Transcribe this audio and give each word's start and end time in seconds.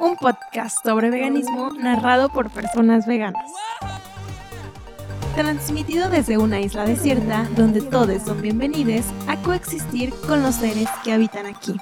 un 0.00 0.16
podcast 0.16 0.84
sobre 0.84 1.10
veganismo 1.10 1.70
narrado 1.70 2.28
por 2.28 2.50
personas 2.50 3.06
veganas. 3.06 3.50
Transmitido 5.34 6.08
desde 6.08 6.38
una 6.38 6.60
isla 6.60 6.84
desierta 6.84 7.48
donde 7.56 7.82
todos 7.82 8.22
son 8.22 8.40
bienvenidos 8.40 9.06
a 9.26 9.36
coexistir 9.42 10.12
con 10.26 10.42
los 10.42 10.56
seres 10.56 10.88
que 11.04 11.12
habitan 11.12 11.46
aquí. 11.46 11.74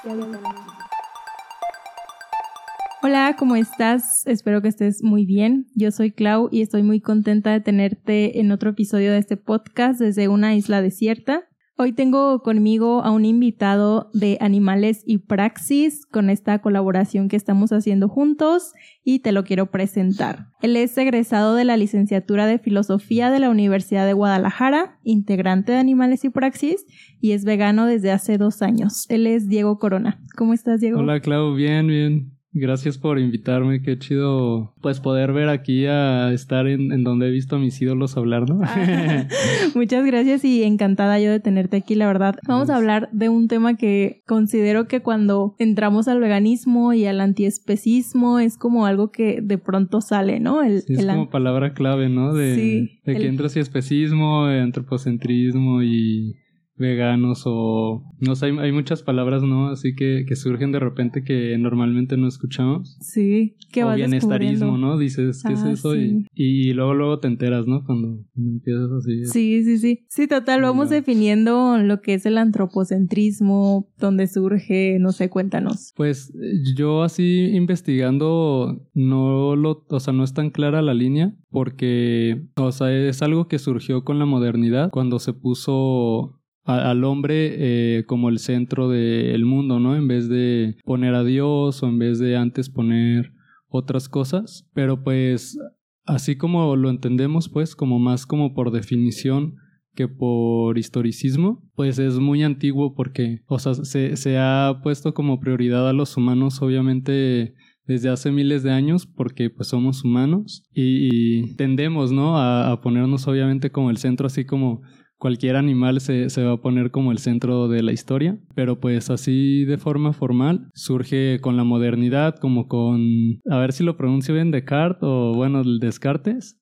Hola, 3.01 3.35
¿cómo 3.37 3.55
estás? 3.55 4.25
Espero 4.25 4.61
que 4.61 4.69
estés 4.69 5.03
muy 5.03 5.25
bien. 5.25 5.67
Yo 5.75 5.91
soy 5.91 6.11
Clau 6.11 6.49
y 6.51 6.61
estoy 6.61 6.83
muy 6.83 7.01
contenta 7.01 7.51
de 7.51 7.61
tenerte 7.61 8.39
en 8.39 8.51
otro 8.51 8.71
episodio 8.71 9.11
de 9.11 9.19
este 9.19 9.37
podcast 9.37 9.99
desde 9.99 10.27
una 10.27 10.55
isla 10.55 10.81
desierta. 10.81 11.47
Hoy 11.77 11.91
tengo 11.91 12.41
conmigo 12.41 13.03
a 13.03 13.11
un 13.11 13.25
invitado 13.25 14.09
de 14.13 14.37
Animales 14.39 15.03
y 15.05 15.17
Praxis 15.17 16.05
con 16.05 16.29
esta 16.29 16.59
colaboración 16.59 17.27
que 17.27 17.35
estamos 17.35 17.73
haciendo 17.73 18.07
juntos 18.07 18.71
y 19.03 19.19
te 19.19 19.33
lo 19.33 19.43
quiero 19.43 19.71
presentar. 19.71 20.47
Él 20.61 20.77
es 20.77 20.97
egresado 20.97 21.53
de 21.53 21.65
la 21.65 21.75
licenciatura 21.75 22.47
de 22.47 22.59
Filosofía 22.59 23.29
de 23.29 23.39
la 23.39 23.49
Universidad 23.49 24.05
de 24.05 24.13
Guadalajara, 24.13 24.99
integrante 25.03 25.73
de 25.73 25.79
Animales 25.79 26.23
y 26.23 26.29
Praxis 26.29 26.85
y 27.19 27.33
es 27.33 27.43
vegano 27.43 27.85
desde 27.87 28.11
hace 28.11 28.37
dos 28.37 28.61
años. 28.61 29.05
Él 29.09 29.27
es 29.27 29.49
Diego 29.49 29.77
Corona. 29.77 30.23
¿Cómo 30.37 30.53
estás, 30.53 30.79
Diego? 30.79 30.99
Hola, 30.99 31.19
Clau. 31.19 31.55
Bien, 31.55 31.87
bien. 31.87 32.34
Gracias 32.57 32.97
por 32.97 33.19
invitarme, 33.19 33.81
qué 33.81 33.99
chido 33.99 34.73
pues 34.81 35.01
poder 35.01 35.33
ver 35.33 35.49
aquí 35.49 35.87
a 35.87 36.31
estar 36.31 36.67
en, 36.67 37.03
donde 37.03 37.27
he 37.27 37.29
visto 37.29 37.57
a 37.57 37.59
mis 37.59 37.81
ídolos 37.81 38.15
hablar, 38.15 38.49
¿no? 38.49 38.61
Ah, 38.63 39.27
muchas 39.75 40.05
gracias 40.05 40.45
y 40.45 40.63
encantada 40.63 41.19
yo 41.19 41.31
de 41.31 41.41
tenerte 41.41 41.75
aquí, 41.75 41.95
la 41.95 42.07
verdad. 42.07 42.37
Vamos 42.47 42.69
a 42.69 42.77
hablar 42.77 43.09
de 43.11 43.27
un 43.27 43.49
tema 43.49 43.75
que 43.75 44.23
considero 44.25 44.87
que 44.87 45.01
cuando 45.01 45.57
entramos 45.59 46.07
al 46.07 46.21
veganismo 46.21 46.93
y 46.93 47.05
al 47.05 47.19
antiespecismo 47.19 48.39
es 48.39 48.57
como 48.57 48.85
algo 48.85 49.11
que 49.11 49.41
de 49.41 49.57
pronto 49.57 49.99
sale, 49.99 50.39
¿no? 50.39 50.63
El, 50.63 50.83
es 50.87 51.05
como 51.05 51.29
palabra 51.29 51.73
clave, 51.73 52.07
¿no? 52.07 52.33
De, 52.33 52.55
sí, 52.55 53.01
de 53.03 53.17
que 53.17 53.27
entra 53.27 53.47
así 53.47 53.59
especismo, 53.59 54.45
antropocentrismo 54.45 55.83
y 55.83 56.37
veganos 56.77 57.43
o 57.45 58.03
no 58.19 58.35
sé, 58.35 58.47
hay, 58.47 58.71
muchas 58.71 59.01
palabras, 59.03 59.43
¿no? 59.43 59.69
Así 59.69 59.95
que, 59.95 60.25
que 60.27 60.35
surgen 60.35 60.71
de 60.71 60.79
repente 60.79 61.23
que 61.23 61.57
normalmente 61.57 62.17
no 62.17 62.27
escuchamos. 62.27 62.97
Sí, 62.99 63.55
que 63.71 63.83
o 63.83 63.93
bienestarismo, 63.93 64.77
¿no? 64.77 64.97
Dices, 64.97 65.43
¿qué 65.45 65.53
es 65.53 65.63
ah, 65.63 65.71
eso? 65.71 65.95
Y, 65.95 66.27
y, 66.33 66.73
luego 66.73 66.93
luego 66.93 67.19
te 67.19 67.27
enteras, 67.27 67.65
¿no? 67.67 67.83
Cuando 67.85 68.19
empiezas 68.35 68.91
así. 68.91 69.25
Sí, 69.25 69.63
sí, 69.63 69.77
sí. 69.77 70.05
Sí, 70.09 70.27
total, 70.27 70.61
vamos 70.61 70.89
definiendo 70.89 71.77
lo 71.77 72.01
que 72.01 72.15
es 72.15 72.25
el 72.25 72.37
antropocentrismo, 72.37 73.89
dónde 73.97 74.27
surge, 74.27 74.97
no 74.99 75.11
sé, 75.11 75.29
cuéntanos. 75.29 75.93
Pues 75.95 76.33
yo 76.75 77.03
así 77.03 77.45
investigando 77.53 78.89
no 78.93 79.55
lo, 79.55 79.85
o 79.89 79.99
sea, 79.99 80.13
no 80.13 80.23
es 80.23 80.33
tan 80.33 80.49
clara 80.49 80.81
la 80.81 80.93
línea 80.93 81.33
porque, 81.49 82.43
o 82.57 82.71
sea, 82.71 82.91
es 82.91 83.21
algo 83.21 83.47
que 83.47 83.59
surgió 83.59 84.03
con 84.03 84.19
la 84.19 84.25
modernidad 84.25 84.89
cuando 84.91 85.19
se 85.19 85.33
puso 85.33 86.41
al 86.65 87.03
hombre 87.03 87.97
eh, 87.99 88.05
como 88.05 88.29
el 88.29 88.39
centro 88.39 88.89
del 88.89 89.45
mundo, 89.45 89.79
¿no? 89.79 89.95
En 89.95 90.07
vez 90.07 90.27
de 90.27 90.75
poner 90.83 91.13
a 91.13 91.23
Dios 91.23 91.83
o 91.83 91.87
en 91.87 91.99
vez 91.99 92.19
de 92.19 92.35
antes 92.35 92.69
poner 92.69 93.31
otras 93.69 94.09
cosas. 94.09 94.67
Pero 94.73 95.03
pues 95.03 95.57
así 96.05 96.35
como 96.37 96.75
lo 96.75 96.89
entendemos, 96.89 97.49
pues 97.49 97.75
como 97.75 97.99
más 97.99 98.25
como 98.25 98.53
por 98.53 98.71
definición 98.71 99.55
que 99.93 100.07
por 100.07 100.77
historicismo, 100.77 101.63
pues 101.75 101.99
es 101.99 102.19
muy 102.19 102.43
antiguo 102.43 102.95
porque, 102.95 103.43
o 103.47 103.59
sea, 103.59 103.75
se, 103.75 104.17
se 104.17 104.37
ha 104.37 104.81
puesto 104.83 105.13
como 105.13 105.39
prioridad 105.39 105.87
a 105.87 105.93
los 105.93 106.17
humanos, 106.17 106.61
obviamente 106.61 107.53
desde 107.85 108.09
hace 108.09 108.31
miles 108.31 108.63
de 108.63 108.71
años 108.71 109.05
porque 109.05 109.49
pues 109.49 109.69
somos 109.69 110.03
humanos 110.03 110.63
y, 110.73 111.53
tendemos, 111.55 112.11
¿no? 112.11 112.37
A, 112.37 112.71
a, 112.71 112.81
ponernos 112.81 113.27
obviamente 113.27 113.71
como 113.71 113.89
el 113.89 113.97
centro 113.97 114.27
así 114.27 114.43
como 114.43 114.81
cualquier 115.17 115.55
animal 115.55 116.01
se, 116.01 116.29
se, 116.29 116.43
va 116.43 116.53
a 116.53 116.61
poner 116.61 116.91
como 116.91 117.11
el 117.11 117.17
centro 117.17 117.67
de 117.67 117.83
la 117.83 117.91
historia, 117.91 118.37
pero 118.53 118.79
pues 118.79 119.09
así 119.09 119.65
de 119.65 119.77
forma 119.77 120.13
formal 120.13 120.69
surge 120.73 121.39
con 121.41 121.57
la 121.57 121.63
modernidad, 121.63 122.35
como 122.35 122.67
con, 122.67 123.01
a 123.49 123.57
ver 123.57 123.71
si 123.71 123.83
lo 123.83 123.97
pronuncio 123.97 124.33
bien, 124.33 124.51
Descartes 124.51 124.99
o 125.01 125.33
bueno, 125.35 125.63
Descartes, 125.63 126.59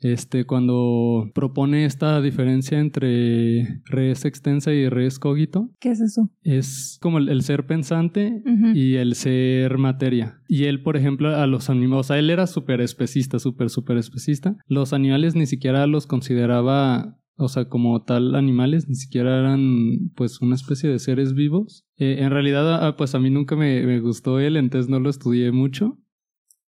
este, 0.00 0.44
cuando 0.44 1.30
propone 1.34 1.84
esta 1.84 2.20
diferencia 2.20 2.78
entre 2.78 3.82
res 3.84 4.24
extensa 4.24 4.72
y 4.72 4.88
res 4.88 5.18
cogito. 5.18 5.70
¿Qué 5.80 5.90
es 5.90 6.00
eso? 6.00 6.30
Es 6.42 6.98
como 7.00 7.18
el, 7.18 7.42
ser 7.42 7.66
pensante 7.66 8.42
y 8.74 8.94
el 8.94 9.14
ser 9.14 9.78
materia. 9.78 10.40
Y 10.48 10.64
él, 10.64 10.82
por 10.82 10.96
ejemplo, 10.96 11.36
a 11.36 11.46
los 11.46 11.70
animales, 11.70 12.00
o 12.00 12.08
sea, 12.08 12.18
él 12.18 12.30
era 12.30 12.46
súper 12.46 12.80
especista, 12.80 13.38
súper, 13.38 13.70
súper 13.70 13.98
especista. 13.98 14.56
Los 14.66 14.92
animales 14.92 15.34
ni 15.34 15.46
siquiera 15.46 15.86
los 15.86 16.06
consideraba 16.06 17.18
o 17.38 17.48
sea, 17.48 17.68
como 17.68 18.02
tal 18.02 18.34
animales, 18.34 18.88
ni 18.88 18.94
siquiera 18.94 19.38
eran 19.38 20.10
pues 20.14 20.40
una 20.40 20.54
especie 20.54 20.88
de 20.88 20.98
seres 20.98 21.34
vivos. 21.34 21.86
Eh, 21.98 22.16
en 22.20 22.30
realidad, 22.30 22.86
ah, 22.86 22.96
pues 22.96 23.14
a 23.14 23.18
mí 23.18 23.28
nunca 23.28 23.56
me, 23.56 23.84
me, 23.84 24.00
gustó 24.00 24.40
él, 24.40 24.56
entonces 24.56 24.88
no 24.88 25.00
lo 25.00 25.10
estudié 25.10 25.52
mucho. 25.52 25.98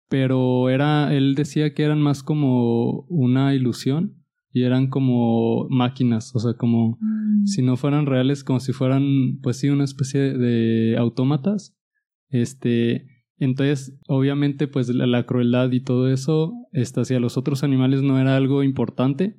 Pero 0.09 0.69
era, 0.69 1.13
él 1.13 1.35
decía 1.35 1.73
que 1.73 1.83
eran 1.83 2.01
más 2.01 2.23
como 2.23 3.01
una 3.09 3.53
ilusión 3.53 4.23
y 4.51 4.63
eran 4.63 4.87
como 4.87 5.67
máquinas, 5.69 6.33
o 6.33 6.39
sea, 6.39 6.53
como 6.53 6.97
mm. 6.99 7.45
si 7.45 7.61
no 7.61 7.75
fueran 7.75 8.05
reales, 8.05 8.43
como 8.43 8.59
si 8.59 8.73
fueran, 8.73 9.39
pues 9.43 9.59
sí, 9.59 9.69
una 9.69 9.83
especie 9.83 10.33
de 10.33 10.97
autómatas. 10.97 11.77
Este, 12.29 13.05
entonces, 13.37 13.99
obviamente, 14.07 14.67
pues 14.67 14.89
la, 14.89 15.05
la 15.05 15.25
crueldad 15.25 15.71
y 15.71 15.81
todo 15.81 16.09
eso, 16.09 16.53
este, 16.71 17.01
hacia 17.01 17.19
los 17.19 17.37
otros 17.37 17.63
animales 17.63 18.01
no 18.01 18.17
era 18.19 18.37
algo 18.37 18.63
importante 18.63 19.37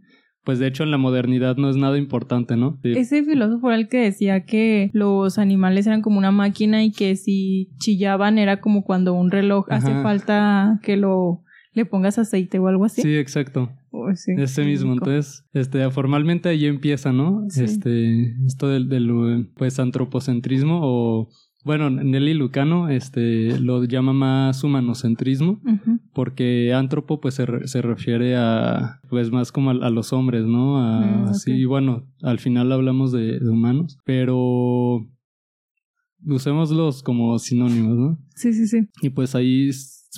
pues 0.49 0.59
de 0.59 0.67
hecho 0.67 0.83
en 0.83 0.91
la 0.91 0.97
modernidad 0.97 1.59
no 1.59 1.69
es 1.69 1.77
nada 1.77 1.99
importante, 1.99 2.57
¿no? 2.57 2.79
Ese 2.83 3.23
filósofo 3.23 3.69
era 3.69 3.77
el 3.77 3.87
que 3.87 3.99
decía 3.99 4.47
que 4.47 4.89
los 4.95 5.37
animales 5.37 5.87
eran 5.87 6.01
como 6.01 6.17
una 6.17 6.31
máquina 6.31 6.83
y 6.83 6.91
que 6.91 7.17
si 7.17 7.69
chillaban 7.77 8.39
era 8.39 8.59
como 8.59 8.83
cuando 8.83 9.13
un 9.13 9.31
reloj 9.31 9.67
hace 9.69 9.93
falta 10.03 10.81
que 10.83 10.97
lo 10.97 11.43
le 11.75 11.85
pongas 11.85 12.19
aceite 12.19 12.59
o 12.59 12.67
algo 12.67 12.87
así. 12.87 13.03
Sí, 13.03 13.15
exacto. 13.19 13.71
Oh, 13.91 14.09
Ese 14.09 14.65
mismo, 14.65 14.95
entonces, 14.95 15.45
este, 15.53 15.91
formalmente 15.91 16.49
ahí 16.49 16.65
empieza, 16.65 17.13
¿no? 17.13 17.47
Este, 17.55 18.35
esto 18.47 18.69
del, 18.69 18.89
del, 18.89 19.51
pues, 19.55 19.79
antropocentrismo 19.79 20.81
o 20.83 21.29
bueno, 21.65 21.91
Nelly 21.91 22.35
Lucano 22.35 22.89
este, 22.89 23.59
lo 23.59 23.85
llama 23.85 24.13
más 24.13 24.63
humanocentrismo, 24.63 25.61
porque 26.15 26.73
antropo 26.73 27.21
pues 27.21 27.35
se, 27.35 27.83
refiere 27.83 28.37
a, 28.37 29.01
pues 29.09 29.31
más 29.31 29.51
como 29.51 29.71
a, 29.71 29.91
los 29.91 30.13
hombres, 30.13 30.45
¿no? 30.45 30.79
A, 30.79 31.01
mm, 31.01 31.25
así, 31.29 31.65
bueno, 31.65 32.07
al 32.23 32.39
final 32.39 32.71
hablamos 32.71 33.13
de, 33.13 33.39
humanos, 33.43 33.99
pero 34.05 35.07
usémoslos 36.25 37.03
como 37.03 37.39
sinónimos, 37.39 37.99
¿no? 37.99 38.19
Sí, 38.35 38.53
sí, 38.53 38.67
sí. 38.67 38.89
Y 39.03 39.11
pues 39.11 39.35
ahí 39.35 39.71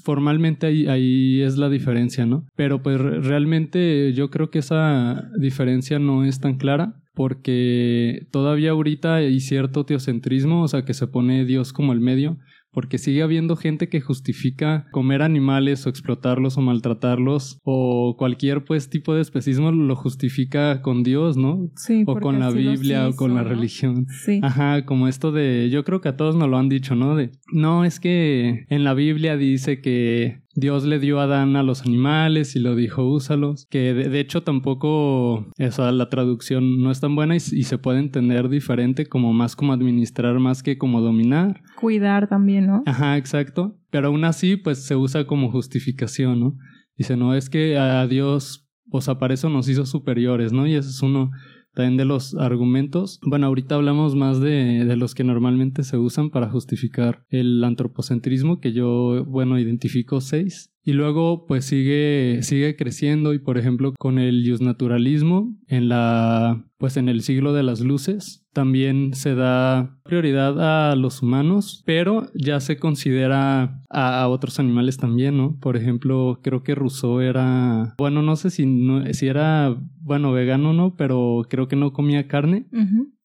formalmente 0.04 0.66
ahí, 0.66 0.86
ahí, 0.86 1.42
es 1.42 1.56
la 1.56 1.68
diferencia, 1.68 2.26
¿no? 2.26 2.46
Pero 2.54 2.82
pues 2.82 3.00
realmente 3.00 4.12
yo 4.12 4.30
creo 4.30 4.50
que 4.50 4.60
esa 4.60 5.30
diferencia 5.38 5.98
no 5.98 6.24
es 6.24 6.38
tan 6.38 6.58
clara 6.58 6.99
porque 7.20 8.26
todavía 8.30 8.70
ahorita 8.70 9.16
hay 9.16 9.40
cierto 9.40 9.84
teocentrismo, 9.84 10.62
o 10.62 10.68
sea, 10.68 10.86
que 10.86 10.94
se 10.94 11.06
pone 11.06 11.44
Dios 11.44 11.74
como 11.74 11.92
el 11.92 12.00
medio, 12.00 12.38
porque 12.72 12.96
sigue 12.96 13.20
habiendo 13.20 13.56
gente 13.56 13.90
que 13.90 14.00
justifica 14.00 14.86
comer 14.90 15.20
animales 15.20 15.86
o 15.86 15.90
explotarlos 15.90 16.56
o 16.56 16.62
maltratarlos 16.62 17.58
o 17.62 18.16
cualquier 18.16 18.64
pues 18.64 18.88
tipo 18.88 19.14
de 19.14 19.20
especismo 19.20 19.70
lo 19.70 19.96
justifica 19.96 20.80
con 20.80 21.02
Dios, 21.02 21.36
¿no? 21.36 21.68
Sí, 21.76 22.04
o 22.06 22.18
con 22.18 22.40
la 22.40 22.50
Biblia 22.50 23.06
o 23.06 23.14
con 23.14 23.34
la 23.34 23.42
religión. 23.42 24.06
Sí. 24.24 24.40
Ajá, 24.42 24.86
como 24.86 25.06
esto 25.06 25.30
de 25.30 25.68
yo 25.70 25.84
creo 25.84 26.00
que 26.00 26.08
a 26.08 26.16
todos 26.16 26.36
nos 26.36 26.48
lo 26.48 26.56
han 26.56 26.70
dicho, 26.70 26.94
¿no? 26.94 27.16
De 27.16 27.32
no, 27.52 27.84
es 27.84 28.00
que 28.00 28.64
en 28.70 28.82
la 28.82 28.94
Biblia 28.94 29.36
dice 29.36 29.82
que 29.82 30.40
Dios 30.54 30.84
le 30.84 30.98
dio 30.98 31.20
a 31.20 31.24
Adán 31.24 31.56
a 31.56 31.62
los 31.62 31.82
animales 31.82 32.56
y 32.56 32.60
lo 32.60 32.74
dijo 32.74 33.04
úsalos, 33.04 33.66
que 33.70 33.94
de, 33.94 34.20
hecho 34.20 34.42
tampoco 34.42 35.46
esa 35.58 35.92
la 35.92 36.08
traducción 36.08 36.82
no 36.82 36.90
es 36.90 37.00
tan 37.00 37.14
buena 37.14 37.36
y, 37.36 37.38
y, 37.38 37.62
se 37.64 37.78
puede 37.78 38.00
entender 38.00 38.48
diferente 38.48 39.06
como 39.06 39.32
más 39.32 39.54
como 39.54 39.72
administrar 39.72 40.38
más 40.40 40.62
que 40.62 40.76
como 40.76 41.00
dominar. 41.00 41.62
Cuidar 41.76 42.28
también, 42.28 42.66
¿no? 42.66 42.82
Ajá, 42.86 43.16
exacto. 43.16 43.76
Pero 43.90 44.08
aún 44.08 44.24
así 44.24 44.56
pues 44.56 44.84
se 44.84 44.96
usa 44.96 45.26
como 45.26 45.50
justificación, 45.50 46.40
¿no? 46.40 46.56
Dice, 46.96 47.16
no, 47.16 47.34
es 47.34 47.48
que 47.48 47.78
a 47.78 48.06
Dios, 48.06 48.68
o 48.90 49.00
sea, 49.00 49.18
para 49.18 49.34
eso 49.34 49.48
nos 49.48 49.68
hizo 49.68 49.86
superiores, 49.86 50.52
¿no? 50.52 50.66
Y 50.66 50.74
eso 50.74 50.90
es 50.90 51.00
uno 51.00 51.30
también 51.74 51.96
de 51.96 52.04
los 52.04 52.34
argumentos. 52.34 53.20
Bueno, 53.22 53.46
ahorita 53.46 53.74
hablamos 53.74 54.16
más 54.16 54.40
de, 54.40 54.84
de, 54.84 54.96
los 54.96 55.14
que 55.14 55.24
normalmente 55.24 55.84
se 55.84 55.96
usan 55.96 56.30
para 56.30 56.50
justificar 56.50 57.24
el 57.28 57.62
antropocentrismo, 57.64 58.60
que 58.60 58.72
yo, 58.72 59.24
bueno, 59.26 59.58
identifico 59.58 60.20
seis. 60.20 60.72
Y 60.82 60.92
luego, 60.92 61.46
pues 61.46 61.66
sigue, 61.66 62.40
sigue 62.42 62.74
creciendo 62.74 63.34
y, 63.34 63.38
por 63.38 63.58
ejemplo, 63.58 63.92
con 63.98 64.18
el 64.18 64.42
naturalismo 64.60 65.56
en 65.68 65.88
la, 65.88 66.66
pues 66.78 66.96
en 66.96 67.08
el 67.08 67.22
siglo 67.22 67.52
de 67.52 67.62
las 67.62 67.80
luces, 67.80 68.39
también 68.52 69.14
se 69.14 69.34
da 69.34 69.96
prioridad 70.04 70.90
a 70.90 70.96
los 70.96 71.22
humanos, 71.22 71.82
pero 71.86 72.28
ya 72.34 72.60
se 72.60 72.78
considera 72.78 73.80
a, 73.88 74.28
otros 74.28 74.58
animales 74.58 74.96
también, 74.96 75.36
¿no? 75.36 75.58
Por 75.60 75.76
ejemplo, 75.76 76.40
creo 76.42 76.62
que 76.62 76.74
Rousseau 76.74 77.20
era, 77.20 77.94
bueno, 77.98 78.22
no 78.22 78.36
sé 78.36 78.50
si, 78.50 78.66
si 79.12 79.28
era, 79.28 79.76
bueno, 80.00 80.32
vegano 80.32 80.70
o 80.70 80.72
no, 80.72 80.96
pero 80.96 81.42
creo 81.48 81.68
que 81.68 81.76
no 81.76 81.92
comía 81.92 82.26
carne. 82.28 82.66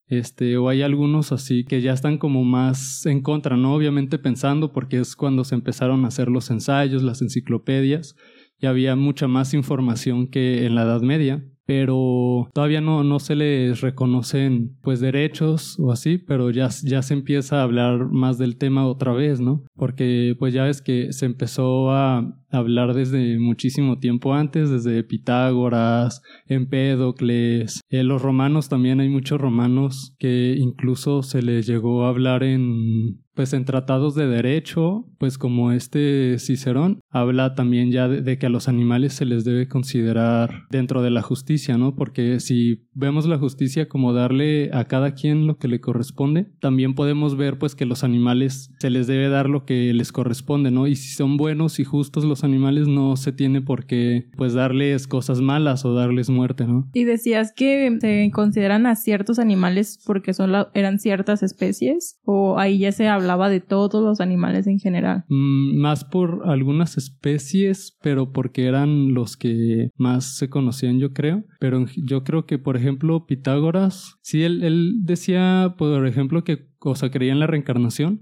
Este, 0.08 0.58
o 0.58 0.70
hay 0.70 0.84
algunos 0.84 1.32
así 1.32 1.66
que 1.66 1.82
ya 1.82 1.92
están 1.92 2.20
como 2.20 2.44
más 2.44 3.08
en 3.08 3.22
contra, 3.22 3.58
¿no? 3.58 3.74
Obviamente 3.74 4.20
pensando 4.20 4.72
porque 4.72 5.00
es 5.00 5.16
cuando 5.16 5.44
se 5.44 5.56
empezaron 5.56 6.06
a 6.06 6.10
hacer 6.10 6.30
los 6.30 6.52
ensayos, 6.52 7.02
las 7.02 7.24
enciclopedias, 7.24 8.16
y 8.60 8.68
había 8.68 8.96
mucha 8.96 9.28
más 9.28 9.54
información 9.54 10.28
que 10.28 10.66
en 10.66 10.76
la 10.76 10.84
Edad 10.84 11.02
Media 11.02 11.44
pero 11.66 12.50
todavía 12.54 12.82
no, 12.82 13.04
no 13.04 13.20
se 13.20 13.36
les 13.36 13.82
reconocen 13.82 14.78
pues 14.82 15.00
derechos 15.00 15.78
o 15.80 15.92
así, 15.92 16.18
pero 16.18 16.52
ya, 16.52 16.70
ya 16.84 17.02
se 17.02 17.14
empieza 17.14 17.60
a 17.60 17.64
hablar 17.64 18.08
más 18.12 18.38
del 18.38 18.58
tema 18.58 18.88
otra 18.88 19.14
vez, 19.14 19.40
¿no? 19.40 19.64
Porque 19.76 20.36
pues 20.38 20.54
ya 20.54 20.64
ves 20.64 20.82
que 20.82 21.12
se 21.12 21.26
empezó 21.26 21.92
a 21.92 22.40
hablar 22.52 22.94
desde 22.94 23.40
muchísimo 23.40 24.00
tiempo 24.00 24.34
antes, 24.34 24.70
desde 24.70 25.04
Pitágoras, 25.04 26.22
Empédocles, 26.48 27.82
eh, 27.90 28.04
los 28.04 28.22
romanos 28.22 28.70
también 28.70 29.00
hay 29.00 29.10
muchos 29.10 29.42
romanos 29.42 30.16
que 30.20 30.56
incluso 30.58 31.24
se 31.24 31.42
les 31.42 31.68
llegó 31.68 32.06
a 32.06 32.10
hablar 32.10 32.44
en 32.44 33.25
pues 33.36 33.54
en 33.54 33.66
tratados 33.66 34.16
de 34.16 34.28
derecho, 34.28 35.06
pues 35.18 35.38
como 35.38 35.72
este 35.72 36.40
Cicerón, 36.40 37.02
habla 37.10 37.54
también 37.54 37.92
ya 37.92 38.08
de, 38.08 38.38
que 38.38 38.46
a 38.46 38.50
los 38.50 38.68
animales 38.68 39.14
se 39.14 39.26
les 39.26 39.44
debe 39.44 39.68
considerar 39.68 40.64
dentro 40.70 41.02
de 41.02 41.12
la 41.12 41.22
justicia, 41.22 41.78
¿no? 41.78 41.96
Porque 41.96 42.40
si 42.40 42.88
vemos 42.94 43.26
la 43.28 43.38
justicia 43.38 43.88
como 43.90 44.14
darle 44.14 44.70
a 44.74 44.86
cada 44.86 45.14
quien 45.14 45.48
lo 45.48 45.58
que 45.58 45.68
le 45.68 45.82
corresponde, 45.82 46.48
también 46.60 46.96
podemos 46.96 47.36
ver 47.36 47.58
pues 47.60 47.76
que 47.76 47.86
los 47.86 48.04
animales 48.04 48.72
se 48.80 48.90
les 48.90 49.08
debe 49.08 49.28
dar 49.28 49.50
lo 49.50 49.66
que 49.66 49.94
les 49.94 50.12
corresponde, 50.12 50.72
¿no? 50.72 50.88
Y 50.88 50.96
si 50.96 51.14
son 51.14 51.36
buenos 51.36 51.80
y 51.80 51.84
justos 51.84 52.24
los 52.24 52.44
animales, 52.44 52.88
no 52.88 53.18
se 53.18 53.34
tiene 53.34 53.62
por 53.62 53.86
qué 53.86 54.30
pues 54.38 54.54
darles 54.54 55.08
cosas 55.08 55.42
malas 55.42 55.84
o 55.84 55.94
darles 55.94 56.30
muerte, 56.30 56.66
¿no? 56.66 56.90
Y 56.94 57.04
decías 57.04 57.52
que 57.54 57.98
se 58.00 58.32
consideran 58.34 58.86
a 58.86 58.96
ciertos 58.96 59.40
animales 59.40 60.00
porque 60.06 60.34
son 60.34 60.54
eran 60.74 61.00
ciertas 61.00 61.44
especies, 61.44 62.20
o 62.24 62.58
ahí 62.58 62.80
ya 62.80 62.92
se 62.92 63.08
habla 63.08 63.25
hablaba 63.26 63.50
de 63.50 63.60
todos 63.60 64.04
los 64.04 64.22
animales 64.22 64.68
en 64.68 64.80
general. 64.80 65.26
Mm, 65.30 65.78
más 65.78 66.06
por 66.06 66.44
algunas 66.46 66.98
especies, 66.98 67.98
pero 68.02 68.32
porque 68.32 68.66
eran 68.66 69.14
los 69.14 69.36
que 69.36 69.90
más 69.98 70.38
se 70.38 70.50
conocían, 70.50 71.00
yo 71.00 71.12
creo. 71.12 71.44
Pero 71.60 71.86
yo 71.98 72.24
creo 72.24 72.46
que, 72.46 72.60
por 72.60 72.78
ejemplo, 72.78 73.26
Pitágoras, 73.26 74.18
sí, 74.22 74.44
él, 74.44 74.64
él 74.64 75.00
decía, 75.04 75.76
por 75.78 76.06
ejemplo, 76.06 76.44
que, 76.44 76.68
o 76.80 76.96
sea, 76.96 77.10
creía 77.10 77.34
en 77.34 77.40
la 77.40 77.48
reencarnación. 77.48 78.22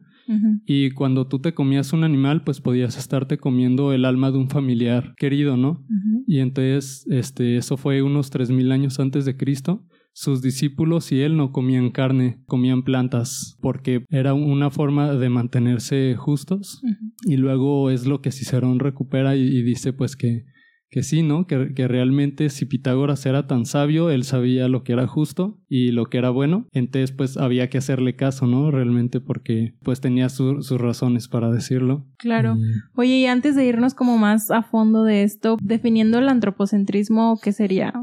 Y 0.65 0.91
cuando 0.91 1.27
tú 1.27 1.39
te 1.39 1.53
comías 1.53 1.91
un 1.91 2.05
animal, 2.05 2.45
pues 2.45 2.61
podías 2.61 2.97
estarte 2.97 3.37
comiendo 3.37 3.91
el 3.91 4.05
alma 4.05 4.31
de 4.31 4.37
un 4.37 4.49
familiar 4.49 5.13
querido, 5.17 5.57
¿no? 5.57 5.85
Y 6.25 6.39
entonces, 6.39 7.05
este, 7.09 7.57
eso 7.57 7.75
fue 7.75 8.01
unos 8.01 8.29
3000 8.29 8.71
años 8.71 9.01
antes 9.01 9.25
de 9.25 9.35
Cristo 9.35 9.85
sus 10.13 10.41
discípulos 10.41 11.11
y 11.11 11.21
él 11.21 11.35
no 11.35 11.51
comían 11.51 11.89
carne, 11.89 12.39
comían 12.45 12.83
plantas, 12.83 13.57
porque 13.61 14.05
era 14.09 14.33
una 14.33 14.69
forma 14.69 15.13
de 15.13 15.29
mantenerse 15.29 16.15
justos. 16.15 16.81
Y 17.25 17.37
luego 17.37 17.89
es 17.89 18.05
lo 18.05 18.21
que 18.21 18.31
Cicerón 18.31 18.79
recupera 18.79 19.35
y, 19.35 19.63
dice 19.63 19.91
pues 19.91 20.15
que, 20.15 20.45
que 20.89 21.01
sí, 21.01 21.23
¿no? 21.23 21.47
Que, 21.47 21.73
que, 21.73 21.87
realmente 21.87 22.49
si 22.49 22.65
Pitágoras 22.65 23.25
era 23.25 23.47
tan 23.47 23.65
sabio, 23.65 24.11
él 24.11 24.23
sabía 24.23 24.67
lo 24.67 24.83
que 24.83 24.93
era 24.93 25.07
justo 25.07 25.59
y 25.67 25.91
lo 25.91 26.05
que 26.05 26.19
era 26.19 26.29
bueno, 26.29 26.67
entonces 26.71 27.11
pues 27.11 27.37
había 27.37 27.69
que 27.69 27.79
hacerle 27.79 28.15
caso, 28.15 28.45
¿no? 28.45 28.69
Realmente 28.69 29.19
porque 29.19 29.73
pues 29.81 29.99
tenía 29.99 30.29
sus 30.29 30.69
razones 30.69 31.27
para 31.27 31.49
decirlo. 31.49 32.05
Claro. 32.19 32.55
Oye, 32.95 33.17
y 33.17 33.25
antes 33.25 33.55
de 33.55 33.65
irnos 33.65 33.95
como 33.95 34.19
más 34.19 34.51
a 34.51 34.61
fondo 34.61 35.03
de 35.03 35.23
esto, 35.23 35.57
definiendo 35.59 36.19
el 36.19 36.29
antropocentrismo, 36.29 37.39
¿qué 37.41 37.51
sería? 37.51 37.93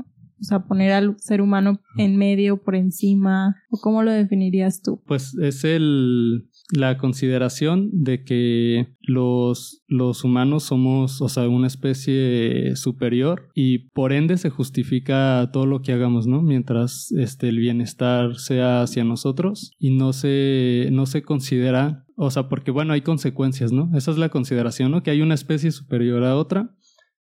O 0.41 0.45
sea, 0.45 0.65
poner 0.65 0.93
al 0.93 1.17
ser 1.19 1.41
humano 1.41 1.81
en 1.97 2.17
medio, 2.17 2.63
por 2.63 2.75
encima, 2.75 3.57
o 3.71 3.79
cómo 3.79 4.03
lo 4.03 4.11
definirías 4.11 4.83
tú? 4.83 5.03
Pues 5.07 5.35
es 5.39 5.65
el 5.65 6.51
la 6.73 6.99
consideración 6.99 7.91
de 7.93 8.23
que 8.23 8.95
los, 9.01 9.83
los 9.89 10.25
humanos 10.25 10.65
somos, 10.65 11.21
o 11.21 11.29
sea, 11.29 11.49
una 11.49 11.67
especie 11.67 12.77
superior 12.77 13.49
y 13.55 13.91
por 13.91 14.13
ende 14.13 14.37
se 14.37 14.51
justifica 14.51 15.51
todo 15.53 15.67
lo 15.67 15.83
que 15.83 15.93
hagamos, 15.93 16.27
¿no? 16.27 16.43
Mientras 16.43 17.11
este, 17.13 17.49
el 17.49 17.59
bienestar 17.59 18.37
sea 18.37 18.83
hacia 18.83 19.05
nosotros 19.05 19.73
y 19.79 19.91
no 19.91 20.13
se, 20.13 20.89
no 20.93 21.07
se 21.07 21.23
considera, 21.23 22.05
o 22.17 22.31
sea, 22.31 22.49
porque 22.49 22.71
bueno, 22.71 22.93
hay 22.93 23.01
consecuencias, 23.01 23.73
¿no? 23.73 23.91
Esa 23.97 24.13
es 24.13 24.19
la 24.19 24.29
consideración, 24.29 24.93
¿no? 24.93 25.03
Que 25.03 25.11
hay 25.11 25.23
una 25.23 25.35
especie 25.35 25.73
superior 25.73 26.25
a 26.25 26.37
otra 26.37 26.77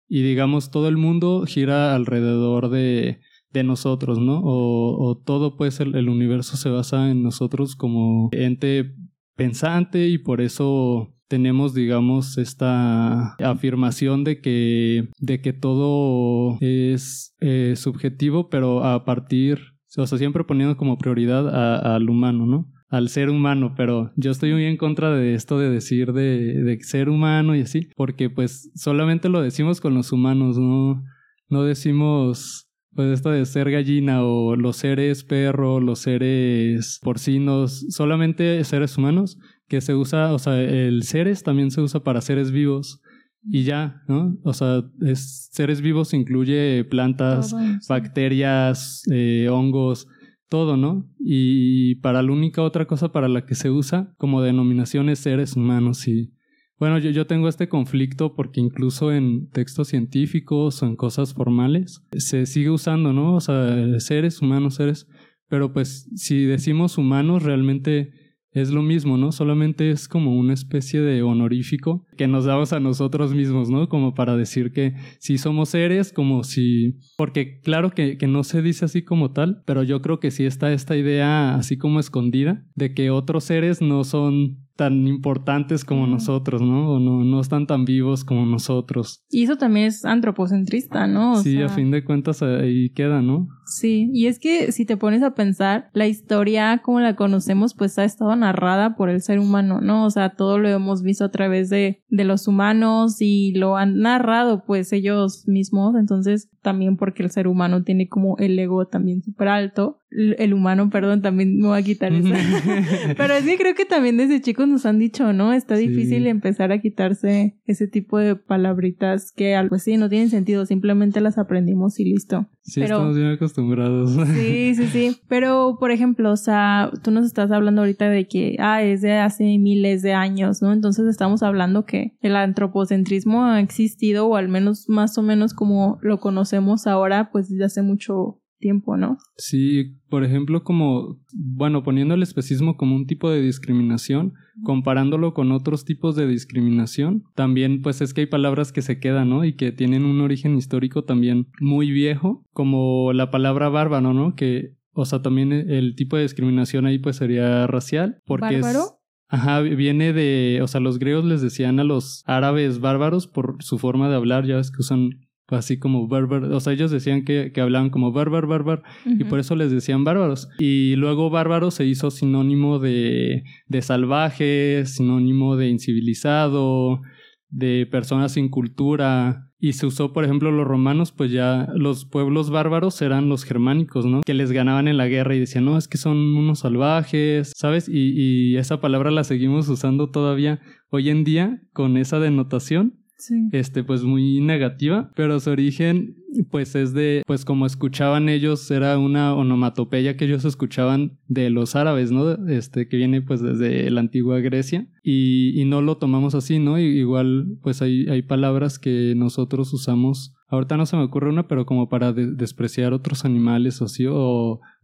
y 0.08 0.22
digamos 0.22 0.72
todo 0.72 0.88
el 0.88 0.98
mundo 0.98 1.46
gira 1.46 1.96
alrededor 1.96 2.70
de, 2.70 3.20
de 3.52 3.64
nosotros, 3.64 4.20
¿no? 4.20 4.40
O, 4.40 5.10
o 5.10 5.18
todo 5.18 5.58
pues 5.58 5.80
el, 5.80 5.96
el, 5.96 6.10
universo 6.10 6.58
se 6.58 6.70
basa 6.70 7.10
en 7.12 7.24
nosotros 7.24 7.76
como 7.76 8.30
ente 8.32 8.96
pensante 9.36 10.08
y 10.08 10.18
por 10.18 10.42
eso 10.42 11.14
tenemos 11.28 11.74
digamos 11.74 12.38
esta 12.38 13.36
afirmación 13.36 14.24
de 14.24 14.40
que 14.40 15.10
de 15.20 15.42
que 15.42 15.54
todo 15.54 16.58
es 16.62 17.36
eh, 17.42 17.74
subjetivo 17.76 18.50
pero 18.50 18.86
a 18.86 19.04
partir 19.04 19.60
o 19.98 20.06
sea 20.06 20.18
siempre 20.18 20.44
poniendo 20.46 20.78
como 20.78 20.98
prioridad 20.98 21.94
al 21.96 22.10
humano, 22.10 22.46
¿no? 22.46 22.72
Al 22.90 23.10
ser 23.10 23.30
humano, 23.30 23.74
pero 23.76 24.12
yo 24.16 24.32
estoy 24.32 24.54
muy 24.54 24.66
en 24.66 24.78
contra 24.78 25.12
de 25.12 25.34
esto 25.34 25.60
de 25.60 25.70
decir 25.70 26.14
de, 26.14 26.64
de 26.64 26.80
ser 26.82 27.10
humano 27.10 27.56
y 27.56 27.62
así, 27.62 27.90
porque 27.96 28.30
pues 28.30 28.72
solamente 28.76 29.30
lo 29.30 29.42
decimos 29.42 29.82
con 29.82 29.94
los 29.94 30.12
humanos, 30.12 30.58
no, 30.58 31.04
no 31.50 31.64
decimos 31.64 32.68
pues 32.98 33.12
esto 33.12 33.30
de 33.30 33.46
ser 33.46 33.70
gallina 33.70 34.24
o 34.24 34.56
los 34.56 34.78
seres 34.78 35.24
perro, 35.24 35.80
los 35.80 36.00
seres 36.00 37.00
porcinos, 37.04 37.86
solamente 37.90 38.64
seres 38.64 38.98
humanos, 38.98 39.38
que 39.68 39.82
se 39.82 39.94
usa, 39.94 40.34
o 40.34 40.40
sea, 40.40 40.60
el 40.60 41.04
seres 41.04 41.44
también 41.44 41.70
se 41.70 41.82
usa 41.82 42.00
para 42.00 42.22
seres 42.22 42.50
vivos 42.50 43.00
y 43.48 43.64
ya, 43.64 44.02
¿no? 44.08 44.38
O 44.44 44.52
sea, 44.52 44.84
es, 45.02 45.48
seres 45.52 45.82
vivos 45.82 46.14
incluye 46.16 46.86
plantas, 46.86 47.56
bacterias, 47.88 49.04
eh, 49.12 49.48
hongos, 49.48 50.08
todo, 50.50 50.78
¿no? 50.78 51.10
Y 51.20 51.96
para 51.96 52.22
la 52.22 52.32
única 52.32 52.62
otra 52.62 52.86
cosa 52.86 53.12
para 53.12 53.28
la 53.28 53.46
que 53.46 53.56
se 53.56 53.70
usa 53.70 54.14
como 54.18 54.42
denominación 54.42 55.10
es 55.10 55.20
seres 55.20 55.56
humanos 55.56 56.08
y 56.08 56.34
bueno, 56.80 57.00
yo, 57.00 57.10
yo 57.10 57.26
tengo 57.26 57.50
este 57.50 57.70
conflicto 57.70 58.36
porque 58.36 58.62
incluso 58.62 59.12
en 59.12 59.50
textos 59.50 59.88
científicos 59.88 60.84
o 60.84 60.86
en 60.86 60.96
cosas 60.96 61.34
formales 61.34 62.04
se 62.12 62.46
sigue 62.46 62.70
usando, 62.70 63.14
¿no? 63.14 63.36
O 63.36 63.40
sea, 63.40 64.00
seres 64.00 64.42
humanos, 64.42 64.76
seres, 64.76 65.08
pero 65.48 65.74
pues 65.74 66.08
si 66.16 66.46
decimos 66.46 67.00
humanos 67.00 67.42
realmente 67.42 68.12
es 68.58 68.72
lo 68.72 68.82
mismo, 68.82 69.18
¿no? 69.18 69.32
Solamente 69.32 69.92
es 69.92 70.08
como 70.08 70.36
una 70.38 70.54
especie 70.54 71.02
de 71.02 71.22
honorífico 71.22 72.06
que 72.18 72.28
nos 72.28 72.46
damos 72.46 72.74
a 72.74 72.80
nosotros 72.80 73.34
mismos, 73.34 73.70
¿no? 73.70 73.88
Como 73.90 74.14
para 74.14 74.36
decir 74.36 74.72
que 74.72 74.96
si 75.20 75.38
somos 75.38 75.70
seres, 75.70 76.12
como 76.12 76.44
si... 76.44 77.00
Porque 77.18 77.60
claro 77.62 77.92
que, 77.92 78.18
que 78.18 78.28
no 78.28 78.44
se 78.44 78.62
dice 78.62 78.86
así 78.86 79.04
como 79.04 79.32
tal, 79.32 79.62
pero 79.66 79.84
yo 79.84 80.02
creo 80.02 80.20
que 80.20 80.32
sí 80.32 80.46
está 80.46 80.74
esta 80.74 80.96
idea 80.96 81.56
así 81.56 81.78
como 81.78 82.00
escondida 82.00 82.66
de 82.76 82.94
que 82.94 83.10
otros 83.10 83.44
seres 83.44 83.82
no 83.82 84.04
son 84.04 84.68
tan 84.78 85.08
importantes 85.08 85.84
como 85.84 86.08
nosotros, 86.08 86.62
¿no? 86.62 86.92
O 86.92 87.00
no, 87.00 87.24
no 87.24 87.42
están 87.42 87.68
tan 87.68 87.84
vivos 87.84 88.24
como 88.24 88.46
nosotros. 88.46 89.26
Y 89.30 89.44
eso 89.44 89.58
también 89.58 89.88
es 89.88 90.06
antropocentrista, 90.06 91.08
¿no? 91.08 91.42
sí, 91.42 91.62
a 91.62 91.68
fin 91.68 91.92
de 91.92 92.06
cuentas 92.06 92.42
ahí 92.44 92.92
queda, 92.92 93.22
¿no? 93.22 93.50
Sí, 93.68 94.10
y 94.14 94.28
es 94.28 94.40
que 94.40 94.72
si 94.72 94.86
te 94.86 94.98
pones 94.98 95.24
a 95.24 95.36
pensar, 95.36 95.90
la 95.94 96.08
historia 96.08 96.82
como 96.84 97.00
la 97.02 97.16
conocemos 97.16 97.74
pues 97.74 98.00
ha 98.00 98.06
estado 98.06 98.36
narrada 98.36 98.96
por 98.96 99.10
el 99.10 99.22
ser 99.22 99.40
humano, 99.40 99.82
¿no? 99.82 100.06
O 100.06 100.10
sea, 100.10 100.36
todo 100.36 100.58
lo 100.58 100.70
hemos 100.70 101.04
visto 101.04 101.26
a 101.26 101.32
través 101.32 101.70
de, 101.70 102.02
de 102.08 102.24
los 102.24 102.48
humanos 102.48 103.18
y 103.20 103.54
lo 103.54 103.76
han 103.76 104.00
narrado 104.00 104.64
pues 104.66 104.94
ellos 104.94 105.48
mismos, 105.48 105.96
entonces 105.96 106.50
también 106.62 106.98
porque 106.98 107.24
el 107.24 107.32
ser 107.32 107.48
humano 107.48 107.84
tiene 107.84 108.08
como 108.08 108.38
el 108.38 108.58
ego 108.58 108.88
también 108.88 109.22
súper 109.22 109.50
alto 109.50 110.00
el 110.10 110.54
humano, 110.54 110.90
perdón, 110.90 111.22
también 111.22 111.60
me 111.60 111.68
voy 111.68 111.80
a 111.80 111.84
quitar 111.84 112.14
eso. 112.14 112.30
Pero 113.18 113.34
sí 113.42 113.58
creo 113.58 113.76
que 113.76 113.86
también 113.86 114.18
desde 114.18 114.42
chicos 114.42 114.68
nos 114.68 114.86
han 114.86 115.00
dicho, 115.00 115.34
¿no? 115.34 115.54
Está 115.54 115.76
difícil 115.76 116.28
empezar 116.28 116.72
a 116.72 116.80
quitarse 116.80 117.58
ese 117.66 117.88
tipo 117.88 118.18
de 118.18 118.36
palabritas 118.36 119.32
que 119.32 119.56
algo 119.56 119.76
así 119.76 119.98
no 119.98 120.10
tienen 120.10 120.30
sentido, 120.30 120.66
simplemente 120.66 121.20
las 121.20 121.38
aprendimos 121.38 122.00
y 122.00 122.06
listo. 122.06 122.48
Sí, 122.68 122.82
estamos 122.82 123.16
bien 123.16 123.30
acostumbrados. 123.30 124.12
Sí, 124.34 124.76
sí, 124.76 124.88
sí. 124.88 125.18
Pero, 125.30 125.78
por 125.80 125.92
ejemplo, 125.92 126.32
o 126.32 126.38
sea, 126.38 126.92
tú 127.02 127.12
nos 127.12 127.26
estás 127.26 127.50
hablando 127.52 127.82
ahorita 127.82 128.10
de 128.10 128.28
que, 128.28 128.58
ah, 128.60 128.84
es 128.84 129.02
de 129.02 129.14
hace 129.14 129.58
miles 129.58 130.02
de 130.02 130.14
años, 130.14 130.62
¿no? 130.62 130.74
Entonces 130.74 131.08
estamos 131.08 131.44
hablando 131.44 131.86
que 131.86 132.18
el 132.22 132.36
antropocentrismo 132.36 133.46
ha 133.46 133.62
existido, 133.62 134.28
o 134.28 134.36
al 134.36 134.50
menos 134.50 134.90
más 134.90 135.18
o 135.18 135.22
menos 135.22 135.54
como 135.54 135.98
lo 136.02 136.20
conocemos 136.20 136.88
ahora, 136.88 137.30
pues 137.32 137.50
desde 137.50 137.66
hace 137.66 137.82
mucho 137.82 138.42
tiempo, 138.58 138.98
¿no? 138.98 139.18
Sí, 139.38 139.98
por 140.10 140.24
ejemplo, 140.24 140.64
como, 140.64 141.20
bueno, 141.34 141.84
poniendo 141.84 142.14
el 142.14 142.24
especismo 142.24 142.78
como 142.78 142.96
un 142.96 143.06
tipo 143.06 143.30
de 143.30 143.42
discriminación, 143.42 144.34
comparándolo 144.64 145.34
con 145.34 145.52
otros 145.52 145.86
tipos 145.86 146.16
de 146.16 146.28
discriminación, 146.28 147.24
también 147.36 147.82
pues 147.82 148.02
es 148.02 148.14
que 148.14 148.22
hay 148.22 148.28
palabras 148.28 148.72
que 148.72 148.82
se 148.82 149.00
quedan, 149.00 149.30
¿no? 149.30 149.46
Y 149.46 149.54
que 149.54 149.72
tienen 149.72 150.06
un 150.06 150.22
origen 150.22 150.58
histórico 150.58 151.04
también 151.04 151.48
muy 151.60 151.92
viejo, 151.92 152.44
como 152.54 153.14
la 153.14 153.32
palabra 153.32 153.70
bárbaro, 153.70 154.14
¿no? 154.14 154.36
Que, 154.36 154.76
o 154.94 155.06
sea, 155.06 155.22
también 155.22 155.52
el 155.52 155.96
tipo 155.96 156.16
de 156.16 156.24
discriminación 156.24 156.86
ahí 156.86 157.00
pues 157.00 157.18
sería 157.18 157.68
racial, 157.68 158.22
porque 158.26 158.62
¿Bárbaro? 158.62 158.80
es... 158.80 158.94
Ajá, 159.30 159.60
viene 159.60 160.14
de, 160.14 160.62
o 160.64 160.68
sea, 160.68 160.80
los 160.80 161.00
griegos 161.00 161.26
les 161.26 161.42
decían 161.42 161.82
a 161.82 161.84
los 161.84 162.24
árabes 162.28 162.80
bárbaros 162.80 163.28
por 163.28 163.58
su 163.60 163.78
forma 163.78 164.08
de 164.08 164.16
hablar, 164.16 164.46
ya 164.46 164.56
ves 164.56 164.72
que 164.72 164.80
usan 164.80 165.27
así 165.50 165.80
como 165.80 166.08
bárbaro, 166.08 166.56
o 166.56 166.60
sea, 166.60 166.74
ellos 166.74 166.92
decían 166.92 167.24
que, 167.24 167.52
que 167.54 167.62
hablaban 167.62 167.90
como 167.90 168.12
bárbaro, 168.12 168.48
bárbaro, 168.48 168.84
y 169.06 169.24
por 169.24 169.40
eso 169.40 169.56
les 169.56 169.72
decían 169.72 170.04
bárbaros. 170.04 170.50
Y 170.60 170.96
luego 170.96 171.30
bárbaro 171.30 171.72
se 171.72 171.86
hizo 171.86 172.12
sinónimo 172.12 172.80
de, 172.80 173.44
de 173.68 173.82
salvaje, 173.82 174.86
sinónimo 174.86 175.56
de 175.56 175.70
incivilizado, 175.70 177.02
de 177.50 177.88
personas 177.90 178.34
sin 178.34 178.50
cultura. 178.50 179.44
Y 179.60 179.74
se 179.74 179.88
usó, 179.88 180.14
por 180.14 180.24
ejemplo, 180.24 180.52
los 180.52 180.68
romanos, 180.68 181.12
pues 181.12 181.32
ya 181.32 181.68
los 181.74 182.06
pueblos 182.06 182.52
bárbaros 182.52 183.02
eran 183.02 183.28
los 183.28 183.44
germánicos, 183.44 184.06
¿no? 184.06 184.22
Que 184.22 184.36
les 184.36 184.52
ganaban 184.52 184.88
en 184.88 184.98
la 184.98 185.08
guerra 185.08 185.34
y 185.34 185.40
decían, 185.40 185.66
no, 185.66 185.80
es 185.80 185.88
que 185.88 185.98
son 185.98 186.18
unos 186.18 186.60
salvajes, 186.60 187.54
¿sabes? 187.56 187.90
Y, 187.90 188.12
y 188.52 188.58
esa 188.58 188.82
palabra 188.82 189.10
la 189.10 189.24
seguimos 189.24 189.68
usando 189.68 190.12
todavía 190.12 190.60
hoy 190.90 191.10
en 191.10 191.24
día 191.24 191.64
con 191.74 191.98
esa 191.98 192.20
denotación 192.20 193.00
Sí. 193.18 193.50
este 193.52 193.84
pues 193.84 194.04
muy 194.04 194.42
negativa, 194.42 195.12
pero 195.16 195.40
su 195.40 195.50
origen 195.50 196.16
pues 196.52 196.76
es 196.76 196.94
de 196.94 197.24
pues 197.26 197.46
como 197.46 197.66
escuchaban 197.66 198.30
ellos 198.30 198.70
era 198.70 198.98
una 199.00 199.34
onomatopeya 199.34 200.16
que 200.18 200.26
ellos 200.26 200.46
escuchaban 200.46 201.18
de 201.28 201.50
los 201.50 201.76
árabes, 201.76 202.12
¿no? 202.12 202.32
Este 202.48 202.88
que 202.88 202.98
viene 202.98 203.22
pues 203.22 203.42
desde 203.42 203.90
la 203.90 204.02
antigua 204.02 204.40
Grecia 204.40 204.88
y, 205.04 205.60
y 205.60 205.66
no 205.66 205.82
lo 205.82 205.98
tomamos 205.98 206.36
así, 206.36 206.60
¿no? 206.60 206.80
Y, 206.80 206.84
igual 206.86 207.58
pues 207.64 207.82
hay, 207.82 208.08
hay 208.08 208.22
palabras 208.22 208.78
que 208.80 209.14
nosotros 209.16 209.74
usamos 209.74 210.34
Ahorita 210.50 210.78
no 210.78 210.86
se 210.86 210.96
me 210.96 211.04
ocurre 211.04 211.30
una, 211.30 211.50
pero 211.50 211.66
como 211.66 211.90
para 211.90 212.14
de 212.14 212.34
despreciar 212.34 212.94
otros 212.94 213.26
animales 213.26 213.82
o 213.82 213.86
así, 213.86 214.06
o, 214.06 214.16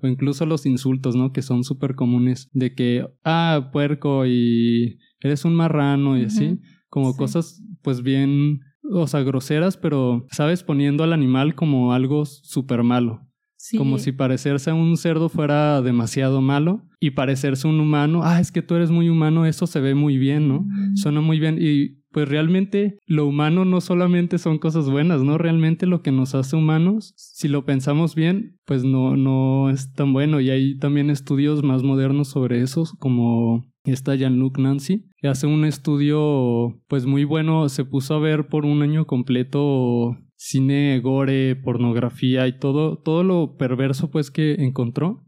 o 0.02 0.08
incluso 0.08 0.46
los 0.46 0.66
insultos, 0.66 1.16
¿no? 1.16 1.32
Que 1.32 1.42
son 1.42 1.64
súper 1.64 1.96
comunes, 1.96 2.50
de 2.52 2.76
que, 2.76 3.06
ah, 3.24 3.70
puerco 3.72 4.26
y 4.26 4.98
eres 5.22 5.46
un 5.46 5.56
marrano 5.56 6.18
y 6.18 6.26
así, 6.26 6.60
como 6.90 7.14
Sí. 7.14 7.18
cosas 7.18 7.64
pues 7.84 8.02
bien, 8.02 8.62
o 8.92 9.08
sea, 9.08 9.22
groseras, 9.22 9.78
pero, 9.78 10.26
¿sabes? 10.32 10.64
Poniendo 10.64 11.04
al 11.04 11.14
animal 11.14 11.56
como 11.56 11.94
algo 11.94 12.26
súper 12.26 12.84
malo. 12.84 13.22
Sí. 13.58 13.78
Como 13.78 13.98
si 13.98 14.12
parecerse 14.12 14.72
a 14.72 14.74
un 14.74 14.98
cerdo 14.98 15.30
fuera 15.30 15.82
demasiado 15.82 16.42
malo 16.42 16.82
y 17.00 17.12
parecerse 17.12 17.68
a 17.68 17.72
un 17.72 17.80
humano, 17.80 18.22
ah, 18.24 18.42
es 18.42 18.52
que 18.52 18.62
tú 18.62 18.76
eres 18.76 18.92
muy 18.92 19.08
humano, 19.08 19.46
eso 19.46 19.68
se 19.68 19.80
ve 19.80 19.96
muy 19.96 20.18
bien, 20.18 20.50
¿no? 20.50 20.62
Mm. 20.62 20.98
Suena 20.98 21.22
muy 21.22 21.40
bien 21.40 21.58
y 21.62 22.03
pues 22.14 22.30
realmente 22.30 23.00
lo 23.06 23.26
humano 23.26 23.66
no 23.66 23.82
solamente 23.82 24.38
son 24.38 24.60
cosas 24.60 24.90
buenas, 24.90 25.24
¿no? 25.24 25.38
Realmente 25.38 25.88
lo 25.88 26.02
que 26.02 26.12
nos 26.12 26.36
hace 26.36 26.56
humanos, 26.56 27.14
si 27.18 27.48
lo 27.48 27.66
pensamos 27.66 28.16
bien, 28.16 28.60
pues 28.66 28.86
no, 28.86 29.18
no 29.18 29.70
es 29.70 29.92
tan 29.94 30.14
bueno 30.14 30.40
y 30.40 30.52
hay 30.52 30.78
también 30.78 31.10
estudios 31.10 31.64
más 31.64 31.84
modernos 31.84 32.30
sobre 32.30 32.62
eso, 32.62 32.86
como 33.00 33.66
esta 33.84 34.16
Jean-Luc 34.16 34.60
Nancy, 34.60 35.10
que 35.18 35.28
hace 35.28 35.48
un 35.48 35.66
estudio 35.66 36.80
pues 36.88 37.06
muy 37.06 37.24
bueno, 37.24 37.68
se 37.68 37.84
puso 37.84 38.14
a 38.14 38.20
ver 38.20 38.48
por 38.48 38.66
un 38.66 38.84
año 38.84 39.06
completo 39.08 40.16
cine, 40.36 41.00
gore, 41.02 41.56
pornografía 41.56 42.48
y 42.48 42.60
todo, 42.60 42.98
todo 42.98 43.24
lo 43.24 43.58
perverso 43.58 44.12
pues 44.12 44.30
que 44.30 44.54
encontró 44.60 45.26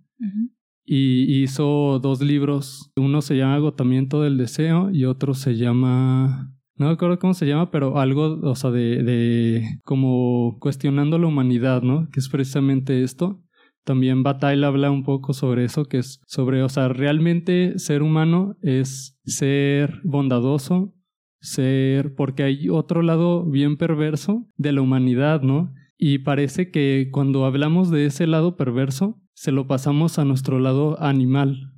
y 0.85 1.41
hizo 1.41 1.99
dos 1.99 2.21
libros. 2.21 2.91
Uno 2.95 3.21
se 3.21 3.35
llama 3.35 3.55
Agotamiento 3.55 4.21
del 4.21 4.37
Deseo 4.37 4.91
y 4.91 5.05
otro 5.05 5.33
se 5.33 5.55
llama... 5.55 6.54
No 6.77 6.88
me 6.88 6.94
acuerdo 6.94 7.20
cómo 7.20 7.34
se 7.34 7.46
llama, 7.46 7.72
pero 7.72 8.00
algo, 8.00 8.39
o 8.41 8.55
sea, 8.55 8.70
de, 8.72 9.01
de 9.03 9.79
como 9.84 10.58
cuestionando 10.60 11.17
la 11.17 11.27
humanidad, 11.27 11.82
¿no? 11.82 12.10
Que 12.12 12.20
es 12.20 12.27
precisamente 12.27 13.03
esto. 13.03 13.41
También 13.86 14.24
Bataille 14.24 14.65
habla 14.65 14.91
un 14.91 15.03
poco 15.03 15.34
sobre 15.34 15.63
eso, 15.63 15.86
que 15.86 16.00
es 16.00 16.20
sobre, 16.25 16.63
o 16.63 16.70
sea, 16.70 16.89
realmente 16.89 17.77
ser 17.77 18.01
humano 18.01 18.58
es 18.62 19.17
ser 19.25 20.01
bondadoso, 20.03 20.94
ser, 21.39 22.15
porque 22.15 22.44
hay 22.44 22.70
otro 22.70 23.03
lado 23.03 23.46
bien 23.46 23.77
perverso 23.77 24.48
de 24.58 24.72
la 24.72 24.82
humanidad, 24.82 25.44
¿no? 25.44 25.72
Y 25.98 26.20
parece 26.20 26.72
que 26.72 27.10
cuando 27.12 27.46
hablamos 27.46 27.89
de 27.89 28.08
ese 28.08 28.27
lado 28.27 28.58
perverso, 28.58 29.22
se 29.34 29.51
lo 29.51 29.67
pasamos 29.67 30.17
a 30.20 30.25
nuestro 30.25 30.60
lado 30.60 31.01
animal. 31.01 31.72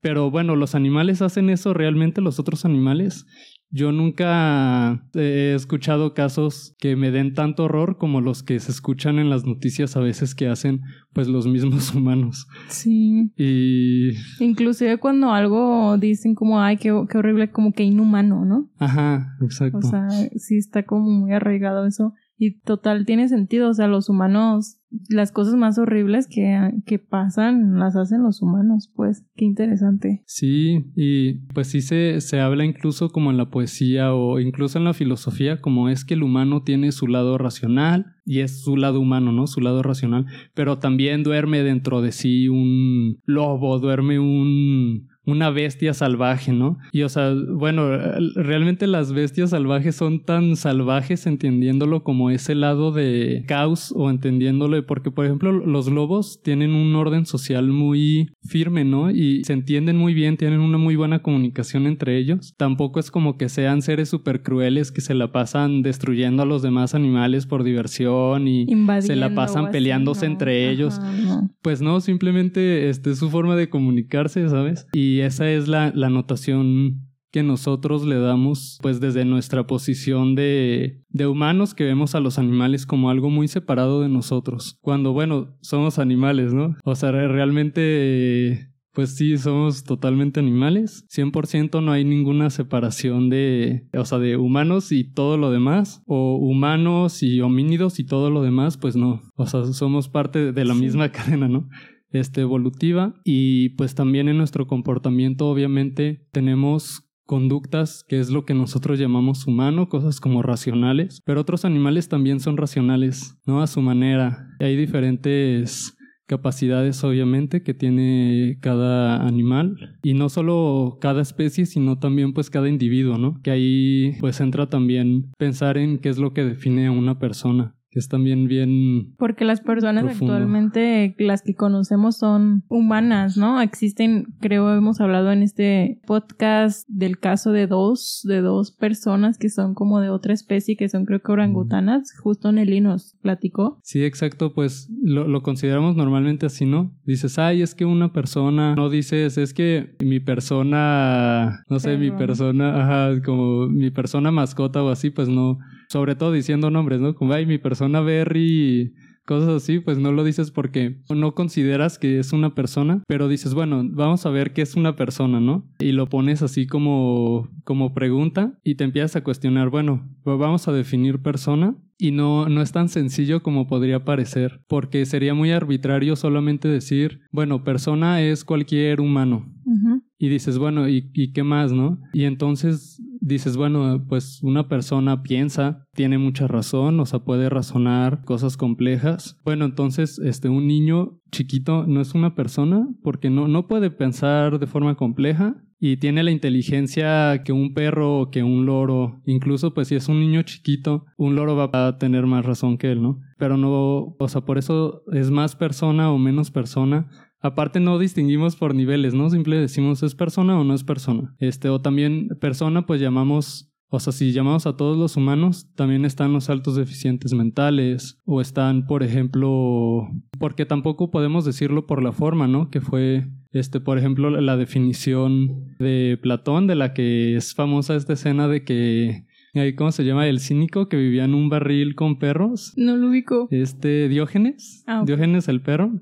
Pero 0.00 0.30
bueno, 0.30 0.54
los 0.54 0.74
animales 0.74 1.22
hacen 1.22 1.50
eso 1.50 1.74
realmente, 1.74 2.20
los 2.20 2.38
otros 2.38 2.64
animales. 2.64 3.26
Yo 3.70 3.92
nunca 3.92 5.04
he 5.14 5.54
escuchado 5.54 6.14
casos 6.14 6.74
que 6.78 6.96
me 6.96 7.10
den 7.10 7.34
tanto 7.34 7.64
horror 7.64 7.98
como 7.98 8.22
los 8.22 8.42
que 8.42 8.58
se 8.60 8.70
escuchan 8.70 9.18
en 9.18 9.28
las 9.28 9.44
noticias 9.44 9.96
a 9.96 10.00
veces 10.00 10.34
que 10.34 10.48
hacen 10.48 10.80
pues 11.12 11.28
los 11.28 11.46
mismos 11.46 11.92
humanos. 11.94 12.46
Sí. 12.68 13.30
Y... 13.36 14.12
Inclusive 14.40 14.96
cuando 14.98 15.32
algo 15.32 15.98
dicen 15.98 16.34
como, 16.34 16.60
ay, 16.60 16.78
qué, 16.78 16.94
qué 17.10 17.18
horrible, 17.18 17.50
como 17.50 17.72
que 17.72 17.82
inhumano, 17.82 18.46
¿no? 18.46 18.70
Ajá, 18.78 19.36
exacto. 19.42 19.78
O 19.78 19.82
sea, 19.82 20.08
sí 20.36 20.56
está 20.56 20.84
como 20.84 21.10
muy 21.10 21.32
arraigado 21.32 21.86
eso. 21.86 22.14
Y 22.38 22.60
total 22.60 23.04
tiene 23.04 23.28
sentido, 23.28 23.68
o 23.68 23.74
sea, 23.74 23.88
los 23.88 24.08
humanos, 24.08 24.78
las 25.08 25.32
cosas 25.32 25.56
más 25.56 25.76
horribles 25.76 26.28
que, 26.28 26.70
que 26.86 27.00
pasan 27.00 27.78
las 27.78 27.96
hacen 27.96 28.22
los 28.22 28.40
humanos, 28.42 28.92
pues, 28.94 29.26
qué 29.34 29.44
interesante. 29.44 30.22
Sí, 30.24 30.92
y 30.94 31.34
pues 31.52 31.66
sí 31.66 31.80
se, 31.80 32.20
se 32.20 32.38
habla 32.38 32.64
incluso 32.64 33.10
como 33.10 33.32
en 33.32 33.38
la 33.38 33.50
poesía 33.50 34.14
o 34.14 34.38
incluso 34.38 34.78
en 34.78 34.84
la 34.84 34.94
filosofía, 34.94 35.60
como 35.60 35.88
es 35.88 36.04
que 36.04 36.14
el 36.14 36.22
humano 36.22 36.62
tiene 36.62 36.92
su 36.92 37.08
lado 37.08 37.38
racional 37.38 38.14
y 38.24 38.40
es 38.40 38.62
su 38.62 38.76
lado 38.76 39.00
humano, 39.00 39.32
¿no? 39.32 39.48
Su 39.48 39.60
lado 39.60 39.82
racional, 39.82 40.26
pero 40.54 40.78
también 40.78 41.24
duerme 41.24 41.64
dentro 41.64 42.02
de 42.02 42.12
sí 42.12 42.48
un 42.48 43.18
lobo, 43.24 43.80
duerme 43.80 44.20
un 44.20 45.08
una 45.28 45.50
bestia 45.50 45.92
salvaje, 45.92 46.52
¿no? 46.52 46.78
Y 46.90 47.02
o 47.02 47.08
sea, 47.10 47.34
bueno, 47.34 47.86
realmente 48.34 48.86
las 48.86 49.12
bestias 49.12 49.50
salvajes 49.50 49.94
son 49.94 50.24
tan 50.24 50.56
salvajes 50.56 51.26
entendiéndolo 51.26 52.02
como 52.02 52.30
ese 52.30 52.54
lado 52.54 52.92
de 52.92 53.44
caos 53.46 53.92
o 53.94 54.08
entendiéndolo 54.08 54.86
porque 54.86 55.10
por 55.10 55.26
ejemplo 55.26 55.52
los 55.52 55.88
lobos 55.88 56.40
tienen 56.42 56.74
un 56.74 56.94
orden 56.94 57.26
social 57.26 57.68
muy 57.68 58.30
firme, 58.42 58.84
¿no? 58.84 59.10
Y 59.10 59.44
se 59.44 59.52
entienden 59.52 59.98
muy 59.98 60.14
bien, 60.14 60.38
tienen 60.38 60.60
una 60.60 60.78
muy 60.78 60.96
buena 60.96 61.18
comunicación 61.18 61.86
entre 61.86 62.16
ellos. 62.16 62.54
Tampoco 62.56 62.98
es 62.98 63.10
como 63.10 63.36
que 63.36 63.50
sean 63.50 63.82
seres 63.82 64.08
súper 64.08 64.42
crueles 64.42 64.90
que 64.90 65.02
se 65.02 65.12
la 65.12 65.30
pasan 65.30 65.82
destruyendo 65.82 66.42
a 66.42 66.46
los 66.46 66.62
demás 66.62 66.94
animales 66.94 67.44
por 67.44 67.64
diversión 67.64 68.48
y 68.48 68.66
se 69.00 69.14
la 69.14 69.34
pasan 69.34 69.70
peleándose 69.70 70.24
entre 70.24 70.70
ellos. 70.70 70.98
No. 71.22 71.50
Pues 71.60 71.82
no, 71.82 72.00
simplemente 72.00 72.88
este, 72.88 73.10
es 73.10 73.18
su 73.18 73.28
forma 73.28 73.56
de 73.56 73.68
comunicarse, 73.68 74.48
¿sabes? 74.48 74.86
Y 74.94 75.17
esa 75.20 75.50
es 75.50 75.68
la, 75.68 75.92
la 75.94 76.08
notación 76.10 77.04
que 77.30 77.42
nosotros 77.42 78.06
le 78.06 78.18
damos, 78.18 78.78
pues 78.80 79.00
desde 79.00 79.26
nuestra 79.26 79.66
posición 79.66 80.34
de, 80.34 81.02
de 81.10 81.26
humanos 81.26 81.74
que 81.74 81.84
vemos 81.84 82.14
a 82.14 82.20
los 82.20 82.38
animales 82.38 82.86
como 82.86 83.10
algo 83.10 83.28
muy 83.28 83.48
separado 83.48 84.00
de 84.00 84.08
nosotros. 84.08 84.78
Cuando, 84.80 85.12
bueno, 85.12 85.54
somos 85.60 85.98
animales, 85.98 86.54
¿no? 86.54 86.74
O 86.84 86.94
sea, 86.94 87.12
realmente... 87.12 88.70
Pues 88.94 89.14
sí, 89.14 89.38
somos 89.38 89.84
totalmente 89.84 90.40
animales. 90.40 91.04
100% 91.14 91.80
no 91.84 91.92
hay 91.92 92.04
ninguna 92.04 92.50
separación 92.50 93.28
de, 93.30 93.86
o 93.96 94.04
sea, 94.04 94.18
de 94.18 94.36
humanos 94.36 94.90
y 94.90 95.04
todo 95.04 95.36
lo 95.36 95.52
demás. 95.52 96.02
O 96.06 96.36
humanos 96.36 97.22
y 97.22 97.40
homínidos 97.40 98.00
y 98.00 98.04
todo 98.04 98.28
lo 98.30 98.42
demás, 98.42 98.76
pues 98.76 98.96
no. 98.96 99.20
O 99.36 99.46
sea, 99.46 99.64
somos 99.66 100.08
parte 100.08 100.50
de 100.52 100.64
la 100.64 100.74
Sí. 100.74 100.80
misma 100.80 101.12
cadena, 101.12 101.46
¿no? 101.46 101.68
Este, 102.10 102.40
evolutiva. 102.40 103.14
Y 103.24 103.70
pues 103.70 103.94
también 103.94 104.28
en 104.28 104.38
nuestro 104.38 104.66
comportamiento, 104.66 105.48
obviamente, 105.48 106.26
tenemos 106.32 107.08
conductas, 107.28 108.04
que 108.08 108.18
es 108.18 108.30
lo 108.30 108.46
que 108.46 108.54
nosotros 108.54 108.98
llamamos 108.98 109.46
humano, 109.46 109.90
cosas 109.90 110.18
como 110.18 110.40
racionales, 110.42 111.20
pero 111.26 111.42
otros 111.42 111.66
animales 111.66 112.08
también 112.08 112.40
son 112.40 112.56
racionales, 112.56 113.38
¿no? 113.44 113.60
A 113.60 113.66
su 113.66 113.82
manera. 113.82 114.48
Hay 114.60 114.76
diferentes 114.76 115.94
capacidades 116.26 117.02
obviamente 117.04 117.62
que 117.62 117.74
tiene 117.74 118.58
cada 118.60 119.26
animal 119.26 119.98
y 120.02 120.12
no 120.12 120.28
solo 120.28 120.98
cada 121.00 121.22
especie 121.22 121.64
sino 121.64 121.98
también 121.98 122.34
pues 122.34 122.50
cada 122.50 122.68
individuo 122.68 123.16
no 123.16 123.40
que 123.42 123.50
ahí 123.50 124.12
pues 124.20 124.38
entra 124.42 124.68
también 124.68 125.32
pensar 125.38 125.78
en 125.78 125.96
qué 125.98 126.10
es 126.10 126.18
lo 126.18 126.34
que 126.34 126.44
define 126.44 126.86
a 126.86 126.92
una 126.92 127.18
persona 127.18 127.77
que 127.90 127.98
es 127.98 128.08
también 128.08 128.48
bien... 128.48 129.14
Porque 129.18 129.44
las 129.44 129.60
personas 129.60 130.04
Profundo. 130.04 130.34
actualmente, 130.34 131.14
las 131.18 131.42
que 131.42 131.54
conocemos 131.54 132.18
son 132.18 132.64
humanas, 132.68 133.36
¿no? 133.36 133.60
Existen, 133.60 134.34
creo, 134.40 134.74
hemos 134.74 135.00
hablado 135.00 135.32
en 135.32 135.42
este 135.42 136.00
podcast 136.06 136.86
del 136.88 137.18
caso 137.18 137.52
de 137.52 137.66
dos, 137.66 138.20
de 138.24 138.40
dos 138.40 138.72
personas 138.72 139.38
que 139.38 139.48
son 139.48 139.74
como 139.74 140.00
de 140.00 140.10
otra 140.10 140.34
especie, 140.34 140.76
que 140.76 140.88
son 140.88 141.04
creo 141.04 141.20
que 141.20 141.32
orangutanas. 141.32 142.12
Justo 142.22 142.52
Nelly 142.52 142.80
nos 142.80 143.16
platicó. 143.22 143.78
Sí, 143.82 144.04
exacto, 144.04 144.52
pues 144.52 144.90
lo, 145.02 145.26
lo 145.26 145.42
consideramos 145.42 145.96
normalmente 145.96 146.46
así, 146.46 146.66
¿no? 146.66 146.92
Dices, 147.04 147.38
ay, 147.38 147.62
es 147.62 147.74
que 147.74 147.84
una 147.84 148.12
persona, 148.12 148.74
no 148.74 148.90
dices, 148.90 149.38
es 149.38 149.54
que 149.54 149.96
mi 150.04 150.20
persona, 150.20 151.64
no 151.68 151.78
sé, 151.78 151.96
mi 151.96 152.10
persona, 152.10 152.82
ajá, 152.82 153.22
como 153.22 153.68
mi 153.68 153.90
persona 153.90 154.30
mascota 154.30 154.82
o 154.82 154.90
así, 154.90 155.10
pues 155.10 155.28
no, 155.28 155.58
sobre 155.88 156.14
todo 156.14 156.32
diciendo 156.32 156.70
nombres, 156.70 157.00
¿no? 157.00 157.14
Como, 157.14 157.32
ay, 157.32 157.46
mi 157.46 157.58
persona 157.58 158.00
Berry, 158.00 158.94
cosas 159.28 159.62
así, 159.62 159.78
pues 159.78 159.98
no 159.98 160.10
lo 160.10 160.24
dices 160.24 160.50
porque 160.50 161.02
no 161.10 161.34
consideras 161.34 161.98
que 161.98 162.18
es 162.18 162.32
una 162.32 162.54
persona, 162.54 163.02
pero 163.06 163.28
dices, 163.28 163.52
bueno, 163.52 163.82
vamos 163.84 164.24
a 164.24 164.30
ver 164.30 164.54
qué 164.54 164.62
es 164.62 164.74
una 164.74 164.96
persona, 164.96 165.38
¿no? 165.38 165.70
Y 165.78 165.92
lo 165.92 166.08
pones 166.08 166.42
así 166.42 166.66
como, 166.66 167.48
como 167.64 167.92
pregunta 167.92 168.58
y 168.64 168.76
te 168.76 168.84
empiezas 168.84 169.16
a 169.16 169.24
cuestionar, 169.24 169.68
bueno, 169.68 170.08
pues 170.24 170.38
vamos 170.38 170.66
a 170.66 170.72
definir 170.72 171.20
persona 171.20 171.76
y 171.98 172.12
no, 172.12 172.48
no 172.48 172.62
es 172.62 172.72
tan 172.72 172.88
sencillo 172.88 173.42
como 173.42 173.66
podría 173.66 174.04
parecer, 174.04 174.62
porque 174.66 175.04
sería 175.04 175.34
muy 175.34 175.50
arbitrario 175.50 176.16
solamente 176.16 176.68
decir, 176.68 177.20
bueno, 177.30 177.64
persona 177.64 178.22
es 178.22 178.44
cualquier 178.44 179.00
humano. 179.00 179.52
Ujú. 179.66 180.07
Y 180.18 180.28
dices, 180.28 180.58
bueno, 180.58 180.88
¿y, 180.88 181.10
¿y 181.14 181.32
qué 181.32 181.44
más, 181.44 181.72
no? 181.72 182.00
Y 182.12 182.24
entonces 182.24 183.00
dices, 183.20 183.56
bueno, 183.56 184.04
pues 184.08 184.42
una 184.42 184.68
persona 184.68 185.22
piensa, 185.22 185.86
tiene 185.94 186.18
mucha 186.18 186.46
razón, 186.46 186.98
o 187.00 187.06
sea, 187.06 187.20
puede 187.20 187.48
razonar 187.48 188.24
cosas 188.24 188.56
complejas. 188.56 189.38
Bueno, 189.44 189.64
entonces, 189.64 190.18
este, 190.18 190.48
un 190.48 190.66
niño 190.66 191.20
chiquito 191.30 191.86
no 191.86 192.00
es 192.00 192.14
una 192.14 192.34
persona 192.34 192.88
porque 193.02 193.30
no, 193.30 193.48
no 193.48 193.68
puede 193.68 193.90
pensar 193.90 194.58
de 194.58 194.66
forma 194.66 194.96
compleja 194.96 195.56
y 195.80 195.98
tiene 195.98 196.24
la 196.24 196.32
inteligencia 196.32 197.42
que 197.44 197.52
un 197.52 197.72
perro 197.72 198.18
o 198.18 198.30
que 198.30 198.42
un 198.42 198.66
loro. 198.66 199.20
Incluso, 199.26 199.74
pues 199.74 199.88
si 199.88 199.94
es 199.94 200.08
un 200.08 200.20
niño 200.20 200.42
chiquito, 200.42 201.04
un 201.16 201.36
loro 201.36 201.54
va 201.54 201.70
a 201.72 201.98
tener 201.98 202.26
más 202.26 202.44
razón 202.44 202.78
que 202.78 202.90
él, 202.90 203.02
¿no? 203.02 203.20
Pero 203.38 203.56
no, 203.56 204.16
o 204.18 204.28
sea, 204.28 204.40
por 204.40 204.58
eso 204.58 205.02
es 205.12 205.30
más 205.30 205.54
persona 205.54 206.10
o 206.10 206.18
menos 206.18 206.50
persona 206.50 207.08
Aparte 207.40 207.78
no 207.78 207.98
distinguimos 207.98 208.56
por 208.56 208.74
niveles, 208.74 209.14
¿no? 209.14 209.30
Simple 209.30 209.58
decimos 209.58 210.02
es 210.02 210.14
persona 210.14 210.58
o 210.58 210.64
no 210.64 210.74
es 210.74 210.82
persona. 210.82 211.34
Este, 211.38 211.68
o 211.68 211.80
también 211.80 212.28
persona, 212.40 212.84
pues 212.84 213.00
llamamos, 213.00 213.72
o 213.90 214.00
sea, 214.00 214.12
si 214.12 214.32
llamamos 214.32 214.66
a 214.66 214.76
todos 214.76 214.96
los 214.96 215.16
humanos, 215.16 215.72
también 215.76 216.04
están 216.04 216.32
los 216.32 216.50
altos 216.50 216.74
deficientes 216.74 217.34
mentales, 217.34 218.20
o 218.24 218.40
están, 218.40 218.86
por 218.86 219.04
ejemplo, 219.04 220.08
porque 220.40 220.66
tampoco 220.66 221.10
podemos 221.12 221.44
decirlo 221.44 221.86
por 221.86 222.02
la 222.02 222.12
forma, 222.12 222.48
¿no? 222.48 222.70
Que 222.70 222.80
fue, 222.80 223.28
este, 223.52 223.78
por 223.80 223.98
ejemplo, 223.98 224.30
la 224.30 224.56
definición 224.56 225.76
de 225.78 226.18
Platón, 226.20 226.66
de 226.66 226.74
la 226.74 226.92
que 226.92 227.36
es 227.36 227.54
famosa 227.54 227.94
esta 227.94 228.14
escena 228.14 228.48
de 228.48 228.64
que, 228.64 229.27
¿cómo 229.76 229.92
se 229.92 230.04
llama? 230.04 230.26
El 230.28 230.40
cínico 230.40 230.88
que 230.88 230.96
vivía 230.96 231.24
en 231.24 231.34
un 231.34 231.48
barril 231.48 231.94
con 231.94 232.18
perros. 232.18 232.72
No 232.76 232.96
lo 232.96 233.08
ubico. 233.08 233.48
Este, 233.50 234.08
Diógenes. 234.08 234.84
Ah. 234.86 235.02
Diógenes 235.06 235.48
el 235.48 235.60
perro 235.60 235.92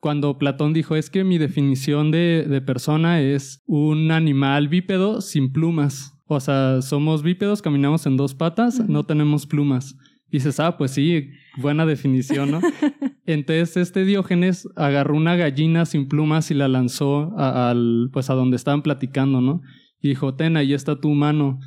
cuando 0.00 0.38
Platón 0.38 0.72
dijo 0.72 0.96
es 0.96 1.10
que 1.10 1.24
mi 1.24 1.38
definición 1.38 2.10
de, 2.10 2.46
de 2.48 2.60
persona 2.60 3.20
es 3.20 3.62
un 3.66 4.10
animal 4.10 4.68
bípedo 4.68 5.20
sin 5.20 5.52
plumas. 5.52 6.14
O 6.26 6.40
sea, 6.40 6.80
somos 6.80 7.22
bípedos, 7.22 7.60
caminamos 7.60 8.06
en 8.06 8.16
dos 8.16 8.34
patas, 8.34 8.80
no 8.88 9.04
tenemos 9.04 9.46
plumas. 9.46 9.96
Y 10.32 10.36
dices, 10.38 10.60
ah, 10.60 10.76
pues 10.78 10.92
sí, 10.92 11.28
buena 11.58 11.84
definición, 11.86 12.52
¿no? 12.52 12.60
Entonces 13.26 13.76
este 13.76 14.04
Diógenes 14.04 14.68
agarró 14.76 15.16
una 15.16 15.34
gallina 15.36 15.84
sin 15.86 16.08
plumas 16.08 16.50
y 16.50 16.54
la 16.54 16.68
lanzó 16.68 17.36
a- 17.38 17.70
al, 17.70 18.10
pues 18.12 18.30
a 18.30 18.34
donde 18.34 18.56
estaban 18.56 18.82
platicando, 18.82 19.40
¿no? 19.40 19.60
Y 20.00 20.08
dijo, 20.10 20.34
ten, 20.34 20.56
ahí 20.56 20.72
está 20.72 21.00
tu 21.00 21.10
mano. 21.10 21.58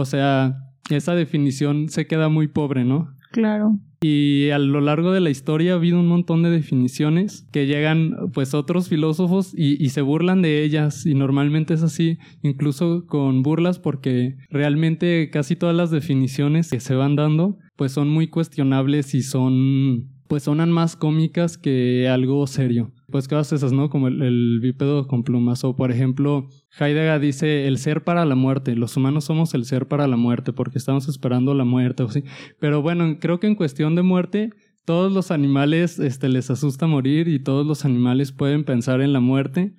O 0.00 0.04
sea, 0.04 0.56
esa 0.90 1.14
definición 1.14 1.88
se 1.88 2.06
queda 2.06 2.28
muy 2.28 2.48
pobre, 2.48 2.84
¿no? 2.84 3.14
Claro. 3.30 3.78
Y 4.02 4.48
a 4.50 4.58
lo 4.58 4.80
largo 4.80 5.12
de 5.12 5.20
la 5.20 5.28
historia 5.30 5.72
ha 5.72 5.76
habido 5.76 6.00
un 6.00 6.08
montón 6.08 6.42
de 6.42 6.50
definiciones 6.50 7.46
que 7.52 7.66
llegan 7.66 8.16
pues 8.32 8.54
otros 8.54 8.88
filósofos 8.88 9.52
y, 9.54 9.82
y 9.82 9.90
se 9.90 10.00
burlan 10.00 10.40
de 10.40 10.64
ellas 10.64 11.04
y 11.04 11.14
normalmente 11.14 11.74
es 11.74 11.82
así, 11.82 12.18
incluso 12.42 13.04
con 13.06 13.42
burlas 13.42 13.78
porque 13.78 14.36
realmente 14.48 15.28
casi 15.30 15.54
todas 15.54 15.76
las 15.76 15.90
definiciones 15.90 16.70
que 16.70 16.80
se 16.80 16.94
van 16.94 17.14
dando 17.14 17.58
pues 17.76 17.92
son 17.92 18.08
muy 18.08 18.28
cuestionables 18.28 19.14
y 19.14 19.22
son 19.22 20.08
pues 20.28 20.44
sonan 20.44 20.70
más 20.70 20.96
cómicas 20.96 21.58
que 21.58 22.08
algo 22.08 22.46
serio. 22.46 22.92
Pues 23.10 23.28
cosas 23.28 23.52
esas, 23.52 23.72
¿no? 23.72 23.90
Como 23.90 24.08
el, 24.08 24.22
el 24.22 24.60
bípedo 24.60 25.06
con 25.06 25.22
plumas. 25.22 25.64
O 25.64 25.76
por 25.76 25.90
ejemplo, 25.90 26.48
Heidegger 26.78 27.20
dice 27.20 27.66
el 27.66 27.78
ser 27.78 28.04
para 28.04 28.24
la 28.24 28.34
muerte. 28.34 28.76
Los 28.76 28.96
humanos 28.96 29.24
somos 29.24 29.54
el 29.54 29.64
ser 29.64 29.88
para 29.88 30.06
la 30.06 30.16
muerte 30.16 30.52
porque 30.52 30.78
estamos 30.78 31.08
esperando 31.08 31.54
la 31.54 31.64
muerte 31.64 32.02
o 32.02 32.06
así. 32.06 32.24
Pero 32.58 32.82
bueno, 32.82 33.18
creo 33.20 33.40
que 33.40 33.46
en 33.46 33.54
cuestión 33.54 33.94
de 33.94 34.02
muerte, 34.02 34.50
todos 34.84 35.12
los 35.12 35.30
animales 35.30 35.98
este, 35.98 36.28
les 36.28 36.50
asusta 36.50 36.86
morir 36.86 37.28
y 37.28 37.38
todos 37.38 37.66
los 37.66 37.84
animales 37.84 38.32
pueden 38.32 38.64
pensar 38.64 39.00
en 39.00 39.12
la 39.12 39.20
muerte. 39.20 39.74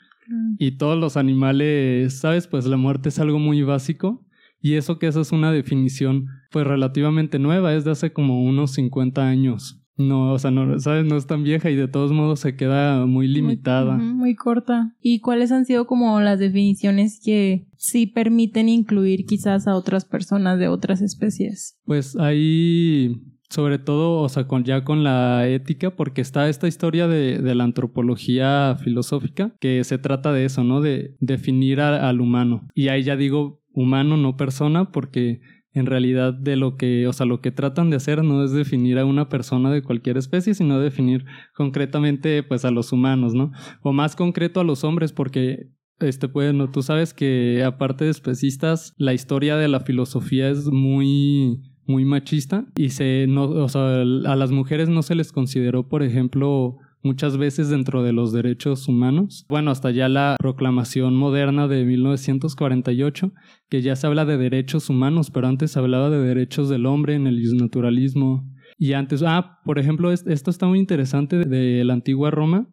Y 0.60 0.78
todos 0.78 0.98
los 0.98 1.18
animales, 1.18 2.20
¿sabes? 2.20 2.48
Pues 2.48 2.66
la 2.66 2.78
muerte 2.78 3.10
es 3.10 3.20
algo 3.20 3.40
muy 3.40 3.64
básico. 3.64 4.26
Y 4.62 4.76
eso 4.76 5.00
que 5.00 5.08
esa 5.08 5.22
es 5.22 5.32
una 5.32 5.52
definición 5.52 6.28
pues 6.52 6.68
relativamente 6.68 7.40
nueva, 7.40 7.74
es 7.74 7.84
de 7.84 7.92
hace 7.92 8.14
como 8.14 8.44
unos 8.44 8.74
50 8.74 9.28
años. 9.28 9.81
No, 9.98 10.32
o 10.34 10.40
sea, 10.40 10.52
no, 10.52 10.80
¿sabes? 10.80 11.06
No 11.06 11.18
es 11.18 11.28
tan 11.28 11.44
vieja 11.44 11.70
y 11.70 11.76
de 11.76 11.88
todos 11.88 12.12
modos 12.12 12.40
se 12.40 12.56
queda 12.56 13.06
muy 13.06 13.28
limitada. 13.28 13.98
Muy, 13.98 14.36
corta. 14.36 14.96
¿Y 15.02 15.20
cuáles 15.20 15.52
han 15.52 15.66
sido 15.66 15.86
como 15.86 16.20
las 16.22 16.40
definiciones 16.40 17.20
que 17.24 17.68
sí 17.78 18.08
permiten 18.08 18.70
incluir 18.70 19.26
quizás 19.26 19.68
a 19.68 19.76
otras 19.76 20.06
personas 20.06 20.58
de 20.60 20.70
otras 20.70 21.02
especies? 21.02 21.78
Pues 21.86 22.16
ahí, 22.16 23.22
sobre 23.50 23.80
todo, 23.80 24.22
o 24.22 24.30
sea, 24.30 24.48
con, 24.48 24.64
ya 24.64 24.84
con 24.86 25.04
la 25.04 25.48
ética, 25.48 25.96
porque 25.96 26.22
está 26.22 26.48
esta 26.50 26.68
historia 26.68 27.08
de, 27.08 27.40
de 27.40 27.54
la 27.56 27.66
antropología 27.66 28.78
filosófica, 28.82 29.54
que 29.60 29.84
se 29.84 29.98
trata 29.98 30.32
de 30.32 30.46
eso, 30.46 30.64
¿no? 30.64 30.82
De 30.82 31.16
definir 31.20 31.82
a- 31.82 32.08
al 32.10 32.22
humano. 32.22 32.68
Y 32.74 32.88
ahí 32.88 33.04
ya 33.04 33.16
digo 33.18 33.62
humano, 33.74 34.18
no 34.18 34.36
persona, 34.38 34.92
porque 34.92 35.42
en 35.74 35.86
realidad 35.86 36.34
de 36.34 36.56
lo 36.56 36.76
que, 36.76 37.08
o 37.08 37.14
sea, 37.14 37.26
lo 37.26 37.42
que 37.42 37.52
tratan 37.52 37.90
de 37.90 37.98
hacer 37.98 38.24
no 38.24 38.44
es 38.44 38.52
definir 38.52 39.00
a 39.00 39.06
una 39.06 39.30
persona 39.30 39.72
de 39.72 39.82
cualquier 39.82 40.18
especie, 40.18 40.54
sino 40.54 40.80
definir 40.80 41.26
concretamente, 41.56 42.44
pues, 42.44 42.66
a 42.66 42.72
los 42.72 42.92
humanos, 42.92 43.34
¿no? 43.34 43.52
O 43.82 43.94
más 43.94 44.16
concreto 44.16 44.60
a 44.60 44.64
los 44.64 44.84
hombres, 44.84 45.14
porque 45.14 45.72
este, 46.00 46.28
bueno, 46.28 46.70
tú 46.70 46.82
sabes 46.82 47.14
que 47.14 47.64
aparte 47.64 48.06
de 48.06 48.12
especistas, 48.12 48.94
la 48.98 49.14
historia 49.14 49.56
de 49.56 49.68
la 49.68 49.82
filosofía 49.82 50.50
es 50.50 50.68
muy, 50.68 51.62
muy 51.86 52.06
machista 52.06 52.66
y 52.76 52.90
se, 52.90 53.26
no, 53.28 53.44
o 53.44 53.70
sea, 53.70 54.02
a 54.02 54.36
las 54.36 54.52
mujeres 54.52 54.90
no 54.90 55.04
se 55.04 55.16
les 55.16 55.32
consideró, 55.32 55.88
por 55.88 56.04
ejemplo, 56.04 56.78
muchas 57.04 57.38
veces 57.38 57.70
dentro 57.70 58.04
de 58.04 58.14
los 58.14 58.32
derechos 58.32 58.88
humanos. 58.88 59.46
Bueno, 59.50 59.72
hasta 59.72 59.92
ya 59.92 60.08
la 60.10 60.36
proclamación 60.40 61.16
moderna 61.16 61.68
de 61.68 61.84
1948, 61.86 63.32
que 63.70 63.82
ya 63.82 63.96
se 63.96 64.08
habla 64.08 64.26
de 64.26 64.38
derechos 64.38 64.90
humanos, 64.90 65.32
pero 65.32 65.48
antes 65.48 65.72
se 65.72 65.80
hablaba 65.80 66.10
de 66.10 66.20
derechos 66.20 66.70
del 66.70 66.86
hombre 66.86 67.16
en 67.16 67.28
el 67.28 67.42
naturalismo. 67.58 68.48
Y 68.78 68.94
antes, 68.94 69.24
ah, 69.26 69.60
por 69.66 69.80
ejemplo, 69.80 70.12
es- 70.12 70.26
esto 70.28 70.50
está 70.50 70.68
muy 70.68 70.80
interesante 70.80 71.38
de, 71.38 71.46
de 71.46 71.84
la 71.84 71.94
antigua 71.94 72.32
Roma, 72.32 72.68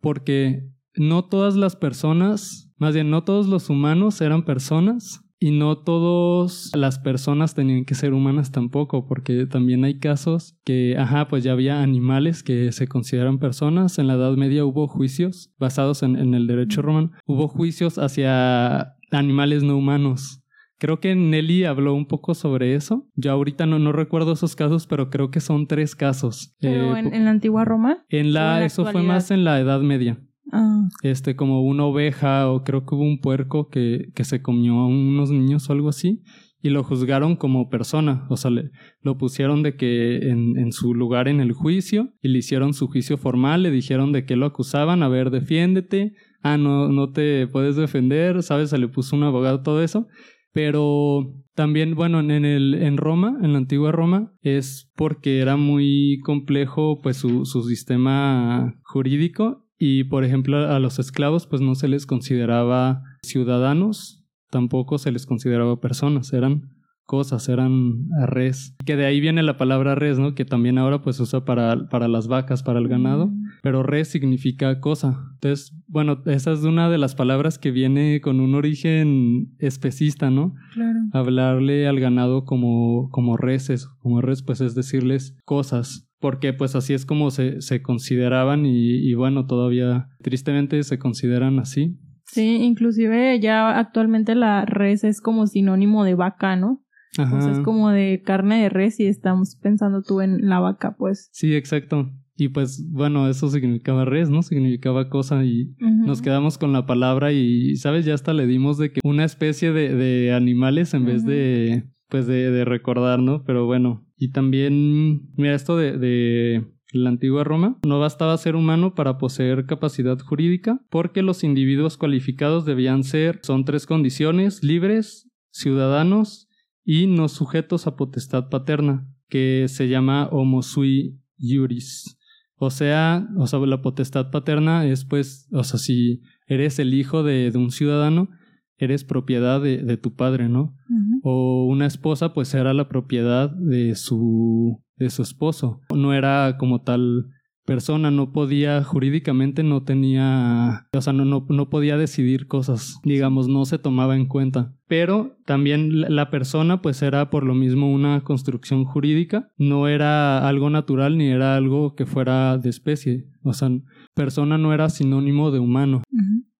porque 0.00 0.62
no 0.96 1.24
todas 1.24 1.56
las 1.56 1.76
personas, 1.76 2.72
más 2.78 2.94
bien 2.94 3.10
no 3.10 3.22
todos 3.24 3.46
los 3.46 3.70
humanos 3.70 4.20
eran 4.20 4.44
personas 4.44 5.20
y 5.40 5.52
no 5.52 5.78
todas 5.78 6.72
las 6.74 6.98
personas 6.98 7.54
tenían 7.54 7.84
que 7.84 7.94
ser 7.94 8.12
humanas 8.12 8.50
tampoco, 8.50 9.06
porque 9.06 9.46
también 9.46 9.84
hay 9.84 9.98
casos 9.98 10.58
que, 10.64 10.96
ajá, 10.98 11.28
pues 11.28 11.44
ya 11.44 11.52
había 11.52 11.82
animales 11.82 12.42
que 12.42 12.72
se 12.72 12.88
consideran 12.88 13.38
personas. 13.38 13.98
En 13.98 14.06
la 14.08 14.14
Edad 14.14 14.36
Media 14.36 14.64
hubo 14.64 14.88
juicios 14.88 15.52
basados 15.58 16.02
en, 16.02 16.16
en 16.16 16.34
el 16.34 16.46
derecho 16.46 16.82
romano, 16.82 17.12
hubo 17.26 17.48
juicios 17.48 17.98
hacia 17.98 18.94
animales 19.12 19.62
no 19.62 19.76
humanos. 19.76 20.42
Creo 20.80 21.00
que 21.00 21.16
Nelly 21.16 21.64
habló 21.64 21.92
un 21.94 22.06
poco 22.06 22.34
sobre 22.34 22.76
eso. 22.76 23.08
Yo 23.16 23.32
ahorita 23.32 23.66
no, 23.66 23.80
no 23.80 23.90
recuerdo 23.90 24.32
esos 24.34 24.54
casos, 24.54 24.86
pero 24.86 25.10
creo 25.10 25.28
que 25.32 25.40
son 25.40 25.66
tres 25.66 25.96
casos. 25.96 26.54
Pero 26.60 26.94
Eh, 26.96 27.00
en, 27.00 27.14
en 27.14 27.24
la 27.24 27.30
antigua 27.32 27.64
Roma. 27.64 28.04
en 28.10 28.32
la, 28.32 28.54
en 28.54 28.60
la 28.60 28.66
eso 28.66 28.84
fue 28.86 29.02
más 29.02 29.32
en 29.32 29.42
la 29.42 29.58
Edad 29.58 29.80
Media. 29.80 30.20
Ah, 30.52 30.88
Este, 31.02 31.36
como 31.36 31.62
una 31.62 31.84
oveja, 31.84 32.50
o 32.50 32.62
creo 32.64 32.86
que 32.86 32.94
hubo 32.94 33.04
un 33.04 33.20
puerco 33.20 33.68
que, 33.68 34.10
que 34.14 34.24
se 34.24 34.42
comió 34.42 34.74
a 34.74 34.86
unos 34.86 35.30
niños 35.30 35.68
o 35.68 35.72
algo 35.72 35.88
así, 35.88 36.22
y 36.60 36.70
lo 36.70 36.82
juzgaron 36.82 37.36
como 37.36 37.68
persona. 37.68 38.26
O 38.30 38.36
sea, 38.36 38.50
le, 38.50 38.70
lo 39.02 39.16
pusieron 39.18 39.62
de 39.62 39.76
que 39.76 40.28
en, 40.28 40.58
en 40.58 40.72
su 40.72 40.94
lugar 40.94 41.28
en 41.28 41.40
el 41.40 41.52
juicio, 41.52 42.12
y 42.22 42.28
le 42.28 42.38
hicieron 42.38 42.72
su 42.74 42.88
juicio 42.88 43.18
formal, 43.18 43.62
le 43.62 43.70
dijeron 43.70 44.12
de 44.12 44.24
qué 44.24 44.36
lo 44.36 44.46
acusaban, 44.46 45.02
a 45.02 45.08
ver, 45.08 45.30
defiéndete, 45.30 46.12
ah, 46.42 46.56
no, 46.56 46.88
no 46.88 47.10
te 47.12 47.46
puedes 47.46 47.76
defender, 47.76 48.42
¿sabes? 48.42 48.70
Se 48.70 48.78
le 48.78 48.88
puso 48.88 49.16
un 49.16 49.24
abogado, 49.24 49.62
todo 49.62 49.82
eso. 49.82 50.06
Pero 50.52 51.34
también, 51.54 51.94
bueno, 51.94 52.20
en, 52.20 52.44
el, 52.44 52.74
en 52.74 52.96
Roma, 52.96 53.38
en 53.42 53.52
la 53.52 53.58
antigua 53.58 53.92
Roma, 53.92 54.32
es 54.40 54.90
porque 54.96 55.40
era 55.40 55.56
muy 55.56 56.18
complejo 56.24 57.00
pues 57.02 57.18
su, 57.18 57.44
su 57.44 57.62
sistema 57.62 58.74
jurídico 58.82 59.67
y, 59.78 60.04
por 60.04 60.24
ejemplo, 60.24 60.58
a 60.58 60.78
los 60.78 60.98
esclavos 60.98 61.46
pues 61.46 61.62
no 61.62 61.74
se 61.74 61.88
les 61.88 62.06
consideraba 62.06 63.02
ciudadanos, 63.22 64.24
tampoco 64.50 64.98
se 64.98 65.12
les 65.12 65.26
consideraba 65.26 65.80
personas, 65.80 66.32
eran 66.32 66.70
cosas, 67.08 67.48
eran 67.48 68.06
res. 68.26 68.76
Que 68.84 68.94
de 68.94 69.06
ahí 69.06 69.18
viene 69.18 69.42
la 69.42 69.56
palabra 69.56 69.94
res, 69.94 70.18
¿no? 70.18 70.34
Que 70.34 70.44
también 70.44 70.76
ahora 70.76 71.00
pues 71.00 71.16
se 71.16 71.22
usa 71.22 71.44
para, 71.44 71.88
para 71.88 72.06
las 72.06 72.28
vacas, 72.28 72.62
para 72.62 72.78
el 72.78 72.86
ganado. 72.86 73.28
Mm. 73.28 73.44
Pero 73.62 73.82
res 73.82 74.08
significa 74.08 74.78
cosa. 74.80 75.18
Entonces, 75.34 75.74
bueno, 75.86 76.22
esa 76.26 76.52
es 76.52 76.64
una 76.64 76.90
de 76.90 76.98
las 76.98 77.14
palabras 77.14 77.58
que 77.58 77.70
viene 77.70 78.20
con 78.20 78.40
un 78.40 78.54
origen 78.54 79.56
especista, 79.58 80.30
¿no? 80.30 80.54
Claro. 80.74 80.98
Hablarle 81.12 81.88
al 81.88 81.98
ganado 81.98 82.44
como, 82.44 83.08
como 83.10 83.38
reses, 83.38 83.86
como 84.00 84.20
res, 84.20 84.42
pues 84.42 84.60
es 84.60 84.74
decirles 84.74 85.38
cosas 85.46 86.07
porque 86.20 86.52
pues 86.52 86.74
así 86.74 86.94
es 86.94 87.06
como 87.06 87.30
se, 87.30 87.60
se 87.60 87.82
consideraban 87.82 88.66
y, 88.66 88.96
y, 89.08 89.14
bueno, 89.14 89.46
todavía 89.46 90.08
tristemente 90.22 90.82
se 90.82 90.98
consideran 90.98 91.58
así. 91.58 91.98
Sí, 92.24 92.56
inclusive 92.56 93.40
ya 93.40 93.78
actualmente 93.78 94.34
la 94.34 94.64
res 94.64 95.04
es 95.04 95.20
como 95.20 95.46
sinónimo 95.46 96.04
de 96.04 96.14
vaca, 96.14 96.56
¿no? 96.56 96.84
Ajá. 97.16 97.50
es 97.50 97.60
como 97.60 97.90
de 97.90 98.22
carne 98.24 98.62
de 98.62 98.68
res 98.68 99.00
y 99.00 99.06
estamos 99.06 99.56
pensando 99.56 100.02
tú 100.02 100.20
en 100.20 100.48
la 100.48 100.60
vaca, 100.60 100.94
pues. 100.98 101.30
Sí, 101.32 101.54
exacto. 101.54 102.10
Y 102.36 102.50
pues 102.50 102.86
bueno, 102.90 103.28
eso 103.28 103.48
significaba 103.48 104.04
res, 104.04 104.30
¿no? 104.30 104.42
Significaba 104.42 105.08
cosa 105.08 105.44
y 105.44 105.74
nos 105.80 106.22
quedamos 106.22 106.56
con 106.56 106.72
la 106.72 106.86
palabra 106.86 107.32
y, 107.32 107.74
¿sabes? 107.76 108.04
Ya 108.04 108.14
hasta 108.14 108.32
le 108.32 108.46
dimos 108.46 108.78
de 108.78 108.92
que 108.92 109.00
una 109.02 109.24
especie 109.24 109.72
de, 109.72 109.92
de 109.94 110.32
animales 110.32 110.94
en 110.94 111.04
vez 111.04 111.24
de, 111.24 111.84
pues 112.08 112.28
de, 112.28 112.52
de, 112.52 112.64
recordar, 112.64 113.18
¿no? 113.18 113.42
Pero 113.42 113.66
bueno, 113.66 114.06
y 114.18 114.32
también, 114.32 115.30
mira, 115.36 115.54
esto 115.54 115.76
de, 115.76 115.96
de 115.96 116.66
la 116.92 117.10
antigua 117.10 117.44
Roma, 117.44 117.78
no 117.86 118.00
bastaba 118.00 118.36
ser 118.36 118.56
humano 118.56 118.94
para 118.94 119.18
poseer 119.18 119.66
capacidad 119.66 120.18
jurídica, 120.18 120.80
porque 120.90 121.22
los 121.22 121.44
individuos 121.44 121.96
cualificados 121.96 122.64
debían 122.64 123.04
ser, 123.04 123.40
son 123.42 123.64
tres 123.64 123.86
condiciones, 123.86 124.64
libres, 124.64 125.30
ciudadanos 125.50 126.48
y 126.84 127.06
no 127.06 127.28
sujetos 127.28 127.86
a 127.86 127.96
potestad 127.96 128.48
paterna, 128.48 129.08
que 129.28 129.66
se 129.68 129.88
llama 129.88 130.28
homo 130.32 130.62
sui 130.62 131.20
iuris. 131.36 132.18
O 132.56 132.70
sea, 132.70 133.28
o 133.36 133.46
sea, 133.46 133.60
la 133.60 133.82
potestad 133.82 134.30
paterna 134.30 134.84
es 134.86 135.04
pues, 135.04 135.46
o 135.52 135.62
sea, 135.62 135.78
si 135.78 136.22
eres 136.46 136.78
el 136.78 136.92
hijo 136.94 137.22
de, 137.22 137.50
de 137.52 137.58
un 137.58 137.70
ciudadano, 137.70 138.30
eres 138.78 139.04
propiedad 139.04 139.60
de, 139.60 139.78
de 139.78 139.96
tu 139.96 140.14
padre, 140.14 140.48
¿no? 140.48 140.74
O 141.22 141.66
una 141.66 141.86
esposa, 141.86 142.32
pues 142.32 142.54
era 142.54 142.72
la 142.72 142.88
propiedad 142.88 143.50
de 143.50 143.94
su, 143.96 144.82
de 144.96 145.10
su 145.10 145.22
esposo. 145.22 145.80
No 145.94 146.14
era 146.14 146.56
como 146.58 146.82
tal 146.82 147.26
persona 147.66 148.10
no 148.10 148.32
podía 148.32 148.82
jurídicamente 148.82 149.62
no 149.62 149.82
tenía 149.82 150.86
o 150.90 151.00
sea 151.02 151.12
no, 151.12 151.26
no, 151.26 151.44
no, 151.50 151.68
podía 151.68 151.98
decidir 151.98 152.46
cosas 152.46 152.98
digamos 153.04 153.46
no 153.46 153.66
se 153.66 153.78
tomaba 153.78 154.16
en 154.16 154.24
cuenta. 154.24 154.72
Pero 154.86 155.36
también 155.44 156.00
la 156.00 156.30
persona 156.30 156.80
pues 156.80 157.02
era 157.02 157.28
por 157.28 157.44
lo 157.44 157.54
mismo 157.54 157.92
una 157.92 158.22
construcción 158.22 158.86
jurídica. 158.86 159.52
No 159.58 159.86
era 159.86 160.48
algo 160.48 160.70
natural 160.70 161.18
ni 161.18 161.26
era 161.26 161.56
algo 161.56 161.94
que 161.94 162.06
fuera 162.06 162.56
de 162.56 162.70
especie. 162.70 163.26
O 163.42 163.52
sea 163.52 163.68
persona 164.14 164.56
no 164.56 164.72
era 164.72 164.88
sinónimo 164.88 165.50
de 165.50 165.58
humano 165.58 166.02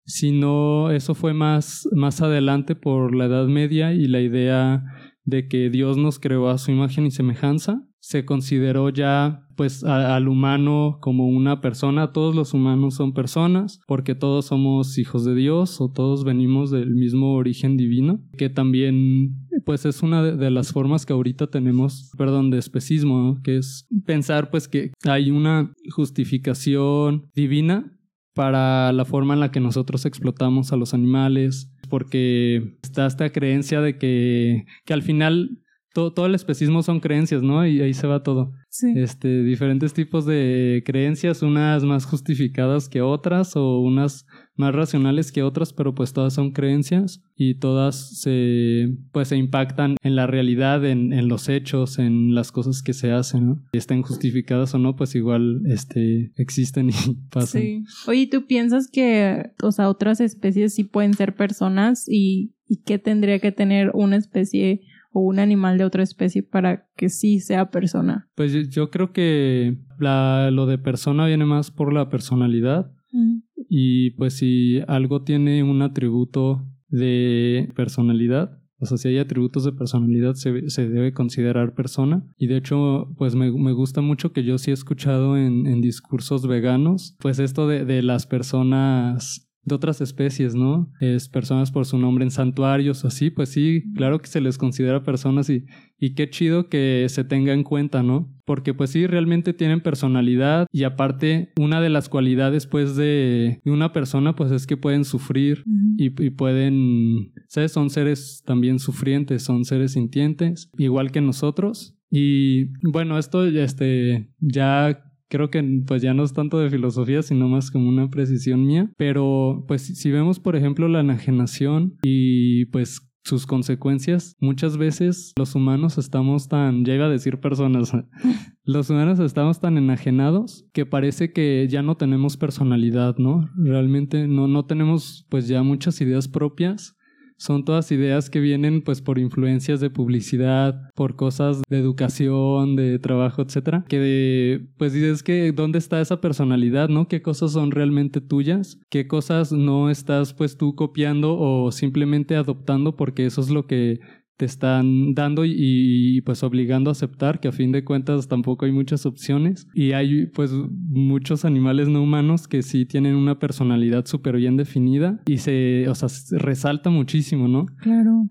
sino 0.08 0.90
eso 0.90 1.14
fue 1.14 1.34
más 1.34 1.86
más 1.92 2.22
adelante 2.22 2.74
por 2.74 3.14
la 3.14 3.26
Edad 3.26 3.46
Media 3.46 3.92
y 3.92 4.08
la 4.08 4.20
idea 4.20 4.82
de 5.24 5.46
que 5.46 5.68
Dios 5.68 5.98
nos 5.98 6.18
creó 6.18 6.48
a 6.48 6.56
su 6.56 6.70
imagen 6.70 7.06
y 7.06 7.10
semejanza. 7.10 7.84
Se 8.00 8.24
consideró 8.24 8.88
ya 8.88 9.44
pues 9.54 9.84
al 9.84 10.28
humano 10.28 10.98
como 11.02 11.26
una 11.26 11.60
persona, 11.60 12.12
todos 12.12 12.34
los 12.34 12.54
humanos 12.54 12.94
son 12.94 13.12
personas, 13.12 13.80
porque 13.86 14.14
todos 14.14 14.46
somos 14.46 14.96
hijos 14.98 15.24
de 15.24 15.34
Dios 15.34 15.80
o 15.80 15.90
todos 15.90 16.24
venimos 16.24 16.70
del 16.70 16.94
mismo 16.94 17.34
origen 17.34 17.76
divino, 17.76 18.22
que 18.38 18.48
también 18.48 19.36
pues 19.66 19.84
es 19.84 20.02
una 20.02 20.22
de, 20.22 20.50
las 20.50 20.72
formas 20.72 21.04
que 21.04 21.12
ahorita 21.12 21.48
tenemos, 21.48 22.12
perdón, 22.16 22.50
de 22.50 22.58
especismo, 22.58 23.40
que 23.42 23.58
es 23.58 23.86
pensar 24.06 24.50
pues 24.50 24.68
que 24.68 24.92
hay 25.04 25.30
una 25.30 25.74
justificación 25.90 27.28
divina 27.34 27.97
para 28.38 28.92
la 28.92 29.04
forma 29.04 29.34
en 29.34 29.40
la 29.40 29.50
que 29.50 29.58
nosotros 29.58 30.06
explotamos 30.06 30.72
a 30.72 30.76
los 30.76 30.94
animales, 30.94 31.72
porque 31.88 32.76
está 32.84 33.04
esta 33.04 33.30
creencia 33.30 33.80
de 33.80 33.98
que, 33.98 34.64
que 34.84 34.94
al 34.94 35.02
final 35.02 35.58
todo, 35.92 36.24
el 36.24 36.36
especismo 36.36 36.84
son 36.84 37.00
creencias, 37.00 37.42
¿no? 37.42 37.66
Y 37.66 37.80
ahí 37.80 37.92
se 37.94 38.06
va 38.06 38.22
todo. 38.22 38.52
Sí. 38.68 38.92
Este, 38.94 39.42
diferentes 39.42 39.92
tipos 39.92 40.24
de 40.24 40.84
creencias, 40.86 41.42
unas 41.42 41.82
más 41.82 42.06
justificadas 42.06 42.88
que 42.88 43.02
otras 43.02 43.56
o 43.56 43.80
unas 43.80 44.24
más 44.58 44.74
racionales 44.74 45.32
que 45.32 45.42
otras, 45.42 45.72
pero 45.72 45.94
pues 45.94 46.12
todas 46.12 46.34
son 46.34 46.52
creencias 46.52 47.22
y 47.36 47.54
todas 47.54 48.20
se, 48.20 48.96
pues 49.12 49.28
se 49.28 49.36
impactan 49.36 49.96
en 50.02 50.16
la 50.16 50.26
realidad, 50.26 50.84
en, 50.84 51.12
en 51.12 51.28
los 51.28 51.48
hechos, 51.48 51.98
en 51.98 52.34
las 52.34 52.52
cosas 52.52 52.82
que 52.82 52.92
se 52.92 53.12
hacen, 53.12 53.46
¿no? 53.46 53.62
Estén 53.72 54.02
justificadas 54.02 54.74
o 54.74 54.78
no, 54.78 54.96
pues 54.96 55.14
igual, 55.14 55.62
este, 55.66 56.32
existen 56.36 56.90
y 56.90 56.92
pasan. 57.30 57.62
Sí. 57.62 57.84
Oye, 58.06 58.26
¿tú 58.26 58.46
piensas 58.46 58.88
que, 58.90 59.52
o 59.62 59.72
sea, 59.72 59.88
otras 59.88 60.20
especies 60.20 60.74
sí 60.74 60.84
pueden 60.84 61.14
ser 61.14 61.34
personas 61.34 62.04
y, 62.08 62.54
y 62.66 62.82
qué 62.82 62.98
tendría 62.98 63.38
que 63.38 63.52
tener 63.52 63.90
una 63.94 64.16
especie 64.16 64.80
o 65.12 65.20
un 65.20 65.38
animal 65.38 65.78
de 65.78 65.84
otra 65.84 66.02
especie 66.02 66.42
para 66.42 66.88
que 66.96 67.08
sí 67.08 67.40
sea 67.40 67.70
persona? 67.70 68.28
Pues 68.34 68.68
yo 68.68 68.90
creo 68.90 69.12
que 69.12 69.78
la, 69.98 70.50
lo 70.50 70.66
de 70.66 70.78
persona 70.78 71.26
viene 71.26 71.44
más 71.44 71.70
por 71.70 71.92
la 71.92 72.08
personalidad. 72.08 72.90
Mm. 73.12 73.38
Y 73.68 74.10
pues 74.12 74.34
si 74.34 74.80
algo 74.88 75.22
tiene 75.22 75.62
un 75.62 75.82
atributo 75.82 76.66
de 76.88 77.70
personalidad, 77.76 78.58
o 78.80 78.86
sea, 78.86 78.96
si 78.96 79.08
hay 79.08 79.18
atributos 79.18 79.64
de 79.64 79.72
personalidad, 79.72 80.34
se, 80.34 80.70
se 80.70 80.88
debe 80.88 81.12
considerar 81.12 81.74
persona. 81.74 82.24
Y 82.36 82.46
de 82.46 82.58
hecho, 82.58 83.12
pues 83.16 83.34
me, 83.34 83.50
me, 83.50 83.72
gusta 83.72 84.00
mucho 84.00 84.32
que 84.32 84.44
yo 84.44 84.56
sí 84.58 84.70
he 84.70 84.74
escuchado 84.74 85.36
en, 85.36 85.66
en 85.66 85.80
discursos 85.80 86.46
veganos, 86.46 87.16
pues 87.18 87.40
esto 87.40 87.66
de, 87.66 87.84
de 87.84 88.02
las 88.02 88.26
personas 88.26 89.48
de 89.64 89.74
otras 89.74 90.00
especies, 90.00 90.54
¿no? 90.54 90.90
Es 91.00 91.28
personas 91.28 91.70
por 91.70 91.86
su 91.86 91.98
nombre 91.98 92.24
en 92.24 92.30
santuarios 92.30 93.04
así, 93.04 93.30
pues 93.30 93.50
sí, 93.50 93.82
claro 93.94 94.18
que 94.20 94.26
se 94.28 94.40
les 94.40 94.58
considera 94.58 95.02
personas 95.02 95.50
y, 95.50 95.66
y 95.98 96.14
qué 96.14 96.30
chido 96.30 96.68
que 96.68 97.06
se 97.08 97.24
tenga 97.24 97.52
en 97.52 97.64
cuenta, 97.64 98.02
¿no? 98.02 98.34
Porque 98.48 98.72
pues 98.72 98.88
sí, 98.88 99.06
realmente 99.06 99.52
tienen 99.52 99.82
personalidad 99.82 100.66
y 100.72 100.84
aparte 100.84 101.52
una 101.58 101.82
de 101.82 101.90
las 101.90 102.08
cualidades 102.08 102.66
pues 102.66 102.96
de, 102.96 103.60
una 103.66 103.92
persona 103.92 104.34
pues 104.34 104.50
es 104.52 104.66
que 104.66 104.78
pueden 104.78 105.04
sufrir 105.04 105.64
y, 105.98 106.06
y, 106.06 106.30
pueden, 106.30 107.34
¿sabes? 107.46 107.72
Son 107.72 107.90
seres 107.90 108.42
también 108.46 108.78
sufrientes, 108.78 109.42
son 109.42 109.66
seres 109.66 109.92
sintientes, 109.92 110.70
igual 110.78 111.12
que 111.12 111.20
nosotros. 111.20 111.94
Y 112.10 112.68
bueno, 112.90 113.18
esto 113.18 113.44
este, 113.44 114.32
ya 114.40 115.04
creo 115.28 115.50
que 115.50 115.62
pues 115.86 116.00
ya 116.00 116.14
no 116.14 116.24
es 116.24 116.32
tanto 116.32 116.58
de 116.58 116.70
filosofía, 116.70 117.22
sino 117.22 117.48
más 117.48 117.70
como 117.70 117.86
una 117.90 118.08
precisión 118.08 118.66
mía. 118.66 118.90
Pero 118.96 119.66
pues 119.68 119.82
si 119.82 120.10
vemos, 120.10 120.40
por 120.40 120.56
ejemplo, 120.56 120.88
la 120.88 121.00
enajenación 121.00 121.98
y 122.02 122.64
pues 122.66 123.07
sus 123.28 123.46
consecuencias, 123.46 124.36
muchas 124.40 124.76
veces 124.76 125.32
los 125.36 125.54
humanos 125.54 125.98
estamos 125.98 126.48
tan, 126.48 126.84
ya 126.84 126.94
a 126.94 127.08
decir 127.08 127.40
personas, 127.40 127.92
los 128.64 128.90
humanos 128.90 129.20
estamos 129.20 129.60
tan 129.60 129.76
enajenados 129.76 130.66
que 130.72 130.86
parece 130.86 131.32
que 131.32 131.66
ya 131.70 131.82
no 131.82 131.96
tenemos 131.96 132.36
personalidad, 132.36 133.16
¿no? 133.18 133.48
Realmente 133.56 134.26
no, 134.26 134.48
no 134.48 134.64
tenemos 134.64 135.26
pues 135.28 135.46
ya 135.46 135.62
muchas 135.62 136.00
ideas 136.00 136.26
propias 136.26 136.97
son 137.38 137.64
todas 137.64 137.90
ideas 137.92 138.30
que 138.30 138.40
vienen 138.40 138.82
pues 138.82 139.00
por 139.00 139.18
influencias 139.18 139.80
de 139.80 139.90
publicidad, 139.90 140.90
por 140.94 141.16
cosas 141.16 141.62
de 141.68 141.78
educación, 141.78 142.76
de 142.76 142.98
trabajo, 142.98 143.42
etcétera, 143.42 143.84
que 143.88 143.98
de, 143.98 144.66
pues 144.76 144.92
dices 144.92 145.22
que 145.22 145.52
dónde 145.52 145.78
está 145.78 146.00
esa 146.00 146.20
personalidad, 146.20 146.88
¿no? 146.88 147.08
¿Qué 147.08 147.22
cosas 147.22 147.52
son 147.52 147.70
realmente 147.70 148.20
tuyas? 148.20 148.78
¿Qué 148.90 149.06
cosas 149.06 149.52
no 149.52 149.88
estás 149.88 150.34
pues 150.34 150.56
tú 150.56 150.74
copiando 150.74 151.38
o 151.38 151.70
simplemente 151.72 152.36
adoptando 152.36 152.96
porque 152.96 153.26
eso 153.26 153.40
es 153.40 153.50
lo 153.50 153.66
que 153.66 154.00
te 154.38 154.44
están 154.44 155.14
dando 155.14 155.44
y, 155.44 156.22
pues 156.24 156.42
obligando 156.44 156.90
a 156.90 156.92
aceptar 156.92 157.40
que 157.40 157.48
a 157.48 157.52
fin 157.52 157.72
de 157.72 157.84
cuentas 157.84 158.28
tampoco 158.28 158.64
hay 158.64 158.72
muchas 158.72 159.04
opciones 159.04 159.66
y 159.74 159.92
hay 159.92 160.26
pues 160.26 160.52
muchos 160.52 161.44
animales 161.44 161.88
no 161.88 162.02
humanos 162.02 162.46
que 162.46 162.62
sí 162.62 162.86
tienen 162.86 163.16
una 163.16 163.40
personalidad 163.40 164.06
súper 164.06 164.36
bien 164.36 164.56
definida 164.56 165.20
y 165.26 165.38
se, 165.38 165.88
o 165.88 165.94
sea, 165.96 166.08
resalta 166.38 166.88
muchísimo, 166.88 167.48
¿no? 167.48 167.66
Claro. 167.80 168.28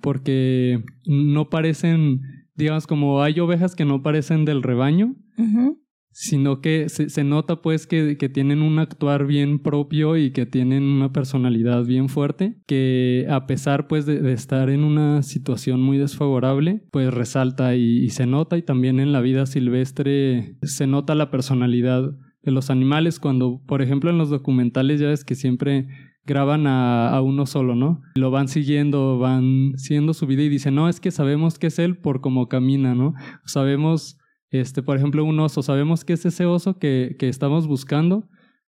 Sino 6.19 6.61
que 6.61 6.89
se, 6.89 7.23
nota 7.23 7.61
pues 7.61 7.85
que, 7.85 8.15
tienen 8.15 8.63
un 8.63 8.79
actuar 8.79 9.27
bien 9.27 9.59
propio 9.59 10.17
y 10.17 10.31
que 10.31 10.47
tienen 10.47 10.81
una 10.81 11.13
personalidad 11.13 11.85
bien 11.85 12.09
fuerte, 12.09 12.57
que 12.65 13.27
a 13.29 13.45
pesar 13.45 13.87
pues 13.87 14.07
de, 14.07 14.33
estar 14.33 14.71
en 14.71 14.83
una 14.83 15.21
situación 15.21 15.79
muy 15.79 15.99
desfavorable, 15.99 16.81
pues 16.91 17.13
resalta 17.13 17.75
y, 17.75 18.09
se 18.09 18.25
nota 18.25 18.57
y 18.57 18.63
también 18.63 18.99
en 18.99 19.11
la 19.11 19.21
vida 19.21 19.45
silvestre 19.45 20.57
se 20.63 20.87
nota 20.87 21.13
la 21.13 21.29
personalidad 21.29 22.09
de 22.41 22.51
los 22.51 22.71
animales 22.71 23.19
cuando, 23.19 23.61
por 23.67 23.83
ejemplo, 23.83 24.09
en 24.09 24.17
los 24.17 24.31
documentales 24.31 24.99
ya 24.99 25.09
ves 25.09 25.23
que 25.23 25.35
siempre 25.35 25.87
graban 26.25 26.65
a, 26.65 27.09
a, 27.09 27.21
uno 27.21 27.45
solo, 27.45 27.75
¿no? 27.75 28.01
Lo 28.15 28.31
van 28.31 28.47
siguiendo, 28.47 29.19
van 29.19 29.73
siguiendo 29.77 30.15
su 30.15 30.25
vida 30.25 30.41
y 30.41 30.49
dicen, 30.49 30.73
no, 30.73 30.89
es 30.89 30.99
que 30.99 31.11
sabemos 31.11 31.59
que 31.59 31.67
es 31.67 31.77
él 31.77 31.95
por 31.95 32.21
cómo 32.21 32.49
camina, 32.49 32.95
¿no? 32.95 33.13
Sabemos 33.45 34.17
este, 34.49 34.81
por 34.83 34.97
ejemplo, 34.97 35.23
un 35.23 35.39
oso, 35.39 35.61
sabemos 35.61 36.05
que 36.05 36.13
es 36.13 36.25
ese 36.25 36.45
oso 36.45 36.77
que, 36.77 37.15
que 37.19 37.29
estamos 37.29 37.67
buscando 37.67 38.27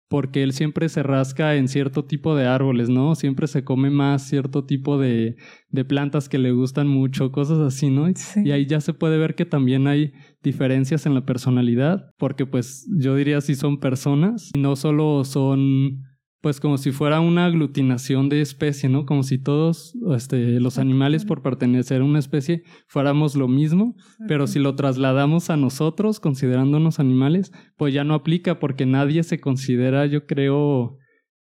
porque 0.10 0.42
él 0.42 0.54
siempre 0.54 0.90
se 0.90 1.04
rasca 1.04 1.56
en 1.56 1.68
cierto 1.68 2.04
tipo 2.04 2.36
de 2.36 2.48
árboles, 2.48 2.90
¿no? 2.90 3.14
Siempre 3.14 3.48
se 3.48 3.64
come 3.64 3.92
más 3.92 4.28
cierto 4.28 4.66
tipo 4.66 4.98
de, 4.98 5.38
de 5.70 5.86
plantas 5.86 6.28
que 6.28 6.40
le 6.40 6.52
gustan 6.52 6.88
mucho, 6.88 7.32
cosas 7.32 7.60
así, 7.60 7.92
¿no? 7.92 8.08
Y 8.44 8.52
ahí 8.52 8.66
ya 8.66 8.82
se 8.82 8.94
puede 8.94 9.20
ver 9.20 9.36
que 9.36 9.46
también 9.46 9.88
hay 9.88 10.12
diferencias 10.42 11.06
en 11.06 11.14
la 11.14 11.26
personalidad, 11.26 12.12
porque 12.18 12.48
pues 12.48 12.88
yo 12.98 13.16
diría 13.16 13.40
si 13.40 13.54
son 13.54 13.80
personas, 13.80 14.50
no 14.58 14.76
solo 14.76 15.24
son 15.26 16.09
pues 16.42 16.60
como 16.60 16.78
si 16.78 16.92
fuera 16.92 17.20
una 17.20 17.46
aglutinación 17.46 18.30
de 18.30 18.42
especie, 18.42 18.88
¿no? 18.88 19.06
Como 19.06 19.24
si 19.24 19.38
todos 19.38 19.94
este, 20.16 20.60
los 20.60 20.78
animales 20.78 21.26
por 21.26 21.42
pertenecer 21.42 22.02
a 22.02 22.06
una 22.06 22.20
especie 22.20 22.64
fuéramos 22.88 23.36
lo 23.36 23.48
mismo, 23.48 23.96
pero 24.28 24.48
si 24.48 24.60
lo 24.60 24.76
trasladamos 24.76 25.50
a 25.50 25.58
nosotros, 25.58 26.20
considerándonos 26.20 27.00
animales, 27.00 27.52
pues 27.78 27.94
ya 27.94 28.04
no 28.04 28.14
aplica 28.14 28.60
porque 28.60 28.86
nadie 28.86 29.24
se 29.24 29.40
considera, 29.40 30.06
yo 30.06 30.26
creo, 30.26 30.98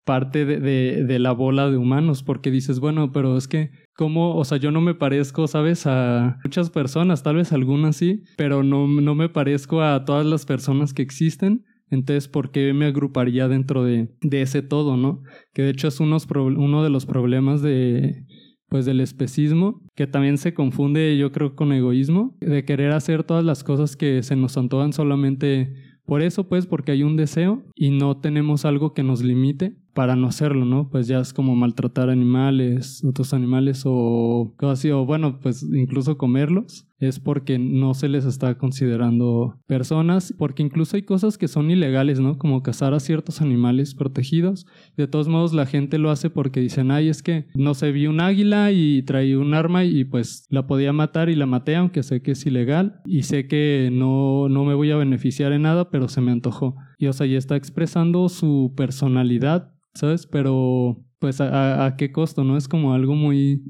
parte 0.06 0.46
de, 0.46 0.60
de, 0.60 1.04
de 1.06 1.20
la 1.20 1.32
bola 1.32 1.72
de 1.72 1.78
humanos, 1.78 2.22
porque 2.22 2.52
dices, 2.52 2.80
bueno, 2.80 3.12
pero 3.12 3.38
es 3.38 3.48
que, 3.48 3.72
¿cómo? 3.96 4.36
O 4.36 4.46
sea, 4.46 4.58
yo 4.58 4.70
no 4.70 4.82
me 4.82 4.94
parezco, 4.94 5.48
¿sabes? 5.48 5.88
A 5.88 6.38
muchas 6.44 6.70
personas, 6.70 7.24
tal 7.24 7.38
vez 7.38 7.52
algunas 7.52 7.96
sí, 7.96 8.24
pero 8.38 8.64
no, 8.64 8.88
no 8.88 9.16
me 9.16 9.30
parezco 9.30 9.82
a 9.82 10.06
todas 10.06 10.26
las 10.26 10.46
personas 10.46 10.94
que 10.94 11.02
existen 11.02 11.64
entonces, 11.96 12.28
¿por 12.28 12.52
qué 12.52 12.74
me 12.74 12.86
agruparía 12.86 13.48
dentro 13.48 13.84
de, 13.84 14.10
ese 14.32 14.62
todo, 14.62 14.98
no? 14.98 15.24
Que 15.54 15.62
de 15.62 15.70
hecho 15.70 15.88
es 15.88 16.00
uno 16.00 16.84
de 16.84 16.90
los 16.90 17.06
problemas 17.06 17.62
de, 17.62 18.26
pues 18.70 18.86
del 18.86 19.02
especismo, 19.02 19.82
que 19.96 20.08
también 20.08 20.38
se 20.38 20.54
confunde 20.54 21.16
yo 21.18 21.32
creo 21.32 21.56
con 21.56 21.72
egoísmo, 21.74 22.36
de 22.40 22.66
querer 22.66 22.92
hacer 22.92 23.24
todas 23.24 23.44
las 23.44 23.64
cosas 23.64 23.96
que 23.96 24.24
se 24.24 24.36
nos 24.36 24.58
antojan 24.58 24.94
solamente 24.94 25.74
por 26.06 26.22
eso, 26.22 26.50
pues, 26.50 26.66
porque 26.66 26.92
hay 26.92 27.04
un 27.04 27.16
deseo 27.16 27.64
y 27.76 27.92
no 27.92 28.18
tenemos 28.18 28.66
algo 28.66 28.94
que 28.94 29.04
nos 29.04 29.24
limite 29.24 29.78
para 29.94 30.16
no 30.16 30.28
hacerlo, 30.28 30.66
¿no? 30.66 30.90
Pues 30.90 31.08
ya 31.08 31.20
es 31.20 31.34
como 31.34 31.56
maltratar 31.56 32.10
animales, 32.10 33.04
otros 33.06 33.34
animales 33.34 33.84
o 33.86 34.54
cosas 34.58 34.80
así, 34.80 34.92
o 34.92 35.06
bueno, 35.06 35.40
pues 35.40 35.64
incluso 35.64 36.18
comerlos, 36.18 36.88
es 37.04 37.20
porque 37.20 37.60
no 37.60 37.94
se 37.94 38.10
les 38.10 38.26
está 38.26 38.58
considerando 38.58 39.56
personas, 39.68 40.34
porque 40.38 40.64
incluso 40.64 40.96
hay 40.96 41.04
cosas 41.04 41.38
que 41.38 41.48
son 41.48 41.70
ilegales, 41.72 42.20
¿no? 42.20 42.38
Como 42.38 42.64
cazar 42.64 42.94
a 42.94 43.00
ciertos 43.00 43.42
animales 43.42 43.96
protegidos. 43.96 44.66
De 44.98 45.08
todos 45.08 45.28
modos, 45.28 45.54
la 45.54 45.66
gente 45.66 45.98
lo 45.98 46.10
hace 46.12 46.30
porque 46.30 46.60
dicen, 46.60 46.92
ay, 46.92 47.10
es 47.10 47.24
que 47.24 47.48
no 47.56 47.74
se 47.74 47.92
vi 47.92 48.08
un 48.08 48.20
águila 48.20 48.72
y 48.72 49.04
traí 49.04 49.36
un 49.36 49.54
arma 49.54 49.86
y 49.86 50.04
pues 50.06 50.46
la 50.50 50.68
podía 50.68 50.94
matar 50.94 51.30
y 51.30 51.36
la 51.36 51.46
maté, 51.46 51.76
aunque 51.76 52.04
sé 52.04 52.22
que 52.22 52.32
es 52.32 52.46
ilegal 52.46 53.02
y 53.06 53.24
sé 53.24 53.48
que 53.48 53.90
no, 53.92 54.50
no 54.50 54.66
me 54.66 54.74
voy 54.74 54.92
a 54.92 54.98
beneficiar 54.98 55.52
en 55.54 55.64
nada, 55.64 55.90
pero 55.90 56.08
se 56.08 56.22
me 56.22 56.32
antojó. 56.32 56.76
Y 56.98 57.08
o 57.08 57.14
sea, 57.14 57.28
ya 57.28 57.38
está 57.38 57.56
expresando 57.56 58.30
su 58.30 58.74
personalidad 58.76 59.74
¿sabes? 59.94 60.26
Pero 60.26 61.04
pues 61.20 61.40
a, 61.40 61.96
qué 61.98 62.12
costo, 62.12 62.44
¿no? 62.44 62.58
Es 62.58 62.68
como 62.68 62.94
algo 62.94 63.16
muy, 63.16 63.64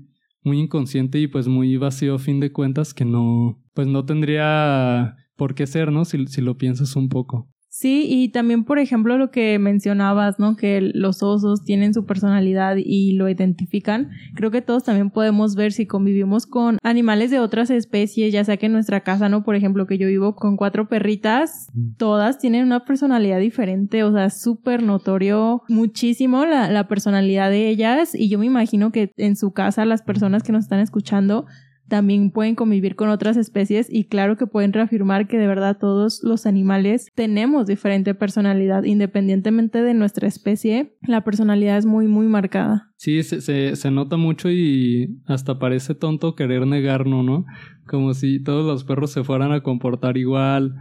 muy 0.44 0.60
inconsciente 0.60 1.20
y 1.20 1.28
pues 1.28 1.48
muy 1.48 1.78
vacío 1.78 2.16
a 2.16 2.20
fin 2.20 2.40
de 2.40 2.52
cuentas 2.52 2.94
que 2.94 3.06
no, 3.06 3.62
pues 3.74 3.88
no 3.88 4.06
tendría 4.06 5.16
por 5.36 5.56
qué 5.56 5.68
ser, 5.68 5.92
¿no? 5.92 6.06
Si, 6.06 6.28
si 6.28 6.42
lo 6.42 6.58
piensas 6.58 6.96
un 6.96 7.10
poco. 7.10 7.53
Sí, 7.76 8.06
y 8.08 8.30
también, 8.30 8.66
por 8.66 8.78
ejemplo, 8.78 9.18
lo 9.18 9.32
que 9.32 9.58
mencionabas, 9.58 10.38
¿no? 10.38 10.56
Que 10.56 10.80
los 10.94 11.24
osos 11.24 11.64
tienen 11.64 11.96
su 11.96 12.06
personalidad 12.06 12.76
y 12.78 13.14
lo 13.14 13.28
identifican. 13.30 14.12
Creo 14.36 14.52
que 14.52 14.62
todos 14.62 14.84
también 14.84 15.10
podemos 15.10 15.56
ver 15.56 15.72
si 15.72 15.88
convivimos 15.88 16.46
con 16.46 16.78
animales 16.84 17.32
de 17.32 17.40
otras 17.40 17.72
especies, 17.72 18.32
ya 18.32 18.44
sea 18.44 18.58
que 18.58 18.68
en 18.68 18.74
nuestra 18.74 19.00
casa, 19.02 19.28
¿no? 19.28 19.44
Por 19.44 19.56
ejemplo, 19.56 19.88
que 19.88 19.98
yo 19.98 20.06
vivo 20.06 20.36
con 20.36 20.56
cuatro 20.56 20.88
perritas, 20.88 21.68
todas 21.98 22.38
tienen 22.38 22.64
una 22.64 22.86
personalidad 22.86 23.40
diferente, 23.40 24.04
o 24.04 24.14
sea, 24.14 24.30
súper 24.30 24.84
notorio 24.84 25.64
muchísimo 25.68 26.46
la, 26.46 26.70
la 26.70 26.88
personalidad 26.88 27.50
de 27.50 27.70
ellas 27.70 28.14
y 28.14 28.30
yo 28.30 28.38
me 28.38 28.46
imagino 28.46 28.92
que 28.92 29.12
en 29.18 29.36
su 29.36 29.52
casa 29.52 29.84
las 29.86 30.04
personas 30.04 30.44
que 30.44 30.52
nos 30.52 30.66
están 30.66 30.80
escuchando 30.80 31.48
también 31.88 32.32
pueden 32.32 32.56
convivir 32.56 32.96
con 32.96 33.10
otras 33.10 33.38
especies 33.38 33.88
y 33.90 34.06
claro 34.06 34.38
que 34.38 34.48
pueden 34.48 34.74
reafirmar 34.74 35.28
que 35.28 35.38
de 35.38 35.48
verdad 35.48 35.78
todos 35.80 36.22
los 36.24 36.46
animales 36.46 37.08
tenemos 37.16 37.68
diferente 37.68 38.16
personalidad 38.16 38.84
independientemente 38.84 39.82
de 39.82 39.94
nuestra 39.94 40.28
especie. 40.28 40.96
La 41.02 41.24
personalidad 41.24 41.78
es 41.78 41.86
muy, 41.86 42.08
muy 42.08 42.28
marcada. 42.28 42.92
Sí, 42.98 43.22
se, 43.24 43.76
se, 43.76 43.92
nota 43.92 44.18
mucho 44.18 44.50
y 44.50 45.20
hasta 45.26 45.60
parece 45.60 45.94
tonto 45.94 46.36
querer 46.36 46.66
negarlo, 46.66 47.22
¿no? 47.22 47.46
Como 47.86 48.14
si 48.14 48.42
todos 48.42 48.66
los 48.66 48.86
perros 48.86 49.12
se 49.12 49.24
fueran 49.24 49.52
a 49.52 49.62
comportar 49.62 50.18
igual 50.18 50.74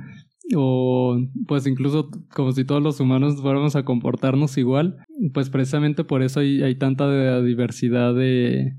o 0.56 1.18
pues 1.46 1.66
incluso 1.66 2.10
como 2.34 2.52
si 2.52 2.64
todos 2.64 2.82
los 2.82 3.00
humanos 3.00 3.40
fuéramos 3.40 3.76
a 3.76 3.84
comportarnos 3.84 4.56
igual, 4.58 4.96
pues 5.32 5.50
precisamente 5.50 6.04
por 6.04 6.22
eso 6.22 6.40
hay, 6.40 6.62
hay 6.62 6.74
tanta 6.74 7.40
diversidad 7.42 8.14
de, 8.14 8.74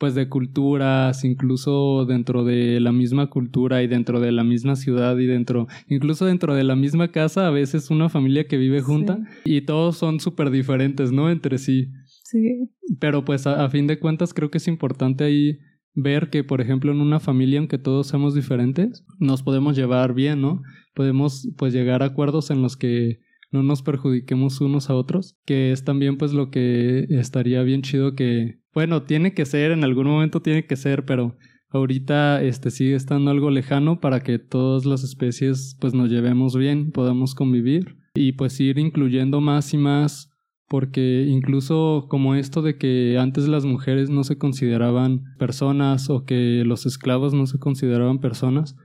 pues 0.00 0.14
de 0.14 0.30
culturas, 0.30 1.24
incluso 1.24 2.06
dentro 2.06 2.42
de 2.42 2.80
la 2.80 2.90
misma 2.90 3.28
cultura 3.28 3.82
y 3.82 3.86
dentro 3.86 4.18
de 4.18 4.32
la 4.32 4.44
misma 4.44 4.74
ciudad 4.74 5.18
y 5.18 5.26
dentro, 5.26 5.66
incluso 5.88 6.24
dentro 6.24 6.54
de 6.54 6.64
la 6.64 6.74
misma 6.74 7.12
casa, 7.12 7.46
a 7.46 7.50
veces 7.50 7.90
una 7.90 8.08
familia 8.08 8.46
que 8.46 8.56
vive 8.56 8.80
junta 8.80 9.18
y 9.44 9.60
todos 9.60 9.98
son 9.98 10.18
súper 10.18 10.50
diferentes, 10.50 11.12
¿no? 11.12 11.30
Entre 11.30 11.58
sí. 11.58 11.90
Sí. 12.06 12.70
Pero 12.98 13.26
pues 13.26 13.46
a, 13.46 13.68
fin 13.68 13.86
de 13.86 13.98
cuentas 13.98 14.32
creo 14.32 14.50
que 14.50 14.56
es 14.56 14.68
importante 14.68 15.24
ahí 15.24 15.58
ver 15.94 16.30
que, 16.30 16.44
por 16.44 16.62
ejemplo, 16.62 16.90
en 16.92 17.02
una 17.02 17.20
familia, 17.20 17.58
aunque 17.58 17.76
todos 17.76 18.06
seamos 18.06 18.34
diferentes, 18.34 19.04
nos 19.18 19.42
podemos 19.42 19.76
llevar 19.76 20.14
bien, 20.14 20.40
¿no? 20.40 20.62
Podemos 20.94 21.46
pues 21.58 21.74
llegar 21.74 22.02
a 22.02 22.06
acuerdos 22.06 22.50
en 22.50 22.62
los 22.62 22.78
que 22.78 23.20
no 23.50 23.62
nos 23.62 23.82
perjudiquemos 23.82 24.62
unos 24.62 24.88
a 24.88 24.94
otros, 24.94 25.36
que 25.44 25.72
es 25.72 25.84
también 25.84 26.16
pues 26.16 26.32
lo 26.32 26.50
que 26.50 27.04
estaría 27.10 27.62
bien 27.64 27.82
chido 27.82 28.14
que 28.14 28.59
bueno, 28.72 29.02
tiene 29.02 29.34
que 29.34 29.46
ser, 29.46 29.72
en 29.72 29.84
algún 29.84 30.06
momento 30.06 30.40
tiene 30.40 30.66
que 30.66 30.76
ser, 30.76 31.04
pero 31.04 31.36
ahorita 31.70 32.42
este 32.42 32.70
sigue 32.70 32.94
estando 32.94 33.30
algo 33.30 33.50
lejano 33.50 34.00
para 34.00 34.20
que 34.20 34.38
todas 34.38 34.84
las 34.84 35.04
especies 35.04 35.76
pues 35.80 35.94
nos 35.94 36.10
llevemos 36.10 36.56
bien, 36.56 36.90
podamos 36.92 37.34
convivir 37.34 37.96
y 38.14 38.32
pues 38.32 38.58
ir 38.60 38.78
incluyendo 38.78 39.40
más 39.40 39.72
y 39.72 39.78
más 39.78 40.30
porque 40.68 41.26
incluso 41.28 42.06
como 42.08 42.36
esto 42.36 42.62
de 42.62 42.78
que 42.78 43.18
antes 43.18 43.48
las 43.48 43.64
mujeres 43.64 44.08
no 44.08 44.22
se 44.22 44.38
consideraban 44.38 45.24
personas 45.36 46.08
o 46.10 46.24
que 46.24 46.62
los 46.64 46.86
esclavos 46.86 47.34
no 47.34 47.46
se 47.46 47.58
consideraban 47.58 48.20
personas, 48.20 48.76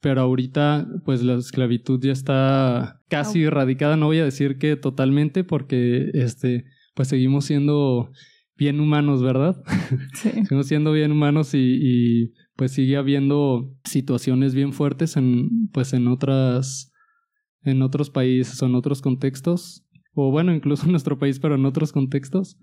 pero 0.00 0.22
ahorita 0.22 0.88
pues 1.04 1.22
la 1.22 1.34
esclavitud 1.34 2.00
ya 2.02 2.12
está 2.12 3.02
casi 3.10 3.44
erradicada, 3.44 3.96
no 3.96 4.06
voy 4.06 4.18
a 4.18 4.24
decir 4.24 4.56
que 4.56 4.76
totalmente 4.76 5.44
porque 5.44 6.10
este 6.14 6.64
pues 6.94 7.08
seguimos 7.08 7.44
siendo 7.44 8.10
bien 8.56 8.80
humanos, 8.80 9.22
¿verdad? 9.22 9.62
Sí. 10.14 10.30
Seguimos 10.44 10.66
siendo 10.66 10.92
bien 10.92 11.12
humanos 11.12 11.54
y, 11.54 11.58
y, 11.58 12.32
pues 12.56 12.72
sigue 12.72 12.96
habiendo 12.96 13.70
situaciones 13.84 14.54
bien 14.54 14.72
fuertes 14.72 15.16
en, 15.16 15.68
pues 15.72 15.92
en 15.92 16.08
otras, 16.08 16.92
en 17.62 17.82
otros 17.82 18.10
países 18.10 18.62
o 18.62 18.66
en 18.66 18.74
otros 18.74 19.02
contextos. 19.02 19.84
O 20.14 20.30
bueno, 20.30 20.54
incluso 20.54 20.86
en 20.86 20.92
nuestro 20.92 21.18
país, 21.18 21.38
pero 21.38 21.56
en 21.56 21.66
otros 21.66 21.92
contextos. 21.92 22.58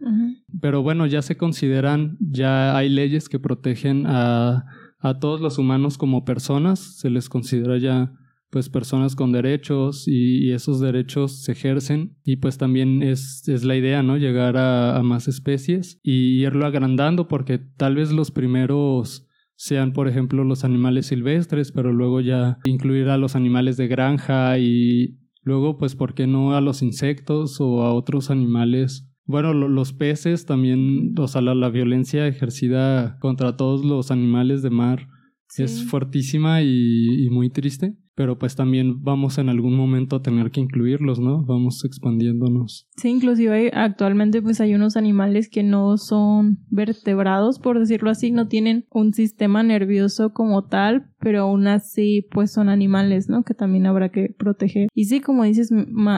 Pero 0.59 0.81
bueno, 0.81 1.05
ya 1.05 1.21
se 1.21 1.37
consideran, 1.37 2.17
ya 2.19 2.75
hay 2.75 2.89
leyes 2.89 3.29
que 3.29 3.37
protegen 3.39 4.07
a, 4.07 4.65
a 4.99 5.19
todos 5.19 5.39
los 5.39 5.59
humanos 5.59 5.99
como 5.99 6.25
personas. 6.25 6.97
Se 6.97 7.11
les 7.11 7.29
considera 7.29 7.77
ya 7.77 8.11
pues 8.53 8.69
personas 8.69 9.15
con 9.15 9.31
derechos 9.31 10.07
y, 10.07 10.51
esos 10.51 10.79
derechos 10.79 11.41
se 11.41 11.53
ejercen. 11.53 12.15
Y 12.23 12.35
pues 12.35 12.59
también 12.59 13.01
es, 13.01 13.47
es 13.47 13.63
la 13.63 13.75
idea, 13.75 14.03
¿no? 14.03 14.15
Llegar 14.15 14.57
a, 14.57 15.01
más 15.03 15.27
especies 15.27 15.99
y 16.03 16.43
irlo 16.43 16.67
agrandando 16.67 17.27
porque 17.27 17.57
tal 17.57 17.95
vez 17.95 18.11
los 18.11 18.29
primeros 18.29 19.27
sean 19.55 19.91
por 19.91 20.07
ejemplo 20.07 20.43
los 20.43 20.63
animales 20.63 21.07
silvestres, 21.07 21.71
pero 21.71 21.91
luego 21.91 22.21
ya 22.21 22.59
incluir 22.65 23.09
a 23.09 23.17
los 23.17 23.35
animales 23.35 23.75
de 23.75 23.87
granja 23.87 24.59
y 24.59 25.17
luego 25.41 25.79
pues 25.79 25.95
por 25.95 26.13
qué 26.13 26.27
no 26.27 26.55
a 26.55 26.61
los 26.61 26.83
insectos 26.83 27.59
o 27.59 27.81
a 27.81 27.93
otros 27.93 28.29
animales 28.29 29.09
bueno, 29.25 29.53
los 29.53 29.93
peces 29.93 30.45
también, 30.45 31.15
o 31.17 31.29
sea, 31.29 31.41
la, 31.41 31.69
violencia 31.69 32.27
ejercida 32.27 33.17
contra 33.19 33.55
todos 33.55 33.85
los 33.85 34.11
animales 34.11 34.61
de 34.61 34.69
mar 34.69 35.07
Es 35.55 35.85
fuertísima 35.85 36.61
y, 36.61 37.25
y 37.25 37.29
muy 37.29 37.49
triste 37.49 37.95
pero 38.15 38.37
pues 38.37 38.55
también 38.55 39.01
vamos 39.03 39.37
en 39.37 39.49
algún 39.49 39.75
momento 39.75 40.17
a 40.17 40.21
tener 40.21 40.51
que 40.51 40.61
incluirlos, 40.61 41.19
¿no? 41.19 41.43
Vamos 41.45 41.83
expandiéndonos. 41.85 42.87
Sí, 42.95 43.09
inclusive 43.09 43.71
actualmente 43.73 44.41
pues 44.41 44.61
hay 44.61 44.75
unos 44.75 44.97
animales 44.97 45.49
que 45.49 45.63
no 45.63 45.97
son 45.97 46.59
vertebrados, 46.69 47.59
por 47.59 47.79
decirlo 47.79 48.09
así, 48.09 48.31
no 48.31 48.47
tienen 48.47 48.85
un 48.91 49.13
sistema 49.13 49.63
nervioso 49.63 50.33
como 50.33 50.65
tal, 50.65 51.09
pero 51.19 51.41
aún 51.41 51.67
así 51.67 52.27
pues 52.31 52.51
son 52.51 52.69
animales, 52.69 53.29
¿no? 53.29 53.43
Que 53.43 53.53
también 53.53 53.85
habrá 53.85 54.09
que 54.09 54.35
proteger. 54.37 54.89
Y 54.93 55.05
sí, 55.05 55.19
como 55.19 55.43
dices, 55.43 55.71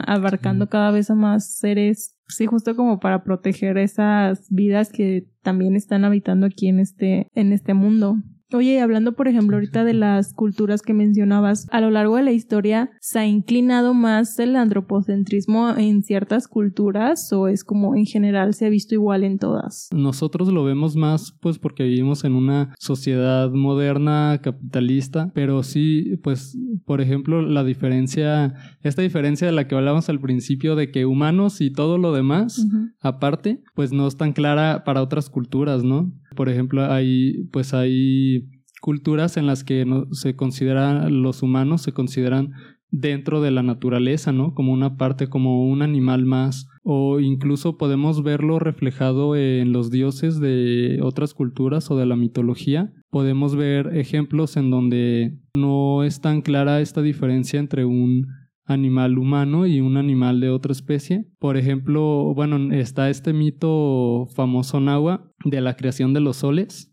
abarcando 0.06 0.68
cada 0.68 0.90
vez 0.90 1.10
a 1.10 1.14
más 1.14 1.56
seres, 1.56 2.16
sí, 2.28 2.46
justo 2.46 2.76
como 2.76 2.98
para 3.00 3.24
proteger 3.24 3.78
esas 3.78 4.46
vidas 4.50 4.90
que 4.92 5.28
también 5.42 5.76
están 5.76 6.04
habitando 6.04 6.46
aquí 6.46 6.68
en 6.68 6.80
este, 6.80 7.28
en 7.34 7.52
este 7.52 7.74
mundo. 7.74 8.16
Oye, 8.52 8.80
hablando 8.80 9.16
por 9.16 9.26
ejemplo 9.26 9.56
ahorita 9.56 9.84
de 9.84 9.92
las 9.92 10.32
culturas 10.32 10.80
que 10.80 10.94
mencionabas, 10.94 11.66
a 11.72 11.80
lo 11.80 11.90
largo 11.90 12.16
de 12.16 12.22
la 12.22 12.30
historia, 12.30 12.90
¿se 13.00 13.18
ha 13.18 13.26
inclinado 13.26 13.92
más 13.92 14.38
el 14.38 14.54
antropocentrismo 14.54 15.70
en 15.76 16.04
ciertas 16.04 16.46
culturas 16.46 17.32
o 17.32 17.48
es 17.48 17.64
como 17.64 17.96
en 17.96 18.06
general 18.06 18.54
se 18.54 18.66
ha 18.66 18.68
visto 18.68 18.94
igual 18.94 19.24
en 19.24 19.38
todas? 19.38 19.88
Nosotros 19.92 20.52
lo 20.52 20.62
vemos 20.62 20.94
más 20.94 21.36
pues 21.40 21.58
porque 21.58 21.82
vivimos 21.82 22.22
en 22.22 22.34
una 22.34 22.72
sociedad 22.78 23.50
moderna, 23.50 24.40
capitalista, 24.40 25.32
pero 25.34 25.64
sí, 25.64 26.16
pues 26.22 26.56
por 26.84 27.00
ejemplo 27.00 27.42
la 27.42 27.64
diferencia, 27.64 28.54
esta 28.82 29.02
diferencia 29.02 29.48
de 29.48 29.52
la 29.54 29.66
que 29.66 29.74
hablábamos 29.74 30.08
al 30.08 30.20
principio 30.20 30.76
de 30.76 30.92
que 30.92 31.04
humanos 31.04 31.60
y 31.60 31.72
todo 31.72 31.98
lo 31.98 32.12
demás, 32.12 32.64
aparte, 33.00 33.62
pues 33.74 33.92
no 33.92 34.06
es 34.06 34.16
tan 34.16 34.32
clara 34.32 34.84
para 34.84 35.02
otras 35.02 35.30
culturas, 35.30 35.82
¿no? 35.82 36.12
Por 36.36 36.48
ejemplo, 36.48 36.84
hay, 36.92 37.48
pues 37.50 37.74
hay 37.74 38.48
culturas 38.80 39.36
en 39.36 39.46
las 39.46 39.64
que 39.64 39.84
se 40.12 40.36
consideran 40.36 41.22
los 41.22 41.42
humanos, 41.42 41.82
se 41.82 41.92
consideran 41.92 42.52
dentro 42.90 43.40
de 43.40 43.50
la 43.50 43.62
naturaleza, 43.62 44.32
¿no? 44.32 44.54
Como 44.54 44.72
una 44.72 44.96
parte, 44.96 45.28
como 45.28 45.66
un 45.66 45.82
animal 45.82 46.24
más. 46.24 46.68
O 46.82 47.18
incluso 47.18 47.78
podemos 47.78 48.22
verlo 48.22 48.60
reflejado 48.60 49.34
en 49.34 49.72
los 49.72 49.90
dioses 49.90 50.38
de 50.38 51.00
otras 51.02 51.34
culturas 51.34 51.90
o 51.90 51.96
de 51.96 52.06
la 52.06 52.14
mitología. 52.14 52.92
Podemos 53.10 53.56
ver 53.56 53.96
ejemplos 53.96 54.56
en 54.56 54.70
donde 54.70 55.36
no 55.56 56.04
es 56.04 56.20
tan 56.20 56.42
clara 56.42 56.80
esta 56.80 57.02
diferencia 57.02 57.58
entre 57.58 57.84
un 57.84 58.28
animal 58.66 59.18
humano 59.18 59.66
y 59.66 59.80
un 59.80 59.96
animal 59.96 60.40
de 60.40 60.50
otra 60.50 60.72
especie. 60.72 61.26
Por 61.38 61.56
ejemplo, 61.56 62.32
bueno, 62.34 62.72
está 62.72 63.10
este 63.10 63.32
mito 63.32 64.26
famoso 64.34 64.80
Nahua 64.80 65.32
de 65.50 65.60
la 65.60 65.76
creación 65.76 66.12
de 66.14 66.20
los 66.20 66.36
soles. 66.36 66.92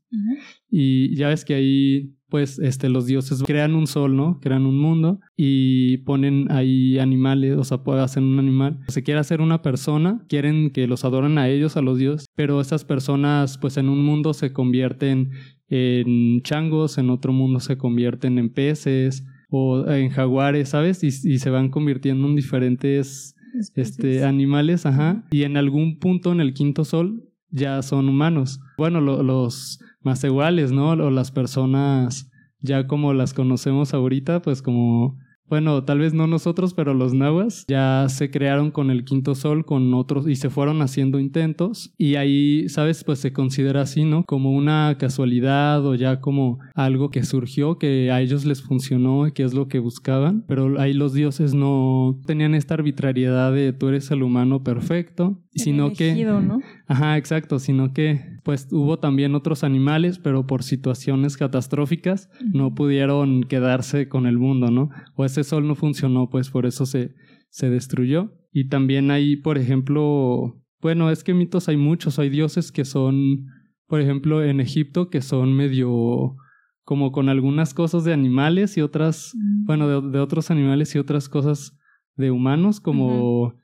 Y 0.70 1.16
ya 1.16 1.30
ves 1.30 1.44
que 1.44 1.56
ahí, 1.56 2.16
pues, 2.30 2.60
este, 2.60 2.88
los 2.88 3.08
dioses 3.08 3.42
crean 3.44 3.74
un 3.74 3.88
sol, 3.88 4.16
¿no? 4.16 4.40
Crean 4.42 4.68
un 4.68 4.78
mundo 4.78 5.20
y 5.36 5.98
ponen 6.00 6.52
ahí 6.52 7.00
animales, 7.00 7.58
o 7.58 7.64
sea, 7.64 7.80
hacen 8.04 8.24
un 8.24 8.38
animal. 8.38 8.80
Se 8.90 9.02
quiere 9.02 9.20
hacer 9.20 9.42
una 9.42 9.64
persona, 9.64 10.24
quieren 10.30 10.70
que 10.70 10.86
los 10.86 11.04
adoren 11.04 11.40
a 11.40 11.50
ellos, 11.50 11.78
a 11.78 11.82
los 11.82 11.98
dioses, 11.98 12.28
pero 12.36 12.62
esas 12.62 12.86
personas, 12.86 13.58
pues, 13.58 13.78
en 13.78 13.90
un 13.90 14.06
mundo 14.06 14.34
se 14.34 14.54
convierten 14.54 15.32
en 15.68 16.42
changos, 16.44 17.00
en 17.00 17.10
otro 17.10 17.34
mundo 17.34 17.60
se 17.60 17.78
convierten 17.78 18.38
en 18.38 18.54
peces, 18.54 19.24
o 19.56 19.88
en 19.88 20.10
jaguares, 20.10 20.70
¿sabes? 20.70 21.04
Y, 21.04 21.12
se 21.12 21.50
van 21.52 21.70
convirtiendo 21.70 22.28
en 22.28 22.36
diferentes 22.36 23.36
este, 23.76 24.24
animales, 24.24 24.88
ajá. 24.88 25.28
Y 25.30 25.44
en 25.44 25.58
algún 25.58 26.00
punto 26.00 26.32
en 26.32 26.42
el 26.42 26.56
quinto 26.56 26.84
sol 26.84 27.24
ya 27.54 27.82
son 27.82 28.10
humanos. 28.10 28.60
Bueno, 28.78 29.00
los 29.00 29.80
más 30.02 30.24
iguales, 30.24 30.72
¿no? 30.72 30.90
O 30.90 31.10
las 31.10 31.32
personas 31.32 32.30
ya 32.60 32.88
como 32.88 33.14
las 33.14 33.34
conocemos 33.34 33.94
ahorita, 33.94 34.42
pues 34.42 34.62
como 34.62 35.18
bueno, 35.54 35.84
tal 35.84 36.00
vez 36.00 36.16
no 36.16 36.26
nosotros, 36.26 36.74
pero 36.74 36.96
los 36.96 37.14
nahuas 37.14 37.66
ya 37.68 38.08
se 38.10 38.32
crearon 38.32 38.72
con 38.72 38.90
el 38.90 39.04
quinto 39.04 39.36
sol, 39.36 39.66
con 39.66 39.94
otros, 39.94 40.28
y 40.28 40.36
se 40.36 40.50
fueron 40.50 40.82
haciendo 40.82 41.20
intentos. 41.20 41.94
Y 41.96 42.16
ahí, 42.16 42.68
¿sabes? 42.70 43.04
Pues 43.04 43.20
se 43.20 43.34
considera 43.34 43.82
así, 43.82 44.04
¿no? 44.04 44.24
Como 44.24 44.52
una 44.52 44.98
casualidad 44.98 45.86
o 45.86 45.94
ya 45.94 46.22
como 46.22 46.58
algo 46.74 47.12
que 47.12 47.24
surgió, 47.24 47.78
que 47.78 48.10
a 48.10 48.22
ellos 48.22 48.46
les 48.46 48.64
funcionó 48.64 49.28
y 49.28 49.34
que 49.34 49.44
es 49.44 49.54
lo 49.54 49.68
que 49.68 49.78
buscaban. 49.78 50.44
Pero 50.48 50.80
ahí 50.80 50.94
los 50.94 51.14
dioses 51.14 51.54
no 51.54 52.20
tenían 52.26 52.56
esta 52.56 52.74
arbitrariedad 52.74 53.54
de 53.54 53.74
tú 53.74 53.90
eres 53.90 54.10
el 54.10 54.24
humano 54.24 54.64
perfecto, 54.64 55.40
sino 55.54 55.94
que... 55.94 56.16
¿no? 56.26 56.62
Ajá, 56.88 57.18
exacto, 57.18 57.60
sino 57.60 57.94
que 57.94 58.40
pues 58.44 58.68
hubo 58.72 59.00
también 59.00 59.36
otros 59.36 59.64
animales, 59.64 60.20
pero 60.20 60.46
por 60.46 60.64
situaciones 60.64 61.38
catastróficas 61.38 62.30
no 62.54 62.76
pudieron 62.76 63.44
quedarse 63.44 64.10
con 64.10 64.26
el 64.26 64.38
mundo, 64.38 64.70
¿no? 64.70 64.90
O 65.16 65.24
ese 65.24 65.44
sol 65.44 65.68
no 65.68 65.76
funcionó, 65.76 66.30
pues 66.30 66.50
por 66.50 66.66
eso 66.66 66.86
se, 66.86 67.16
se 67.50 67.70
destruyó. 67.70 68.34
Y 68.52 68.68
también 68.68 69.12
hay, 69.12 69.38
por 69.38 69.58
ejemplo, 69.58 70.62
bueno, 70.82 71.10
es 71.10 71.24
que 71.24 71.34
mitos 71.34 71.70
hay 71.70 71.78
muchos, 71.78 72.20
hay 72.20 72.30
dioses 72.30 72.72
que 72.72 72.84
son, 72.84 73.48
por 73.88 74.02
ejemplo, 74.02 74.44
en 74.44 74.60
Egipto, 74.60 75.10
que 75.10 75.22
son 75.22 75.54
medio 75.54 76.36
como 76.84 77.14
con 77.14 77.30
algunas 77.30 77.74
cosas 77.74 78.04
de 78.04 78.12
animales 78.12 78.76
y 78.76 78.82
otras, 78.82 79.34
bueno, 79.66 80.02
de, 80.02 80.20
otros 80.20 80.52
animales 80.52 80.94
y 80.96 81.00
otras 81.00 81.30
cosas 81.30 81.78
de 82.18 82.30
humanos, 82.30 82.82
como 82.82 83.56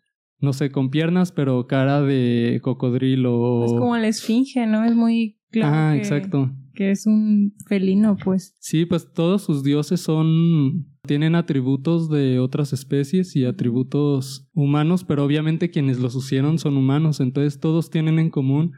no 0.41 0.54
sé, 0.54 0.71
con 0.71 0.89
piernas, 0.89 1.32
pero 1.32 1.67
cara 1.67 2.02
de 2.02 2.60
cocodrilo. 2.63 3.65
Es 3.65 3.73
como 3.73 3.97
la 3.97 4.08
esfinge, 4.08 4.65
¿no? 4.67 4.86
Es 4.86 4.95
muy 4.95 5.38
claro. 5.52 5.75
Ah, 5.75 5.97
exacto. 5.97 6.52
Que 6.73 6.91
es 6.91 7.06
un 7.06 7.54
felino, 7.67 8.15
pues. 8.23 8.56
Sí, 8.60 8.86
pues 8.86 9.12
todos 9.12 9.43
sus 9.43 9.63
dioses 9.63 9.99
son. 9.99 10.88
tienen 11.06 11.36
atributos 11.36 12.10
de 12.10 12.39
otras 12.39 12.71
especies 12.71 13.36
y 13.36 13.45
atributos 13.45 14.47
humanos, 14.54 15.04
pero 15.04 15.25
obviamente 15.25 15.71
quienes 15.71 15.99
los 15.99 16.15
hicieron 16.15 16.58
son 16.58 16.78
humanos. 16.78 17.19
Entonces 17.19 17.60
todos 17.60 17.89
tienen 17.89 18.17
en 18.17 18.30
común 18.30 18.71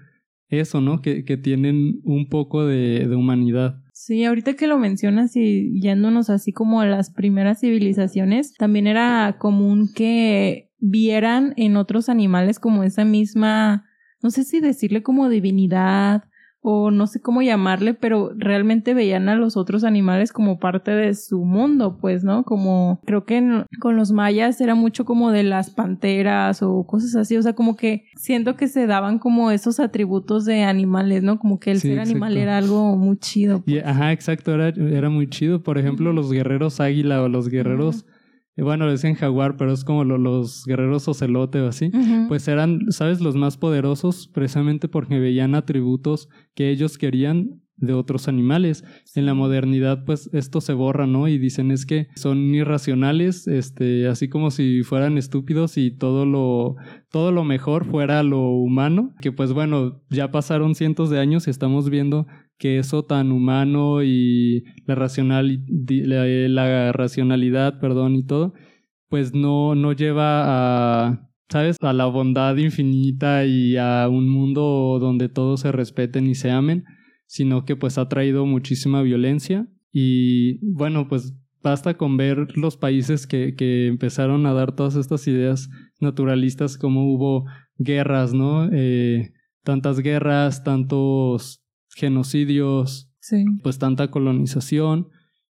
eso, 0.47 0.81
¿no? 0.81 1.01
Que, 1.01 1.23
que 1.23 1.37
tienen 1.37 2.01
un 2.03 2.27
poco 2.27 2.65
de, 2.65 3.07
de 3.07 3.15
humanidad. 3.15 3.81
Sí, 3.93 4.25
ahorita 4.25 4.55
que 4.55 4.65
lo 4.65 4.79
mencionas 4.79 5.35
y 5.35 5.79
yéndonos 5.79 6.31
así 6.31 6.51
como 6.51 6.81
a 6.81 6.87
las 6.87 7.11
primeras 7.11 7.59
civilizaciones, 7.59 8.53
también 8.55 8.87
era 8.87 9.37
común 9.39 9.89
que 9.93 10.70
vieran 10.81 11.53
en 11.55 11.77
otros 11.77 12.09
animales 12.09 12.59
como 12.59 12.83
esa 12.83 13.05
misma, 13.05 13.85
no 14.21 14.31
sé 14.31 14.43
si 14.43 14.59
decirle 14.59 15.03
como 15.03 15.29
divinidad 15.29 16.25
o 16.63 16.91
no 16.91 17.07
sé 17.07 17.19
cómo 17.21 17.41
llamarle, 17.41 17.95
pero 17.95 18.33
realmente 18.37 18.93
veían 18.93 19.29
a 19.29 19.35
los 19.35 19.57
otros 19.57 19.83
animales 19.83 20.31
como 20.31 20.59
parte 20.59 20.91
de 20.91 21.15
su 21.15 21.43
mundo, 21.43 21.97
pues, 21.99 22.23
¿no? 22.23 22.43
Como 22.43 23.01
creo 23.03 23.25
que 23.25 23.65
con 23.79 23.95
los 23.95 24.11
mayas 24.11 24.61
era 24.61 24.75
mucho 24.75 25.03
como 25.03 25.31
de 25.31 25.41
las 25.41 25.71
panteras 25.71 26.61
o 26.61 26.85
cosas 26.85 27.15
así, 27.15 27.35
o 27.35 27.41
sea, 27.41 27.53
como 27.53 27.75
que 27.75 28.05
siento 28.15 28.57
que 28.57 28.67
se 28.67 28.85
daban 28.85 29.17
como 29.17 29.49
esos 29.49 29.79
atributos 29.79 30.45
de 30.45 30.61
animales, 30.61 31.23
¿no? 31.23 31.39
Como 31.39 31.59
que 31.59 31.71
el 31.71 31.79
ser 31.79 31.99
animal 31.99 32.37
era 32.37 32.57
algo 32.57 32.95
muy 32.95 33.17
chido. 33.17 33.63
Pues. 33.63 33.83
ajá, 33.83 34.11
exacto, 34.11 34.53
era, 34.53 34.69
era 34.69 35.09
muy 35.09 35.27
chido. 35.27 35.63
Por 35.63 35.79
ejemplo, 35.79 36.13
los 36.13 36.31
guerreros 36.31 36.79
águila 36.79 37.23
o 37.23 37.27
los 37.27 37.49
guerreros 37.49 38.05
bueno, 38.57 38.89
dicen 38.91 39.15
jaguar, 39.15 39.57
pero 39.57 39.71
es 39.71 39.83
como 39.83 40.03
los 40.03 40.65
guerreros 40.65 41.07
ocelote 41.07 41.61
o 41.61 41.67
así, 41.67 41.91
pues 42.27 42.47
eran, 42.47 42.91
¿sabes? 42.91 43.21
Los 43.21 43.35
más 43.35 43.57
poderosos 43.57 44.27
precisamente 44.27 44.87
porque 44.87 45.19
veían 45.19 45.55
atributos 45.55 46.29
que 46.53 46.69
ellos 46.69 46.97
querían 46.97 47.61
de 47.81 47.93
otros 47.93 48.27
animales. 48.27 48.83
En 49.15 49.25
la 49.25 49.33
modernidad, 49.33 50.05
pues 50.05 50.29
esto 50.33 50.61
se 50.61 50.73
borra, 50.73 51.07
¿no? 51.07 51.27
Y 51.27 51.37
dicen 51.37 51.71
es 51.71 51.85
que 51.85 52.07
son 52.15 52.53
irracionales, 52.53 53.47
este, 53.47 54.07
así 54.07 54.29
como 54.29 54.51
si 54.51 54.83
fueran 54.83 55.17
estúpidos 55.17 55.77
y 55.77 55.91
todo 55.91 56.25
lo, 56.25 56.75
todo 57.09 57.31
lo 57.31 57.43
mejor 57.43 57.85
fuera 57.85 58.23
lo 58.23 58.49
humano, 58.49 59.13
que 59.19 59.31
pues 59.31 59.51
bueno, 59.51 60.01
ya 60.09 60.31
pasaron 60.31 60.75
cientos 60.75 61.09
de 61.09 61.19
años 61.19 61.47
y 61.47 61.49
estamos 61.49 61.89
viendo 61.89 62.27
que 62.61 62.77
eso 62.77 63.03
tan 63.03 63.31
humano 63.31 64.03
y 64.03 64.65
la, 64.85 64.93
racional, 64.93 65.65
la, 65.87 66.91
racionalidad, 66.91 67.79
perdón, 67.79 68.15
y 68.15 68.23
todo, 68.23 68.53
pues 69.09 69.33
no, 69.33 69.73
no 69.73 69.93
lleva 69.93 70.43
a, 71.07 71.27
¿sabes? 71.49 71.77
A 71.81 71.91
la 71.91 72.05
bondad 72.05 72.55
infinita 72.57 73.45
y 73.45 73.77
a 73.77 74.07
un 74.07 74.29
mundo 74.29 74.99
donde 75.01 75.27
todos 75.27 75.61
se 75.61 75.71
respeten 75.71 76.27
y 76.27 76.35
se 76.35 76.51
amen, 76.51 76.85
sino 77.25 77.65
que 77.65 77.75
pues 77.75 77.97
ha 77.97 78.07
traído 78.07 78.45
muchísima 78.45 79.01
violencia 79.01 79.67
y 79.91 80.59
bueno, 80.63 81.07
pues 81.07 81.33
basta 81.63 81.95
con 81.95 82.15
ver 82.15 82.55
los 82.55 82.77
países 82.77 83.25
que, 83.25 83.55
que 83.55 83.87
empezaron 83.87 84.45
a 84.45 84.53
dar 84.53 84.75
todas 84.75 84.95
estas 84.95 85.27
ideas 85.27 85.67
naturalistas 85.99 86.77
como 86.77 87.11
hubo 87.11 87.45
guerras, 87.79 88.35
¿no? 88.35 88.69
Eh, 88.71 89.33
tantas 89.63 89.99
guerras, 89.99 90.63
tantos 90.63 91.61
genocidios, 91.95 93.09
pues 93.63 93.79
tanta 93.79 94.09
colonización 94.09 95.09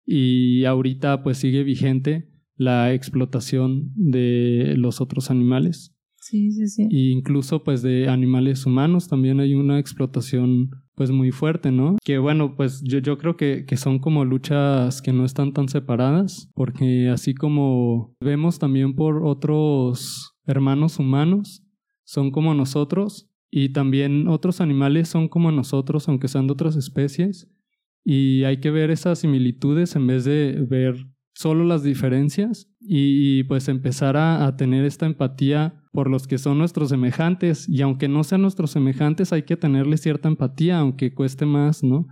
y 0.05 0.64
ahorita 0.64 1.22
pues 1.22 1.38
sigue 1.38 1.64
vigente 1.64 2.31
la 2.57 2.92
explotación 2.92 3.92
de 3.94 4.75
los 4.77 5.01
otros 5.01 5.31
animales. 5.31 5.92
Sí, 6.16 6.51
sí, 6.51 6.66
sí. 6.66 6.83
E 6.90 7.11
incluso 7.11 7.62
pues 7.62 7.83
de 7.83 8.09
animales 8.09 8.66
humanos 8.66 9.07
también 9.09 9.39
hay 9.39 9.55
una 9.55 9.78
explotación 9.78 10.70
pues 10.97 11.11
muy 11.11 11.30
fuerte, 11.30 11.70
¿no? 11.70 11.97
Que 12.03 12.18
bueno, 12.18 12.57
pues 12.57 12.82
yo, 12.82 12.99
yo 12.99 13.18
creo 13.18 13.37
que, 13.37 13.64
que 13.66 13.76
son 13.76 13.99
como 13.99 14.24
luchas 14.24 15.03
que 15.03 15.12
no 15.12 15.24
están 15.24 15.53
tan 15.53 15.68
separadas, 15.68 16.51
porque 16.55 17.11
así 17.11 17.34
como 17.34 18.16
vemos 18.20 18.59
también 18.59 18.97
por 18.97 19.24
otros 19.24 20.32
hermanos 20.47 20.99
humanos, 20.99 21.62
son 22.05 22.30
como 22.30 22.55
nosotros, 22.55 23.26
y 23.51 23.70
también 23.70 24.28
otros 24.28 24.61
animales 24.61 25.09
son 25.09 25.28
como 25.28 25.51
nosotros, 25.53 26.09
aunque 26.09 26.28
sean 26.28 26.47
de 26.47 26.53
otras 26.53 26.76
especies, 26.76 27.49
y 28.05 28.44
hay 28.44 28.59
que 28.59 28.70
ver 28.70 28.90
esas 28.90 29.18
similitudes 29.18 29.97
en 29.97 30.07
vez 30.07 30.24
de 30.24 30.64
ver 30.68 30.94
solo 31.34 31.64
las 31.64 31.82
diferencias 31.82 32.70
y, 32.80 33.42
pues 33.44 33.68
empezar 33.68 34.16
a, 34.16 34.57
tener 34.57 34.84
esta 34.84 35.07
empatía 35.07 35.82
por 35.92 36.09
los 36.09 36.26
que 36.26 36.38
son 36.38 36.57
nuestros 36.59 36.88
semejantes 36.88 37.68
y 37.68 37.82
aunque 37.82 38.09
no 38.09 38.24
sean 38.24 38.42
nuestros 38.42 38.70
semejantes 38.70 39.32
hay 39.32 39.42
que 39.42 39.57
tenerle 39.57 39.97
cierta 39.99 40.28
empatía 40.28 40.78
aunque 40.78 41.14
cueste 41.14 41.44
más, 41.44 41.82
¿no? 41.82 42.07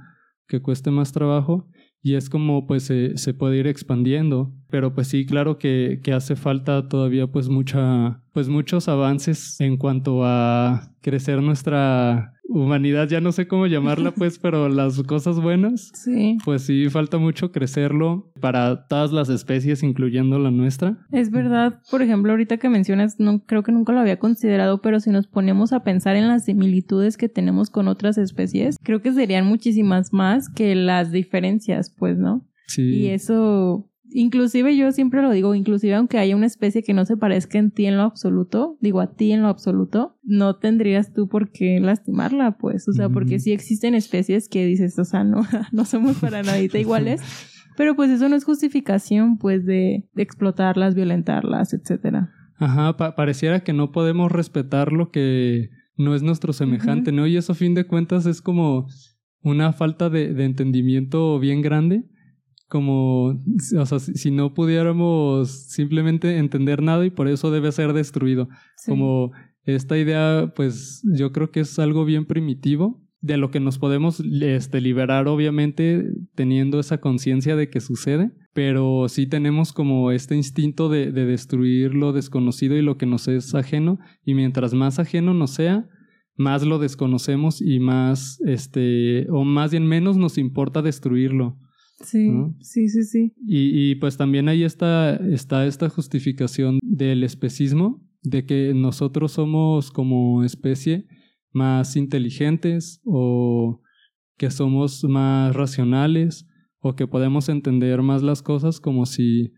Que 0.47 0.61
cueste 0.61 0.91
más 0.91 1.13
trabajo 1.13 1.69
y 2.03 2.17
es 2.17 2.29
como 2.29 2.67
pues 2.67 2.85
se 2.85 3.35
puede 3.35 3.59
ir 3.59 3.67
expandiendo 3.67 4.53
pero 4.75 4.93
pues 4.93 5.07
sí 5.07 5.25
claro 5.25 5.57
que, 5.57 6.01
que 6.03 6.13
hace 6.13 6.35
falta 6.35 6.89
todavía 6.89 7.29
pues 7.29 7.49
mucha 7.49 8.21
pues 8.33 8.49
muchos 8.49 8.89
avances 8.89 9.61
en 9.61 9.77
cuanto 9.77 10.25
a 10.25 10.91
crecer 11.01 11.41
nuestra 11.41 12.33
humanidad, 12.49 13.09
ya 13.09 13.21
no 13.21 13.31
sé 13.31 13.47
cómo 13.47 13.69
llamarla, 13.69 14.11
pues, 14.17 14.41
pero 14.41 14.69
las 14.69 15.01
cosas 15.05 15.41
buenas. 15.41 15.93
Sí. 15.95 16.39
Pues 16.45 16.63
sí, 16.63 16.91
falta 16.91 17.19
mucho 17.19 17.53
crecerlo 17.53 18.33
para 18.41 18.89
todas 18.89 19.13
las 19.13 19.29
especies, 19.29 19.85
incluyendo 19.85 20.41
la 20.41 20.51
nuestra. 20.51 20.99
Es 21.13 21.31
verdad, 21.31 21.81
por 21.89 22.03
ejemplo, 22.03 22.33
ahorita 22.33 22.57
que 22.57 22.69
mencionas, 22.69 23.21
no 23.21 23.45
creo 23.45 23.63
que 23.63 23.71
nunca 23.71 23.93
lo 23.93 24.01
había 24.01 24.19
considerado, 24.19 24.83
pero 24.83 24.99
si 24.99 25.11
nos 25.11 25.29
ponemos 25.29 25.73
a 25.73 25.85
pensar 25.85 26.17
en 26.17 26.27
las 26.27 26.47
similitudes 26.47 27.17
que 27.17 27.29
tenemos 27.29 27.71
con 27.71 27.87
otras 27.87 28.19
especies, 28.19 28.77
creo 28.83 29.03
que 29.03 29.13
serían 29.13 29.47
muchísimas 29.47 30.13
más 30.13 30.49
que 30.49 30.75
las 30.75 31.13
diferencias, 31.13 31.95
pues, 31.97 32.19
¿no? 32.19 32.45
Sí. 32.67 32.83
Y 32.83 33.07
eso 33.11 33.89
inclusive 34.15 34.77
yo 34.77 34.93
siempre 34.93 35.21
lo 35.23 35.31
digo, 35.31 35.55
inclusive 35.55 35.95
aunque 35.95 36.19
haya 36.19 36.37
una 36.37 36.47
especie 36.47 36.85
que 36.85 36.95
no 36.95 37.05
se 37.05 37.17
parezca 37.17 37.59
en 37.59 37.73
ti 37.73 37.87
en 37.87 37.97
lo 37.97 38.05
absoluto, 38.05 38.79
digo 38.81 39.01
a 39.01 39.13
ti 39.15 39.33
en 39.33 39.43
lo 39.43 39.49
absoluto, 39.49 40.17
no 40.23 40.57
tendrías 40.57 41.13
tú 41.13 41.29
por 41.29 41.51
qué 41.51 41.81
lastimarla, 41.81 42.57
pues, 42.57 42.89
o 42.89 42.93
sea, 42.93 43.09
porque 43.09 43.41
sí 43.41 43.53
existen 43.53 43.95
especies 43.97 44.49
que 44.49 44.65
dices, 44.65 44.97
o 45.01 45.05
sea, 45.05 45.25
no, 45.25 45.43
no 45.73 45.85
somos 45.85 46.19
para 46.19 46.45
nadita 46.45 46.79
iguales, 46.79 47.21
pero 47.77 47.97
pues 47.97 48.09
eso 48.11 48.29
no 48.29 48.37
es 48.37 48.45
justificación, 48.45 49.37
pues, 49.37 49.67
de, 49.67 50.09
de 50.15 50.23
explotarlas, 50.23 50.95
violentarlas, 50.95 51.75
etcétera. 51.75 52.31
Ajá, 52.57 52.97
pa 52.97 53.17
pareciera 53.17 53.65
que 53.65 53.73
no 53.73 53.91
podemos 53.91 54.31
respetar 54.31 54.93
lo 54.93 55.11
que 55.11 55.71
no 55.97 56.15
es 56.15 56.23
nuestro 56.23 56.53
semejante, 56.53 57.11
uh 57.11 57.15
-huh. 57.15 57.17
¿no? 57.17 57.27
Y 57.27 57.37
eso 57.37 57.53
a 57.53 57.57
fin 57.57 57.75
de 57.75 57.85
cuentas 57.85 58.27
es 58.27 58.41
como 58.41 58.87
una 59.43 59.73
falta 59.73 60.09
de, 60.09 60.33
de 60.33 60.45
entendimiento 60.45 61.41
bien 61.41 61.63
grande 61.63 62.05
como, 62.75 63.27
o 63.79 63.87
sea, 63.87 64.01
si 64.01 64.33
no 64.33 64.53
pudiéramos 64.53 65.49
simplemente 65.69 66.39
entender 66.39 66.83
nada 66.83 67.07
y 67.07 67.11
por 67.11 67.29
eso 67.29 67.53
debe 67.53 67.71
ser 67.71 67.93
destruido. 67.93 68.49
Sí. 68.77 68.91
Como 68.91 69.31
esta 69.63 69.97
idea, 69.97 70.53
pues 70.57 71.01
yo 71.17 71.31
creo 71.31 71.53
que 71.53 71.61
es 71.61 71.79
algo 71.79 72.05
bien 72.05 72.27
primitivo, 72.27 73.01
de 73.21 73.37
lo 73.37 73.53
que 73.53 73.61
nos 73.61 73.79
podemos 73.79 74.21
este, 74.41 74.81
liberar, 74.81 75.29
obviamente, 75.29 76.05
teniendo 76.35 76.81
esa 76.81 76.99
conciencia 76.99 77.55
de 77.55 77.71
que 77.71 77.79
sucede, 77.79 78.33
pero 78.55 79.09
sí 79.09 79.29
tenemos 79.29 79.73
como 79.73 80.11
este 80.11 80.35
instinto 80.35 80.89
de, 80.89 81.13
de 81.13 81.27
destruir 81.27 81.95
lo 81.95 82.13
desconocido 82.13 82.77
y 82.77 82.83
lo 82.83 82.99
que 82.99 83.07
nos 83.07 83.29
es 83.29 83.55
ajeno, 83.55 84.01
y 84.25 84.35
mientras 84.35 84.75
más 84.75 84.99
ajeno 84.99 85.33
nos 85.33 85.53
sea, 85.53 85.87
más 86.37 86.65
lo 86.65 86.81
desconocemos 86.81 87.63
y 87.63 87.79
más, 87.79 88.41
este, 88.45 89.29
o 89.31 89.45
más 89.45 89.71
bien 89.71 89.87
menos 89.87 90.17
nos 90.17 90.39
importa 90.39 90.83
destruirlo. 90.83 91.57
Sí, 92.01 92.29
¿no? 92.29 92.55
sí, 92.61 92.89
sí, 92.89 93.05
sí. 93.05 93.33
Y, 93.47 93.91
y, 93.91 93.95
pues 93.97 94.17
también 94.17 94.49
ahí 94.49 94.65
está, 94.65 95.17
está 95.17 95.67
esta 95.67 95.89
justificación 95.89 96.79
del 96.83 97.23
especismo, 97.23 98.03
de 98.23 98.47
que 98.47 98.73
nosotros 98.75 99.33
somos 99.33 99.91
como 99.91 100.43
especie 100.45 101.07
más 101.53 101.97
inteligentes 101.97 103.01
o 103.05 103.81
que 104.37 104.51
somos 104.51 105.05
más 105.05 105.55
racionales 105.55 106.47
o 106.81 106.97
que 106.97 107.07
podemos 107.07 107.49
entender 107.49 108.03
más 108.03 108.23
las 108.23 108.43
cosas 108.43 108.81
como 108.81 109.07
si 109.07 109.53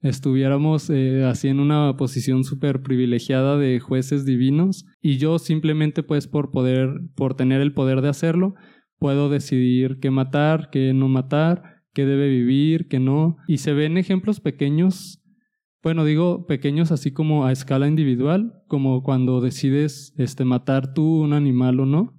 estuviéramos 0.00 0.90
eh, 0.90 1.24
así 1.24 1.48
en 1.48 1.60
una 1.60 1.96
posición 1.96 2.44
súper 2.44 2.82
privilegiada 2.82 3.56
de 3.56 3.80
jueces 3.80 4.24
divinos 4.24 4.84
y 5.00 5.16
yo 5.16 5.38
simplemente 5.38 6.02
pues 6.02 6.26
por 6.26 6.50
poder, 6.50 7.00
por 7.14 7.34
tener 7.34 7.60
el 7.60 7.72
poder 7.72 8.02
de 8.02 8.08
hacerlo, 8.08 8.54
puedo 9.02 9.28
decidir 9.28 9.98
qué 9.98 10.12
matar, 10.12 10.70
qué 10.70 10.94
no 10.94 11.08
matar, 11.08 11.82
qué 11.92 12.06
debe 12.06 12.28
vivir, 12.28 12.86
qué 12.86 13.00
no. 13.00 13.36
Y 13.48 13.58
se 13.58 13.72
ven 13.72 13.98
ejemplos 13.98 14.38
pequeños, 14.38 15.20
bueno, 15.82 16.04
digo 16.04 16.46
pequeños 16.46 16.92
así 16.92 17.10
como 17.10 17.44
a 17.44 17.50
escala 17.50 17.88
individual, 17.88 18.62
como 18.68 19.02
cuando 19.02 19.40
decides 19.40 20.14
este, 20.18 20.44
matar 20.44 20.94
tú 20.94 21.20
un 21.20 21.32
animal 21.32 21.80
o 21.80 21.86
no. 21.86 22.16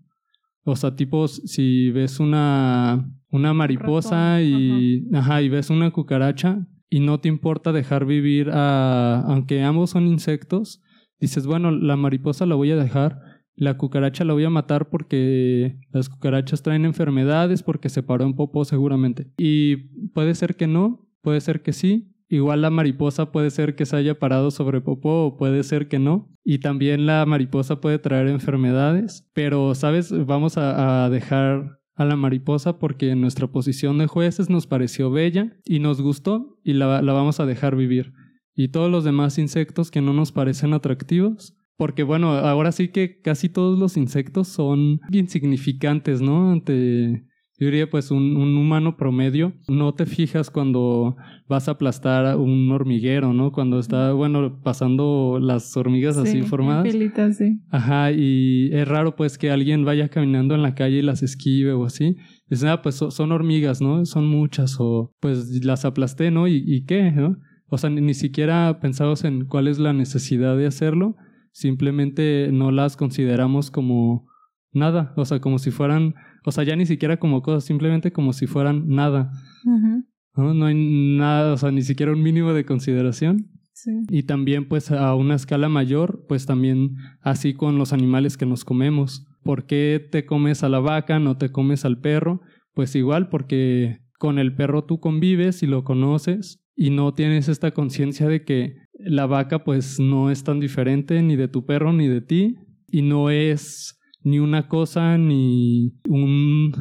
O 0.66 0.76
sea, 0.76 0.98
tipo, 0.98 1.30
si 1.30 1.90
ves 1.92 2.20
una, 2.20 3.10
una 3.30 3.54
mariposa 3.54 4.42
y, 4.42 5.08
ajá. 5.14 5.36
ajá, 5.36 5.42
y 5.42 5.48
ves 5.48 5.70
una 5.70 5.90
cucaracha 5.92 6.68
y 6.90 7.00
no 7.00 7.22
te 7.22 7.30
importa 7.30 7.72
dejar 7.72 8.06
vivir 8.06 8.50
a, 8.52 9.22
aunque 9.22 9.64
ambos 9.64 9.92
son 9.92 10.06
insectos, 10.06 10.82
dices, 11.22 11.46
bueno, 11.46 11.72
la 11.72 11.96
mariposa 11.96 12.46
la 12.46 12.56
voy 12.56 12.72
a 12.72 12.76
dejar 12.76 13.33
la 13.56 13.78
cucaracha 13.78 14.24
la 14.24 14.34
voy 14.34 14.44
a 14.46 14.50
matar 14.50 14.90
porque 14.90 15.78
las 15.92 16.10
cucarachas 16.10 16.64
traen 16.64 16.86
enfermedades, 16.86 17.64
porque 17.64 17.90
se 17.90 18.04
paró 18.04 18.26
en 18.26 18.36
popó 18.36 18.66
seguramente. 18.66 19.28
Y 19.38 19.76
puede 20.14 20.36
ser 20.36 20.56
que 20.56 20.68
no, 20.68 21.08
puede 21.22 21.42
ser 21.42 21.62
que 21.62 21.74
sí. 21.74 22.10
Igual 22.30 22.62
la 22.62 22.72
mariposa 22.72 23.32
puede 23.32 23.52
ser 23.52 23.76
que 23.76 23.86
se 23.86 23.96
haya 23.96 24.18
parado 24.18 24.50
sobre 24.50 24.82
popó 24.82 25.26
o 25.26 25.38
puede 25.38 25.64
ser 25.64 25.88
que 25.88 26.00
no. 26.00 26.32
Y 26.44 26.60
también 26.60 27.06
la 27.06 27.26
mariposa 27.26 27.80
puede 27.80 28.00
traer 28.00 28.28
enfermedades. 28.28 29.30
Pero, 29.34 29.76
¿sabes? 29.76 30.12
Vamos 30.26 30.58
a, 30.58 31.10
dejar 31.12 31.80
a 31.96 32.06
la 32.06 32.16
mariposa 32.16 32.80
porque 32.80 33.12
en 33.12 33.22
nuestra 33.22 33.48
posición 33.48 34.00
de 34.00 34.08
jueces 34.08 34.50
nos 34.50 34.66
pareció 34.66 35.12
bella 35.12 35.56
y 35.64 35.78
nos 35.78 36.02
gustó 36.02 36.60
y 36.64 36.74
la, 36.74 37.04
la 37.04 37.14
vamos 37.14 37.40
a 37.40 37.46
dejar 37.46 37.76
vivir. 37.76 38.14
Y 38.56 38.70
todos 38.70 38.90
los 38.90 39.04
demás 39.04 39.38
insectos 39.38 39.92
que 39.92 40.02
no 40.02 40.14
nos 40.14 40.32
parecen 40.32 40.74
atractivos, 40.74 41.56
porque 41.78 42.04
bueno, 42.04 42.34
ahora 42.34 42.72
sí 42.72 42.90
que 42.90 43.20
casi 43.22 43.50
todos 43.50 43.80
los 43.80 43.98
insectos 43.98 44.48
son 44.48 45.00
insignificantes, 45.12 46.22
¿no? 46.22 46.52
Ante, 46.52 47.26
yo 47.60 47.68
diría 47.68 47.90
pues 47.90 48.12
un, 48.12 48.36
un, 48.36 48.58
humano 48.58 48.98
promedio, 48.98 49.54
no 49.68 49.94
te 49.94 50.06
fijas 50.06 50.50
cuando 50.50 51.16
vas 51.48 51.68
a 51.68 51.72
aplastar 51.72 52.36
un 52.38 52.72
hormiguero, 52.72 53.32
¿no? 53.32 53.52
Cuando 53.52 53.80
está, 53.80 54.12
bueno, 54.14 54.60
pasando 54.64 55.40
las 55.42 55.76
hormigas 55.78 56.18
así 56.18 56.42
sí, 56.42 56.48
formadas. 56.48 56.92
Filitas, 56.92 57.38
sí. 57.38 57.60
Ajá, 57.70 58.12
y 58.12 58.70
es 58.74 58.88
raro 58.88 59.16
pues 59.16 59.38
que 59.38 59.52
alguien 59.52 59.86
vaya 59.86 60.10
caminando 60.10 60.56
en 60.56 60.62
la 60.62 60.76
calle 60.76 60.98
y 60.98 61.04
las 61.04 61.24
esquive 61.24 61.74
o 61.74 61.86
así. 61.86 62.18
Dicen, 62.50 62.70
ah, 62.70 62.82
pues 62.82 62.96
son 62.96 63.32
hormigas, 63.32 63.82
¿no? 63.82 64.06
Son 64.06 64.28
muchas 64.28 64.76
o 64.80 65.12
pues 65.20 65.64
las 65.64 65.86
aplasté, 65.86 66.32
¿no? 66.32 66.48
¿Y, 66.48 66.64
y 66.66 66.86
qué? 66.86 67.12
¿no? 67.12 67.38
O 67.68 67.78
sea, 67.78 67.90
ni, 67.90 68.02
ni 68.02 68.14
siquiera 68.14 68.80
pensamos 68.82 69.24
en 69.24 69.46
cuál 69.46 69.68
es 69.68 69.80
la 69.80 69.94
necesidad 69.94 70.58
de 70.58 70.68
hacerlo 70.68 71.16
simplemente 71.54 72.50
no 72.52 72.72
las 72.72 72.98
consideramos 72.98 73.72
como 73.72 74.28
nada, 74.74 75.14
o 75.16 75.24
sea, 75.24 75.40
como 75.40 75.60
si 75.60 75.72
fueran, 75.72 76.16
o 76.44 76.52
sea, 76.52 76.64
ya 76.64 76.76
ni 76.76 76.86
siquiera 76.86 77.18
como 77.18 77.42
cosas, 77.42 77.64
simplemente 77.64 78.12
como 78.12 78.34
si 78.34 78.48
fueran 78.48 78.88
nada. 78.88 79.32
Uh 79.64 79.70
-huh. 79.70 80.06
¿no? 80.36 80.54
no 80.54 80.66
hay 80.66 80.76
nada, 80.76 81.54
o 81.54 81.58
sea, 81.58 81.72
ni 81.72 81.84
siquiera 81.84 82.12
un 82.12 82.22
mínimo 82.22 82.54
de 82.54 82.66
consideración. 82.66 83.50
Sí. 83.74 83.92
Y 84.10 84.24
también, 84.24 84.68
pues, 84.68 84.92
a 84.92 85.16
una 85.16 85.36
escala 85.36 85.70
mayor, 85.70 86.26
pues 86.28 86.46
también 86.46 86.96
así 87.22 87.54
con 87.54 87.78
los 87.78 87.94
animales 87.94 88.38
que 88.38 88.46
nos 88.46 88.66
comemos. 88.66 89.26
¿Por 89.44 89.66
qué 89.66 90.06
te 90.12 90.26
comes 90.26 90.64
a 90.64 90.70
la 90.70 90.80
vaca, 90.80 91.20
no 91.20 91.38
te 91.38 91.50
comes 91.50 91.86
al 91.86 92.00
perro? 92.00 92.42
Pues 92.74 92.96
igual, 92.96 93.30
porque 93.30 94.00
con 94.20 94.40
el 94.40 94.56
perro 94.56 94.86
tú 94.86 95.00
convives 95.00 95.64
y 95.64 95.68
lo 95.68 95.84
conoces 95.84 96.64
y 96.76 96.90
no 96.92 97.14
tienes 97.14 97.50
esta 97.50 97.72
conciencia 97.72 98.28
de 98.28 98.44
que 98.44 98.76
la 99.06 99.26
vaca 99.26 99.64
pues 99.64 100.00
no 100.00 100.32
es 100.32 100.44
tan 100.44 100.60
diferente 100.60 101.22
ni 101.22 101.36
de 101.36 101.48
tu 101.48 101.66
perro 101.66 101.94
ni 101.94 102.08
de 102.08 102.22
ti 102.22 102.58
y 102.88 103.02
no 103.02 103.30
es 103.30 104.00
ni 104.22 104.40
una 104.40 104.68
cosa 104.68 105.18
ni 105.18 105.94
un 106.08 106.72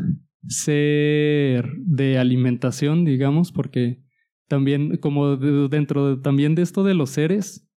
ser 0.47 1.69
de 1.79 2.19
alimentación, 2.19 3.05
digamos, 3.05 3.53
porque 3.53 4.03
también 4.49 4.97
como 4.99 5.37
dentro 5.37 6.17
de, 6.17 6.23
también 6.23 6.55
de 6.55 6.63
esto 6.63 6.85
de 6.85 6.95
los 6.95 7.11
seres, 7.11 7.69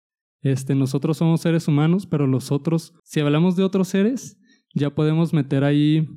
este 0.43 0.75
nosotros 0.75 1.17
somos 1.17 1.41
seres 1.41 1.69
humanos, 1.69 2.07
pero 2.07 2.27
los 2.27 2.53
otros, 2.53 2.95
si 3.05 3.21
hablamos 3.21 3.57
de 3.57 3.65
otros 3.65 3.89
seres, 3.89 4.39
ya 4.75 4.95
podemos 4.95 5.33
meter 5.33 5.65
ahí 5.65 6.09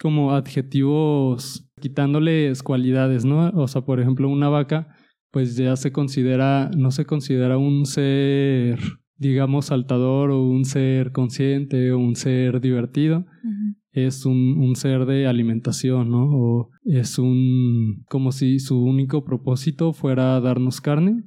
como 0.00 0.32
adjetivos 0.32 1.68
quitándoles 1.80 2.62
cualidades, 2.62 3.24
¿no? 3.24 3.50
O 3.54 3.66
sea, 3.66 3.82
por 3.82 4.00
ejemplo, 4.00 4.28
una 4.28 4.48
vaca 4.48 4.94
pues 5.32 5.56
ya 5.56 5.74
se 5.76 5.90
considera, 5.90 6.70
no 6.76 6.90
se 6.90 7.06
considera 7.06 7.58
un 7.58 7.86
ser, 7.86 8.78
digamos, 9.16 9.66
saltador 9.66 10.30
o 10.30 10.46
un 10.46 10.64
ser 10.64 11.10
consciente 11.10 11.90
o 11.90 11.98
un 11.98 12.14
ser 12.14 12.60
divertido. 12.60 13.20
Uh 13.42 13.48
-huh. 13.48 13.76
es 13.92 14.26
un, 14.26 14.58
un, 14.58 14.76
ser 14.76 15.06
de 15.06 15.26
alimentación, 15.26 16.10
¿no? 16.10 16.24
O 16.30 16.70
es 16.84 17.18
un... 17.18 18.04
como 18.08 18.30
si 18.30 18.58
su 18.58 18.82
único 18.84 19.24
propósito 19.24 19.92
fuera 19.92 20.40
darnos 20.40 20.80
carne. 20.80 21.24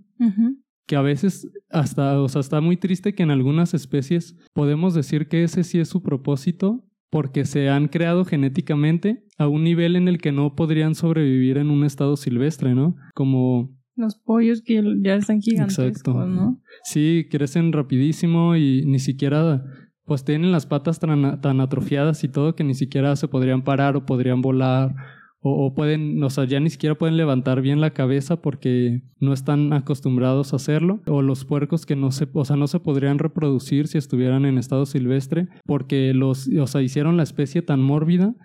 Que 0.88 0.96
a 0.96 1.02
veces 1.02 1.48
hasta, 1.72 2.22
o 2.22 2.28
sea, 2.30 2.42
está 2.42 2.62
muy 2.62 2.78
triste 2.78 3.16
que 3.16 3.24
en 3.24 3.32
algunas 3.32 3.74
especies 3.74 4.36
podemos 4.54 4.94
decir 4.94 5.28
que 5.28 5.44
ese 5.44 5.64
sí 5.64 5.80
es 5.80 5.90
su 5.90 6.04
propósito 6.04 6.86
porque 7.10 7.46
se 7.46 7.70
han 7.70 7.88
creado 7.88 8.24
genéticamente 8.24 9.24
a 9.38 9.48
un 9.48 9.64
nivel 9.64 9.96
en 9.96 10.08
el 10.08 10.20
que 10.20 10.32
no 10.32 10.54
podrían 10.56 10.96
sobrevivir 10.96 11.58
en 11.58 11.70
un 11.70 11.84
estado 11.84 12.18
silvestre, 12.18 12.76
¿no? 12.76 12.96
Como 13.14 13.75
los 13.96 14.16
pollos 14.16 14.62
que 14.62 14.84
ya 15.02 15.16
están 15.16 15.42
gigantescos, 15.42 15.86
Exacto. 15.86 16.26
¿no? 16.28 16.62
Sí, 16.84 17.28
crecen 17.30 17.72
rapidísimo 17.72 18.56
y 18.56 18.86
ni 18.86 19.00
siquiera 19.00 19.64
pues 20.06 20.24
tienen 20.24 20.52
las 20.52 20.66
patas 20.66 21.00
tan, 21.00 21.42
tan, 21.42 21.62
atrofiadas 21.62 22.24
y 22.24 22.28
todo 22.28 22.56
que 22.56 22.64
ni 22.64 22.76
siquiera 22.76 23.16
se 23.16 23.28
podrían 23.28 23.64
parar 23.64 23.96
o 23.96 24.06
podrían 24.06 24.42
volar 24.42 24.96
o, 25.40 25.66
o, 25.66 25.74
pueden, 25.74 26.24
o 26.24 26.30
sea, 26.30 26.46
ya 26.46 26.60
ni 26.60 26.70
siquiera 26.70 26.96
pueden 26.96 27.18
levantar 27.18 27.62
bien 27.62 27.82
la 27.82 27.92
cabeza 27.92 28.42
porque 28.42 29.02
no 29.20 29.34
están 29.34 29.74
acostumbrados 29.74 30.54
a 30.54 30.56
hacerlo 30.56 31.02
o 31.08 31.22
los 31.22 31.46
puercos 31.46 31.86
que 31.86 31.96
no 31.96 32.12
se, 32.12 32.28
o 32.34 32.46
sea, 32.46 32.56
no 32.56 32.68
se 32.68 32.80
podrían 32.80 33.20
reproducir 33.20 33.88
si 33.88 33.98
estuvieran 33.98 34.46
en 34.46 34.58
estado 34.58 34.86
silvestre 34.86 35.48
porque 35.66 36.14
los, 36.14 36.48
o 36.48 36.68
sea, 36.68 36.82
hicieron 36.82 37.18
la 37.18 37.24
especie 37.24 37.62
tan 37.62 37.82
mórbida 37.82 38.36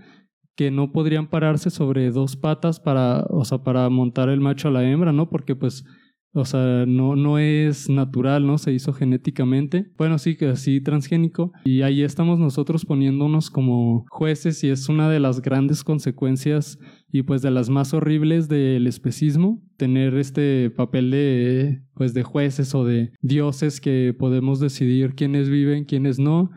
que 0.61 0.71
no 0.71 0.93
podrían 0.93 1.27
pararse 1.27 1.71
sobre 1.71 2.11
dos 2.11 2.37
patas 2.37 2.81
para, 2.81 3.25
o 3.31 3.47
sea, 3.47 3.63
para 3.63 3.89
montar 3.89 4.29
el 4.29 4.41
macho 4.41 4.69
a 4.69 4.71
la 4.71 4.85
hembra, 4.85 5.11
¿no? 5.11 5.31
Porque 5.31 5.57
pues 5.57 5.87
o 6.35 6.45
sea, 6.45 6.85
no, 6.87 7.17
no 7.17 7.39
es 7.39 7.89
natural, 7.89 8.47
¿no? 8.47 8.59
Se 8.59 8.73
hizo 8.73 8.93
genéticamente. 8.93 9.91
Bueno, 9.97 10.19
sí 10.19 10.37
que 10.37 10.49
así 10.49 10.83
transgénico. 10.83 11.51
Y 11.65 11.81
ahí 11.81 12.03
estamos 12.03 12.39
nosotros 12.39 12.85
poniéndonos 12.85 13.51
como 13.51 14.05
jueces 14.11 14.63
y 14.63 14.69
es 14.69 14.91
una 14.91 15.09
de 15.09 15.19
las 15.19 15.41
grandes 15.41 15.83
consecuencias 15.83 16.79
y 17.11 17.23
pues 17.23 17.41
de 17.41 17.51
las 17.51 17.71
más 17.71 17.95
horribles 17.95 18.49
del 18.49 18.87
especismo. 18.87 19.63
Tener 19.79 20.15
este 20.17 20.71
papel 20.71 21.11
de, 21.11 21.83
pues 21.95 22.13
de 22.13 22.23
jueces 22.23 22.75
o 22.75 22.85
de 22.85 23.13
dioses 23.23 23.81
que 23.81 24.15
podemos 24.17 24.61
decidir 24.61 25.15
quiénes 25.15 25.49
viven, 25.49 25.87
quiénes 25.87 26.19
no 26.19 26.51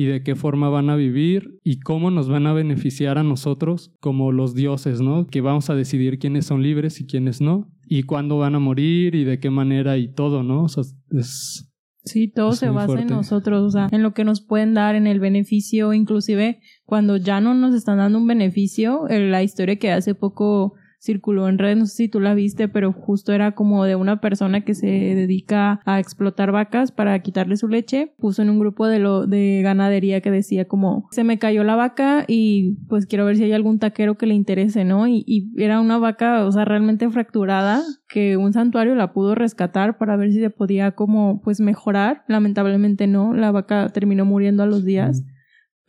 y 0.00 0.06
de 0.06 0.22
qué 0.22 0.34
forma 0.34 0.70
van 0.70 0.88
a 0.88 0.96
vivir 0.96 1.58
y 1.62 1.80
cómo 1.80 2.10
nos 2.10 2.26
van 2.26 2.46
a 2.46 2.54
beneficiar 2.54 3.18
a 3.18 3.22
nosotros 3.22 3.92
como 4.00 4.32
los 4.32 4.54
dioses, 4.54 5.02
¿no? 5.02 5.26
Que 5.26 5.42
vamos 5.42 5.68
a 5.68 5.74
decidir 5.74 6.18
quiénes 6.18 6.46
son 6.46 6.62
libres 6.62 7.02
y 7.02 7.06
quiénes 7.06 7.42
no 7.42 7.70
y 7.86 8.04
cuándo 8.04 8.38
van 8.38 8.54
a 8.54 8.60
morir 8.60 9.14
y 9.14 9.24
de 9.24 9.38
qué 9.38 9.50
manera 9.50 9.98
y 9.98 10.08
todo, 10.08 10.42
¿no? 10.42 10.62
O 10.62 10.68
sea, 10.70 10.84
es... 11.10 11.70
Sí, 12.02 12.28
todo 12.28 12.52
se 12.52 12.70
basa 12.70 12.98
en 12.98 13.08
nosotros, 13.08 13.62
o 13.62 13.70
sea, 13.70 13.88
en 13.92 14.02
lo 14.02 14.14
que 14.14 14.24
nos 14.24 14.40
pueden 14.40 14.72
dar, 14.72 14.94
en 14.94 15.06
el 15.06 15.20
beneficio, 15.20 15.92
inclusive 15.92 16.60
cuando 16.86 17.18
ya 17.18 17.42
no 17.42 17.52
nos 17.52 17.74
están 17.74 17.98
dando 17.98 18.16
un 18.16 18.26
beneficio, 18.26 19.04
la 19.06 19.42
historia 19.42 19.76
que 19.76 19.92
hace 19.92 20.14
poco 20.14 20.76
circuló 21.00 21.48
en 21.48 21.58
redes, 21.58 21.78
no 21.78 21.86
sé 21.86 21.96
si 21.96 22.08
tú 22.08 22.20
la 22.20 22.34
viste, 22.34 22.68
pero 22.68 22.92
justo 22.92 23.32
era 23.32 23.52
como 23.52 23.84
de 23.84 23.96
una 23.96 24.20
persona 24.20 24.60
que 24.60 24.74
se 24.74 24.86
dedica 24.86 25.80
a 25.86 25.98
explotar 25.98 26.52
vacas 26.52 26.92
para 26.92 27.18
quitarle 27.20 27.56
su 27.56 27.68
leche. 27.68 28.14
Puso 28.18 28.42
en 28.42 28.50
un 28.50 28.58
grupo 28.58 28.86
de 28.86 28.98
lo 28.98 29.26
de 29.26 29.62
ganadería 29.62 30.20
que 30.20 30.30
decía 30.30 30.68
como 30.68 31.08
se 31.10 31.24
me 31.24 31.38
cayó 31.38 31.64
la 31.64 31.74
vaca 31.74 32.24
y 32.28 32.76
pues 32.88 33.06
quiero 33.06 33.24
ver 33.24 33.36
si 33.36 33.44
hay 33.44 33.52
algún 33.52 33.78
taquero 33.78 34.16
que 34.16 34.26
le 34.26 34.34
interese, 34.34 34.84
¿no? 34.84 35.08
Y, 35.08 35.24
y 35.26 35.50
era 35.62 35.80
una 35.80 35.98
vaca, 35.98 36.44
o 36.44 36.52
sea, 36.52 36.66
realmente 36.66 37.08
fracturada 37.08 37.82
que 38.08 38.36
un 38.36 38.52
santuario 38.52 38.94
la 38.94 39.12
pudo 39.12 39.34
rescatar 39.34 39.96
para 39.96 40.16
ver 40.16 40.32
si 40.32 40.40
se 40.40 40.50
podía 40.50 40.92
como 40.92 41.40
pues 41.40 41.60
mejorar. 41.60 42.24
Lamentablemente 42.28 43.06
no, 43.06 43.32
la 43.32 43.50
vaca 43.50 43.88
terminó 43.88 44.26
muriendo 44.26 44.62
a 44.62 44.66
los 44.66 44.84
días 44.84 45.24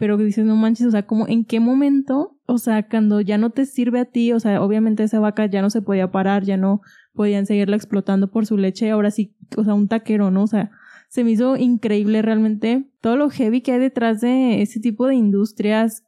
pero 0.01 0.17
dices, 0.17 0.43
no 0.45 0.55
manches, 0.55 0.87
o 0.87 0.89
sea, 0.89 1.05
como 1.05 1.27
en 1.27 1.45
qué 1.45 1.59
momento, 1.59 2.35
o 2.51 2.57
sea, 2.57 2.87
cuando 2.87 3.21
ya 3.21 3.37
no 3.37 3.49
te 3.49 3.65
sirve 3.65 3.99
a 3.99 4.05
ti, 4.05 4.33
o 4.33 4.39
sea, 4.39 4.61
obviamente 4.61 5.03
esa 5.03 5.19
vaca 5.19 5.45
ya 5.45 5.61
no 5.61 5.69
se 5.69 5.81
podía 5.81 6.11
parar, 6.11 6.43
ya 6.43 6.57
no 6.57 6.81
podían 7.13 7.45
seguirla 7.45 7.75
explotando 7.75 8.31
por 8.31 8.45
su 8.45 8.57
leche, 8.57 8.89
ahora 8.91 9.11
sí, 9.11 9.35
o 9.57 9.63
sea, 9.63 9.73
un 9.73 9.87
taquero, 9.87 10.31
¿no? 10.31 10.43
O 10.43 10.47
sea, 10.47 10.71
se 11.09 11.23
me 11.23 11.31
hizo 11.31 11.57
increíble 11.57 12.21
realmente 12.21 12.89
todo 13.01 13.17
lo 13.17 13.29
heavy 13.29 13.61
que 13.61 13.73
hay 13.73 13.79
detrás 13.79 14.21
de 14.21 14.61
ese 14.61 14.79
tipo 14.79 15.07
de 15.07 15.15
industrias. 15.15 16.03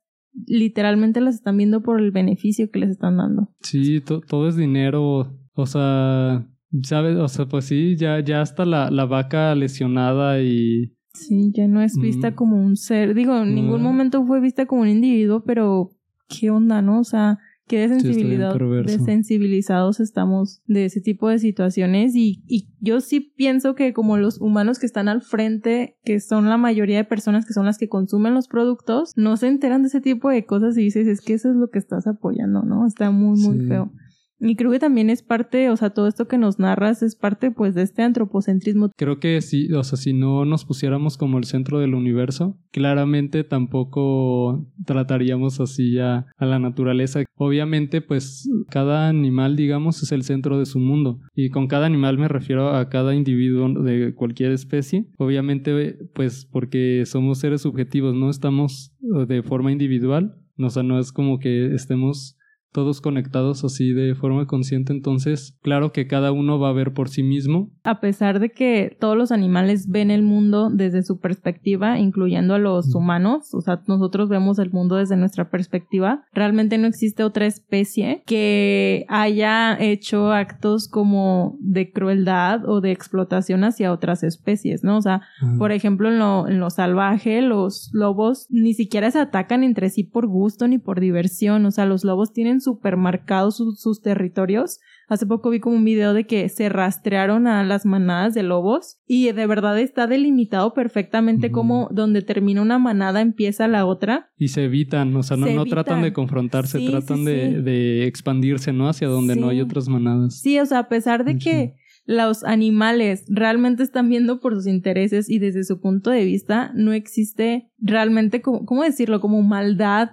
Literalmente 0.45 1.21
las 1.21 1.35
están 1.35 1.57
viendo 1.57 1.83
por 1.83 1.99
el 1.99 2.11
beneficio 2.11 2.71
que 2.71 2.79
les 2.79 2.91
están 2.91 3.17
dando. 3.17 3.49
Sí, 3.61 4.01
todo 4.01 4.47
es 4.47 4.55
dinero. 4.55 5.37
O 5.53 5.65
sea, 5.65 6.47
¿sabes? 6.83 7.17
O 7.17 7.27
sea, 7.27 7.45
pues 7.47 7.65
sí, 7.65 7.97
ya, 7.97 8.21
ya 8.21 8.41
hasta 8.41 8.65
la, 8.65 8.89
la 8.89 9.05
vaca 9.05 9.53
lesionada 9.55 10.41
y 10.41 10.93
Sí, 11.13 11.51
ya 11.53 11.67
no 11.67 11.81
es 11.81 11.95
vista 11.95 12.33
como 12.33 12.59
un 12.59 12.75
ser. 12.75 13.13
Digo, 13.13 13.37
en 13.37 13.53
ningún 13.53 13.83
momento 13.83 14.25
fue 14.25 14.41
vista 14.41 14.65
como 14.65 14.81
un 14.81 14.87
individuo, 14.87 15.43
pero 15.45 15.91
¿qué 16.39 16.49
onda, 16.49 16.81
no? 16.81 16.99
O 16.99 17.03
sea, 17.03 17.39
qué 17.67 17.87
desensibilidad, 17.87 18.55
desensibilizados 18.85 19.99
estamos 19.99 20.61
de 20.67 20.85
ese 20.85 21.01
tipo 21.01 21.29
de 21.29 21.39
situaciones 21.39 22.15
y, 22.15 22.43
y 22.47 22.69
yo 22.79 22.99
sí 22.99 23.19
pienso 23.21 23.75
que 23.75 23.93
como 23.93 24.17
los 24.17 24.39
humanos 24.41 24.79
que 24.79 24.85
están 24.85 25.07
al 25.07 25.21
frente, 25.21 25.97
que 26.03 26.19
son 26.19 26.49
la 26.49 26.57
mayoría 26.57 26.97
de 26.97 27.03
personas 27.05 27.45
que 27.45 27.53
son 27.53 27.65
las 27.65 27.77
que 27.77 27.87
consumen 27.87 28.33
los 28.33 28.47
productos, 28.47 29.13
no 29.15 29.37
se 29.37 29.47
enteran 29.47 29.83
de 29.83 29.87
ese 29.87 30.01
tipo 30.01 30.29
de 30.29 30.45
cosas 30.45 30.77
y 30.77 30.83
dices, 30.83 31.07
es 31.07 31.21
que 31.21 31.33
eso 31.33 31.49
es 31.49 31.55
lo 31.55 31.69
que 31.69 31.79
estás 31.79 32.07
apoyando, 32.07 32.63
¿no? 32.63 32.85
Está 32.85 33.11
muy, 33.11 33.39
muy 33.39 33.65
feo. 33.67 33.91
Y 34.39 34.55
creo 34.55 34.71
que 34.71 34.79
también 34.79 35.09
es 35.09 35.23
parte, 35.23 35.69
o 35.69 35.77
sea, 35.77 35.91
todo 35.91 36.07
esto 36.07 36.27
que 36.27 36.37
nos 36.37 36.59
narras 36.59 37.01
es 37.01 37.15
parte 37.15 37.51
pues 37.51 37.75
de 37.75 37.83
este 37.83 38.01
antropocentrismo. 38.01 38.89
Creo 38.97 39.19
que 39.19 39.39
sí, 39.41 39.71
o 39.71 39.83
sea, 39.83 39.97
si 39.97 40.13
no 40.13 40.43
nos 40.45 40.65
pusiéramos 40.65 41.17
como 41.17 41.37
el 41.37 41.45
centro 41.45 41.79
del 41.79 41.95
universo, 41.95 42.57
claramente 42.71 43.43
tampoco 43.43 44.67
trataríamos 44.85 45.59
así 45.59 45.97
a, 45.99 46.25
a 46.37 46.45
la 46.45 46.59
naturaleza. 46.59 47.23
Obviamente 47.35 48.01
pues 48.01 48.49
cada 48.69 49.07
animal, 49.07 49.55
digamos, 49.55 50.03
es 50.03 50.11
el 50.11 50.23
centro 50.23 50.59
de 50.59 50.65
su 50.65 50.79
mundo. 50.79 51.19
Y 51.35 51.49
con 51.49 51.67
cada 51.67 51.85
animal 51.85 52.17
me 52.17 52.27
refiero 52.27 52.75
a 52.75 52.89
cada 52.89 53.15
individuo 53.15 53.69
de 53.81 54.13
cualquier 54.13 54.51
especie. 54.51 55.07
Obviamente 55.17 55.97
pues 56.13 56.45
porque 56.51 57.03
somos 57.05 57.39
seres 57.39 57.61
subjetivos, 57.61 58.13
no 58.13 58.29
estamos 58.29 58.93
de 59.27 59.41
forma 59.43 59.71
individual. 59.71 60.35
O 60.57 60.69
sea, 60.69 60.83
no 60.83 60.99
es 60.99 61.11
como 61.11 61.39
que 61.39 61.73
estemos 61.73 62.37
todos 62.73 63.01
conectados 63.01 63.63
así 63.63 63.93
de 63.93 64.15
forma 64.15 64.47
consciente, 64.47 64.91
entonces 64.91 65.57
claro 65.61 65.91
que 65.91 66.07
cada 66.07 66.31
uno 66.31 66.59
va 66.59 66.69
a 66.69 66.73
ver 66.73 66.93
por 66.93 67.07
sí 67.07 67.23
mismo. 67.23 67.69
A 67.83 67.99
pesar 67.99 68.39
de 68.39 68.49
que 68.49 68.97
todos 68.99 69.15
los 69.15 69.31
animales 69.31 69.87
ven 69.87 70.11
el 70.11 70.23
mundo 70.23 70.69
desde 70.69 71.03
su 71.03 71.19
perspectiva, 71.19 71.99
incluyendo 71.99 72.55
a 72.55 72.59
los 72.59 72.93
humanos, 72.95 73.53
o 73.53 73.61
sea, 73.61 73.81
nosotros 73.87 74.27
vemos 74.27 74.59
el 74.59 74.71
mundo 74.71 74.95
desde 74.95 75.15
nuestra 75.15 75.49
perspectiva, 75.49 76.25
realmente 76.33 76.77
no 76.77 76.87
existe 76.87 77.23
otra 77.23 77.45
especie 77.45 78.23
que 78.25 79.05
haya 79.07 79.77
hecho 79.79 80.31
actos 80.31 80.87
como 80.87 81.57
de 81.59 81.91
crueldad 81.91 82.67
o 82.67 82.81
de 82.81 82.91
explotación 82.91 83.63
hacia 83.63 83.93
otras 83.93 84.23
especies, 84.23 84.83
¿no? 84.83 84.97
O 84.97 85.01
sea, 85.01 85.21
por 85.59 85.71
ejemplo, 85.71 86.09
en 86.09 86.19
lo, 86.19 86.47
en 86.47 86.59
lo 86.59 86.69
salvaje, 86.69 87.41
los 87.41 87.91
lobos 87.93 88.47
ni 88.49 88.73
siquiera 88.73 89.11
se 89.11 89.19
atacan 89.19 89.63
entre 89.63 89.89
sí 89.89 90.03
por 90.03 90.27
gusto 90.27 90.67
ni 90.67 90.79
por 90.79 90.99
diversión, 90.99 91.65
o 91.65 91.71
sea, 91.71 91.85
los 91.85 92.03
lobos 92.03 92.33
tienen 92.33 92.61
supermercados 92.63 93.57
sus, 93.57 94.01
territorios. 94.01 94.79
Hace 95.07 95.25
poco 95.25 95.49
vi 95.49 95.59
como 95.59 95.75
un 95.75 95.85
video 95.85 96.13
de 96.13 96.25
que 96.25 96.49
se 96.49 96.69
rastrearon 96.69 97.47
a 97.47 97.63
las 97.63 97.85
manadas 97.85 98.33
de 98.33 98.43
lobos 98.43 98.97
y 99.05 99.31
de 99.31 99.47
verdad 99.47 99.79
está 99.79 100.07
delimitado 100.07 100.73
perfectamente 100.73 101.51
como 101.51 101.89
donde 101.91 102.21
termina 102.21 102.61
una 102.61 102.79
manada 102.79 103.21
empieza 103.21 103.67
la 103.67 103.85
otra. 103.85 104.31
Y 104.37 104.47
se 104.47 104.65
evitan, 104.65 105.15
o 105.15 105.23
sea, 105.23 105.37
no, 105.37 105.47
no 105.47 105.65
tratan 105.65 106.01
de 106.01 106.13
confrontarse, 106.13 106.79
tratan 106.85 107.25
de, 107.25 108.07
expandirse, 108.07 108.73
¿no? 108.73 108.89
Hacia 108.89 109.07
donde 109.07 109.35
no 109.35 109.49
hay 109.49 109.61
otras 109.61 109.87
manadas. 109.87 110.39
Sí, 110.39 110.59
o 110.59 110.65
sea, 110.65 110.79
a 110.79 110.89
pesar 110.89 111.25
de 111.25 111.37
que 111.37 111.75
los 112.05 112.43
animales 112.43 113.25
realmente 113.29 113.83
están 113.83 114.09
viendo 114.09 114.39
por 114.39 114.55
sus 114.55 114.67
intereses 114.67 115.29
y 115.29 115.39
desde 115.39 115.63
su 115.63 115.79
punto 115.79 116.09
de 116.09 116.25
vista 116.25 116.71
no 116.75 116.91
existe 116.91 117.71
realmente, 117.79 118.41
como, 118.41 118.65
¿cómo 118.65 118.83
decirlo? 118.83 119.21
Como 119.21 119.41
maldad 119.41 120.09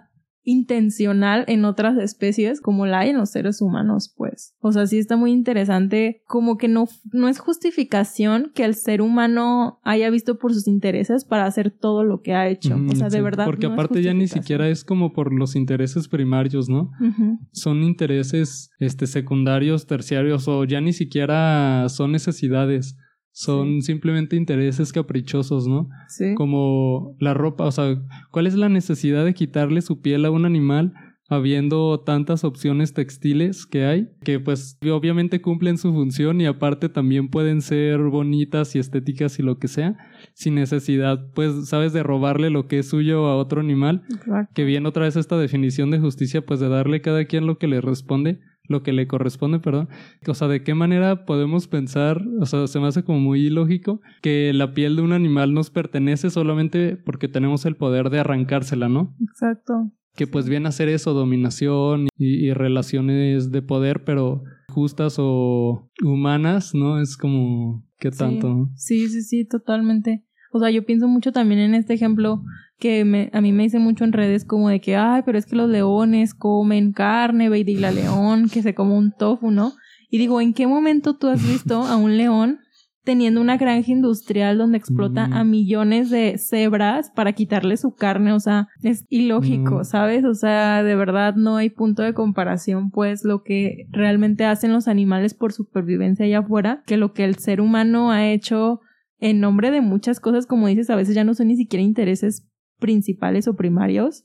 intencional 0.50 1.44
en 1.48 1.64
otras 1.64 1.96
especies 1.98 2.60
como 2.60 2.86
la 2.86 3.00
hay 3.00 3.10
en 3.10 3.18
los 3.18 3.30
seres 3.30 3.60
humanos, 3.60 4.12
pues. 4.16 4.54
O 4.60 4.72
sea, 4.72 4.86
sí 4.86 4.98
está 4.98 5.16
muy 5.16 5.32
interesante, 5.32 6.22
como 6.26 6.56
que 6.56 6.68
no, 6.68 6.88
no 7.12 7.28
es 7.28 7.38
justificación 7.38 8.50
que 8.54 8.64
el 8.64 8.74
ser 8.74 9.02
humano 9.02 9.80
haya 9.84 10.10
visto 10.10 10.38
por 10.38 10.52
sus 10.52 10.66
intereses 10.66 11.24
para 11.24 11.46
hacer 11.46 11.70
todo 11.70 12.04
lo 12.04 12.20
que 12.20 12.34
ha 12.34 12.48
hecho. 12.48 12.76
o 12.76 12.96
sea, 12.96 13.08
de 13.08 13.22
verdad. 13.22 13.44
Porque 13.44 13.66
aparte 13.66 14.02
ya 14.02 14.14
ni 14.14 14.28
siquiera 14.28 14.68
es 14.68 14.84
como 14.84 15.12
por 15.12 15.32
los 15.32 15.56
intereses 15.56 16.08
primarios, 16.08 16.68
¿no? 16.68 16.90
Son 17.52 17.82
intereses 17.82 18.70
este, 18.78 19.06
secundarios, 19.06 19.86
terciarios, 19.86 20.48
o 20.48 20.64
ya 20.64 20.80
ni 20.80 20.92
siquiera 20.92 21.88
son 21.88 22.12
necesidades 22.12 22.96
son 23.32 23.82
simplemente 23.82 24.36
intereses 24.36 24.92
caprichosos, 24.92 25.66
¿no? 25.66 25.88
Sí. 26.08 26.34
Como 26.34 27.16
la 27.20 27.34
ropa, 27.34 27.64
o 27.64 27.72
sea, 27.72 28.02
¿cuál 28.30 28.46
es 28.46 28.54
la 28.54 28.68
necesidad 28.68 29.24
de 29.24 29.34
quitarle 29.34 29.82
su 29.82 30.00
piel 30.00 30.24
a 30.24 30.30
un 30.30 30.44
animal 30.44 30.92
habiendo 31.30 32.00
tantas 32.00 32.42
opciones 32.42 32.92
textiles 32.92 33.64
que 33.64 33.84
hay, 33.84 34.08
que 34.24 34.40
pues 34.40 34.76
obviamente 34.90 35.40
cumplen 35.40 35.78
su 35.78 35.92
función 35.92 36.40
y 36.40 36.46
aparte 36.46 36.88
también 36.88 37.28
pueden 37.28 37.62
ser 37.62 38.00
bonitas 38.00 38.74
y 38.74 38.80
estéticas 38.80 39.38
y 39.38 39.44
lo 39.44 39.58
que 39.58 39.68
sea, 39.68 39.96
sin 40.34 40.56
necesidad, 40.56 41.30
pues, 41.32 41.68
sabes, 41.68 41.92
de 41.92 42.02
robarle 42.02 42.50
lo 42.50 42.66
que 42.66 42.80
es 42.80 42.88
suyo 42.88 43.26
a 43.26 43.36
otro 43.36 43.60
animal, 43.60 44.02
que 44.54 44.64
viene 44.64 44.88
otra 44.88 45.04
vez 45.04 45.14
esta 45.14 45.38
definición 45.38 45.92
de 45.92 46.00
justicia, 46.00 46.44
pues 46.44 46.58
de 46.58 46.68
darle 46.68 46.96
a 46.96 47.02
cada 47.02 47.24
quien 47.24 47.46
lo 47.46 47.58
que 47.58 47.68
le 47.68 47.80
responde, 47.80 48.40
lo 48.70 48.82
que 48.82 48.92
le 48.92 49.06
corresponde, 49.06 49.58
perdón. 49.58 49.88
O 50.26 50.34
sea, 50.34 50.48
¿de 50.48 50.62
qué 50.62 50.74
manera 50.74 51.26
podemos 51.26 51.68
pensar, 51.68 52.22
o 52.40 52.46
sea, 52.46 52.66
se 52.66 52.80
me 52.80 52.86
hace 52.86 53.02
como 53.02 53.20
muy 53.20 53.46
ilógico 53.46 54.00
que 54.22 54.52
la 54.54 54.72
piel 54.72 54.96
de 54.96 55.02
un 55.02 55.12
animal 55.12 55.52
nos 55.52 55.70
pertenece 55.70 56.30
solamente 56.30 56.96
porque 56.96 57.28
tenemos 57.28 57.66
el 57.66 57.76
poder 57.76 58.10
de 58.10 58.20
arrancársela, 58.20 58.88
¿no? 58.88 59.14
Exacto 59.20 59.92
que 60.16 60.26
pues 60.26 60.48
viene 60.48 60.68
a 60.68 60.72
ser 60.72 60.88
eso, 60.88 61.14
dominación 61.14 62.08
y, 62.16 62.52
relaciones 62.52 63.50
de 63.50 63.62
poder, 63.62 64.04
pero 64.04 64.42
justas 64.68 65.16
o 65.18 65.88
humanas, 66.02 66.74
¿no? 66.74 67.00
Es 67.00 67.16
como, 67.16 67.86
¿qué 67.98 68.10
tanto? 68.10 68.68
Sí, 68.74 69.08
sí, 69.08 69.22
sí, 69.22 69.44
totalmente. 69.44 70.24
O 70.52 70.58
sea, 70.58 70.70
yo 70.70 70.84
pienso 70.84 71.06
mucho 71.08 71.32
también 71.32 71.60
en 71.60 71.74
este 71.74 71.94
ejemplo 71.94 72.42
que 72.80 73.04
me, 73.04 73.30
a 73.32 73.40
mí 73.40 73.52
me 73.52 73.62
dice 73.62 73.78
mucho 73.78 74.04
en 74.04 74.12
redes 74.12 74.44
como 74.44 74.68
de 74.68 74.80
que, 74.80 74.96
ay, 74.96 75.22
pero 75.24 75.38
es 75.38 75.46
que 75.46 75.54
los 75.54 75.70
leones 75.70 76.34
comen 76.34 76.92
carne, 76.92 77.48
ve 77.48 77.60
y 77.60 77.76
la 77.76 77.92
león, 77.92 78.48
que 78.48 78.62
se 78.62 78.74
come 78.74 78.94
un 78.94 79.12
tofu, 79.12 79.52
¿no? 79.52 79.74
Y 80.10 80.18
digo, 80.18 80.40
¿en 80.40 80.54
qué 80.54 80.66
momento 80.66 81.16
tú 81.16 81.28
has 81.28 81.46
visto 81.46 81.82
a 81.82 81.96
un 81.96 82.16
león 82.16 82.58
teniendo 83.04 83.40
una 83.40 83.56
granja 83.56 83.90
industrial 83.90 84.58
donde 84.58 84.78
explota 84.78 85.24
a 85.24 85.42
mm. 85.42 85.50
millones 85.50 86.10
de 86.10 86.36
cebras 86.38 87.10
para 87.10 87.32
quitarle 87.32 87.76
su 87.76 87.94
carne, 87.94 88.32
o 88.32 88.40
sea, 88.40 88.68
es 88.82 89.06
ilógico, 89.08 89.80
mm. 89.80 89.84
¿sabes? 89.84 90.24
O 90.24 90.34
sea, 90.34 90.82
de 90.82 90.94
verdad 90.94 91.34
no 91.34 91.56
hay 91.56 91.70
punto 91.70 92.02
de 92.02 92.14
comparación, 92.14 92.90
pues 92.90 93.24
lo 93.24 93.42
que 93.42 93.86
realmente 93.90 94.44
hacen 94.44 94.72
los 94.72 94.86
animales 94.86 95.34
por 95.34 95.52
supervivencia 95.52 96.26
allá 96.26 96.40
afuera, 96.40 96.82
que 96.86 96.96
lo 96.96 97.12
que 97.12 97.24
el 97.24 97.36
ser 97.36 97.60
humano 97.60 98.10
ha 98.10 98.28
hecho 98.28 98.80
en 99.18 99.40
nombre 99.40 99.70
de 99.70 99.80
muchas 99.80 100.20
cosas, 100.20 100.46
como 100.46 100.66
dices, 100.66 100.90
a 100.90 100.96
veces 100.96 101.14
ya 101.14 101.24
no 101.24 101.34
son 101.34 101.48
ni 101.48 101.56
siquiera 101.56 101.82
intereses 101.82 102.49
principales 102.80 103.46
o 103.46 103.54
primarios, 103.54 104.24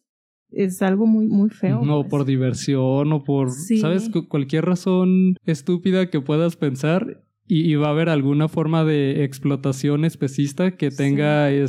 es 0.52 0.82
algo 0.82 1.06
muy, 1.06 1.28
muy 1.28 1.50
feo. 1.50 1.84
No, 1.84 2.02
pues. 2.02 2.10
por 2.10 2.26
diversión 2.26 3.12
o 3.12 3.24
por, 3.24 3.52
¿sabes? 3.52 4.10
Cualquier 4.30 4.66
razón 4.66 5.36
estúpida 5.46 6.10
que 6.10 6.22
puedas 6.22 6.56
pensar 6.56 7.24
y, 7.48 7.76
va 7.76 7.88
a 7.88 7.92
haber 7.92 8.10
alguna 8.10 8.48
forma 8.48 8.84
de 8.84 9.24
explotación 9.24 10.04
especista 10.04 10.78
que 10.78 10.90
tenga 10.90 11.52
e, 11.52 11.64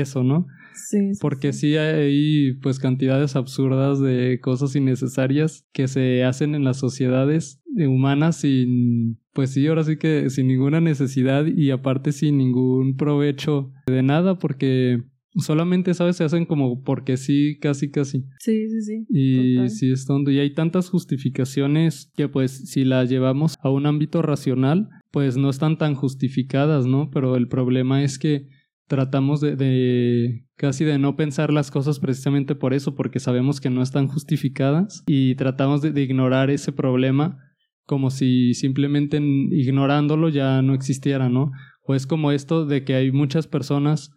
eso, 0.00 0.22
¿no? 0.22 0.46
Sí, 0.74 1.12
Porque 1.20 1.52
sí. 1.52 1.76
hay 1.76 2.54
pues 2.54 2.78
cantidades 2.78 3.36
absurdas 3.36 4.00
de 4.00 4.40
cosas 4.40 4.74
innecesarias 4.74 5.66
que 5.72 5.88
se 5.88 6.24
hacen 6.24 6.54
en 6.54 6.64
las 6.64 6.78
sociedades 6.78 7.62
humanas 7.76 8.36
sin, 8.36 9.18
pues 9.32 9.50
sí, 9.50 9.66
ahora 9.66 9.84
sí 9.84 9.96
que 9.96 10.28
sin 10.30 10.48
ninguna 10.48 10.80
necesidad 10.80 11.46
y 11.46 11.70
aparte 11.70 12.12
sin 12.12 12.38
ningún 12.38 12.96
provecho 12.96 13.70
de 13.86 14.02
nada 14.02 14.38
porque 14.38 15.02
solamente, 15.36 15.94
¿sabes? 15.94 16.16
Se 16.16 16.24
hacen 16.24 16.44
como 16.44 16.82
porque 16.82 17.16
sí, 17.16 17.58
casi, 17.60 17.90
casi. 17.90 18.24
Sí, 18.38 18.68
sí, 18.68 18.82
sí. 18.82 19.06
Y 19.08 19.68
sí 19.70 19.90
es 19.90 20.04
tonto. 20.04 20.30
Y 20.30 20.38
hay 20.38 20.54
tantas 20.54 20.90
justificaciones 20.90 22.10
que 22.16 22.28
pues 22.28 22.70
si 22.70 22.84
las 22.84 23.08
llevamos 23.08 23.56
a 23.62 23.70
un 23.70 23.86
ámbito 23.86 24.22
racional, 24.22 24.88
pues 25.10 25.36
no 25.36 25.50
están 25.50 25.78
tan 25.78 25.94
justificadas, 25.94 26.86
¿no? 26.86 27.10
Pero 27.10 27.36
el 27.36 27.48
problema 27.48 28.02
es 28.02 28.18
que 28.18 28.48
tratamos 28.88 29.40
de, 29.40 29.56
de, 29.56 30.44
casi 30.56 30.84
de 30.84 30.98
no 30.98 31.16
pensar 31.16 31.52
las 31.52 31.70
cosas 31.70 31.98
precisamente 31.98 32.54
por 32.54 32.74
eso, 32.74 32.94
porque 32.94 33.20
sabemos 33.20 33.60
que 33.60 33.70
no 33.70 33.82
están 33.82 34.06
justificadas 34.06 35.02
y 35.06 35.34
tratamos 35.36 35.80
de, 35.80 35.92
de 35.92 36.02
ignorar 36.02 36.50
ese 36.50 36.72
problema 36.72 37.38
como 37.86 38.10
si 38.10 38.54
simplemente 38.54 39.18
ignorándolo 39.50 40.28
ya 40.28 40.62
no 40.62 40.74
existiera, 40.74 41.28
¿no? 41.28 41.50
O 41.84 41.94
es 41.94 42.06
como 42.06 42.32
esto 42.32 42.64
de 42.64 42.84
que 42.84 42.94
hay 42.94 43.12
muchas 43.12 43.46
personas 43.46 44.10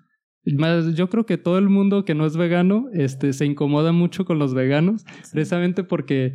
yo 0.45 1.09
creo 1.09 1.25
que 1.25 1.37
todo 1.37 1.57
el 1.57 1.69
mundo 1.69 2.05
que 2.05 2.15
no 2.15 2.25
es 2.25 2.37
vegano 2.37 2.85
este, 2.93 3.33
se 3.33 3.45
incomoda 3.45 3.91
mucho 3.91 4.25
con 4.25 4.39
los 4.39 4.53
veganos, 4.53 5.05
precisamente 5.31 5.83
porque 5.83 6.33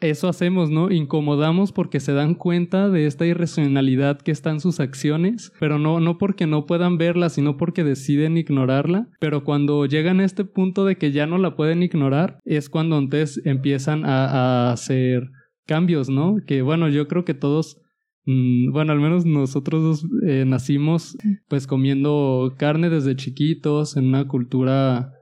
eso 0.00 0.28
hacemos, 0.28 0.70
¿no? 0.70 0.90
Incomodamos 0.90 1.72
porque 1.72 2.00
se 2.00 2.12
dan 2.12 2.34
cuenta 2.34 2.90
de 2.90 3.06
esta 3.06 3.26
irracionalidad 3.26 4.20
que 4.20 4.32
está 4.32 4.50
en 4.50 4.60
sus 4.60 4.80
acciones, 4.80 5.52
pero 5.60 5.78
no, 5.78 6.00
no 6.00 6.18
porque 6.18 6.46
no 6.46 6.66
puedan 6.66 6.98
verla, 6.98 7.28
sino 7.30 7.56
porque 7.56 7.84
deciden 7.84 8.36
ignorarla. 8.36 9.08
Pero 9.20 9.44
cuando 9.44 9.86
llegan 9.86 10.20
a 10.20 10.24
este 10.24 10.44
punto 10.44 10.84
de 10.84 10.96
que 10.96 11.12
ya 11.12 11.26
no 11.26 11.38
la 11.38 11.56
pueden 11.56 11.82
ignorar, 11.82 12.38
es 12.44 12.68
cuando 12.68 12.98
entonces 12.98 13.40
empiezan 13.46 14.04
a, 14.04 14.72
hacer 14.72 15.30
cambios, 15.66 16.10
¿no? 16.10 16.36
Que 16.46 16.62
bueno, 16.62 16.88
yo 16.88 17.08
creo 17.08 17.24
que 17.24 17.34
todos 17.34 17.80
bueno, 18.26 18.92
al 18.92 19.00
menos 19.00 19.26
nosotros 19.26 20.06
eh, 20.26 20.44
nacimos 20.46 21.16
pues 21.48 21.66
comiendo 21.66 22.54
carne 22.56 22.88
desde 22.88 23.16
chiquitos 23.16 23.96
en 23.96 24.06
una 24.06 24.26
cultura, 24.26 25.12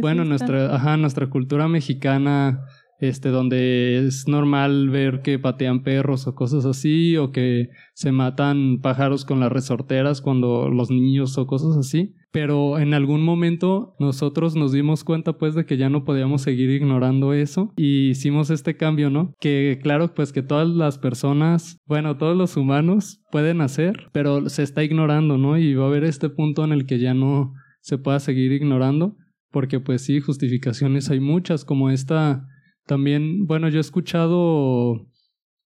bueno, 0.00 0.24
nuestra, 0.24 0.74
ajá, 0.74 0.96
nuestra 0.96 1.28
cultura 1.28 1.66
mexicana 1.66 2.60
este, 3.02 3.30
donde 3.30 4.06
es 4.06 4.28
normal 4.28 4.88
ver 4.88 5.22
que 5.22 5.36
patean 5.40 5.82
perros 5.82 6.28
o 6.28 6.36
cosas 6.36 6.64
así, 6.64 7.16
o 7.16 7.32
que 7.32 7.68
se 7.94 8.12
matan 8.12 8.78
pájaros 8.80 9.24
con 9.24 9.40
las 9.40 9.50
resorteras 9.50 10.20
cuando 10.20 10.70
los 10.70 10.88
niños 10.92 11.36
o 11.36 11.48
cosas 11.48 11.76
así. 11.76 12.14
Pero 12.30 12.78
en 12.78 12.94
algún 12.94 13.24
momento 13.24 13.96
nosotros 13.98 14.54
nos 14.54 14.70
dimos 14.70 15.02
cuenta 15.02 15.36
pues 15.36 15.56
de 15.56 15.66
que 15.66 15.76
ya 15.76 15.90
no 15.90 16.04
podíamos 16.04 16.42
seguir 16.42 16.70
ignorando 16.70 17.32
eso 17.32 17.72
y 17.76 18.10
hicimos 18.10 18.50
este 18.50 18.76
cambio, 18.76 19.10
¿no? 19.10 19.34
Que 19.40 19.80
claro, 19.82 20.14
pues 20.14 20.32
que 20.32 20.42
todas 20.42 20.68
las 20.68 20.96
personas, 20.98 21.78
bueno, 21.86 22.16
todos 22.18 22.36
los 22.36 22.56
humanos 22.56 23.20
pueden 23.32 23.60
hacer, 23.62 24.10
pero 24.12 24.48
se 24.48 24.62
está 24.62 24.84
ignorando, 24.84 25.38
¿no? 25.38 25.58
Y 25.58 25.74
va 25.74 25.86
a 25.86 25.88
haber 25.88 26.04
este 26.04 26.30
punto 26.30 26.62
en 26.62 26.70
el 26.70 26.86
que 26.86 27.00
ya 27.00 27.14
no 27.14 27.52
se 27.80 27.98
pueda 27.98 28.20
seguir 28.20 28.52
ignorando, 28.52 29.16
porque 29.50 29.80
pues 29.80 30.02
sí, 30.02 30.20
justificaciones 30.20 31.10
hay 31.10 31.18
muchas, 31.18 31.64
como 31.64 31.90
esta 31.90 32.46
también, 32.86 33.46
bueno, 33.46 33.68
yo 33.68 33.78
he 33.78 33.80
escuchado, 33.80 35.06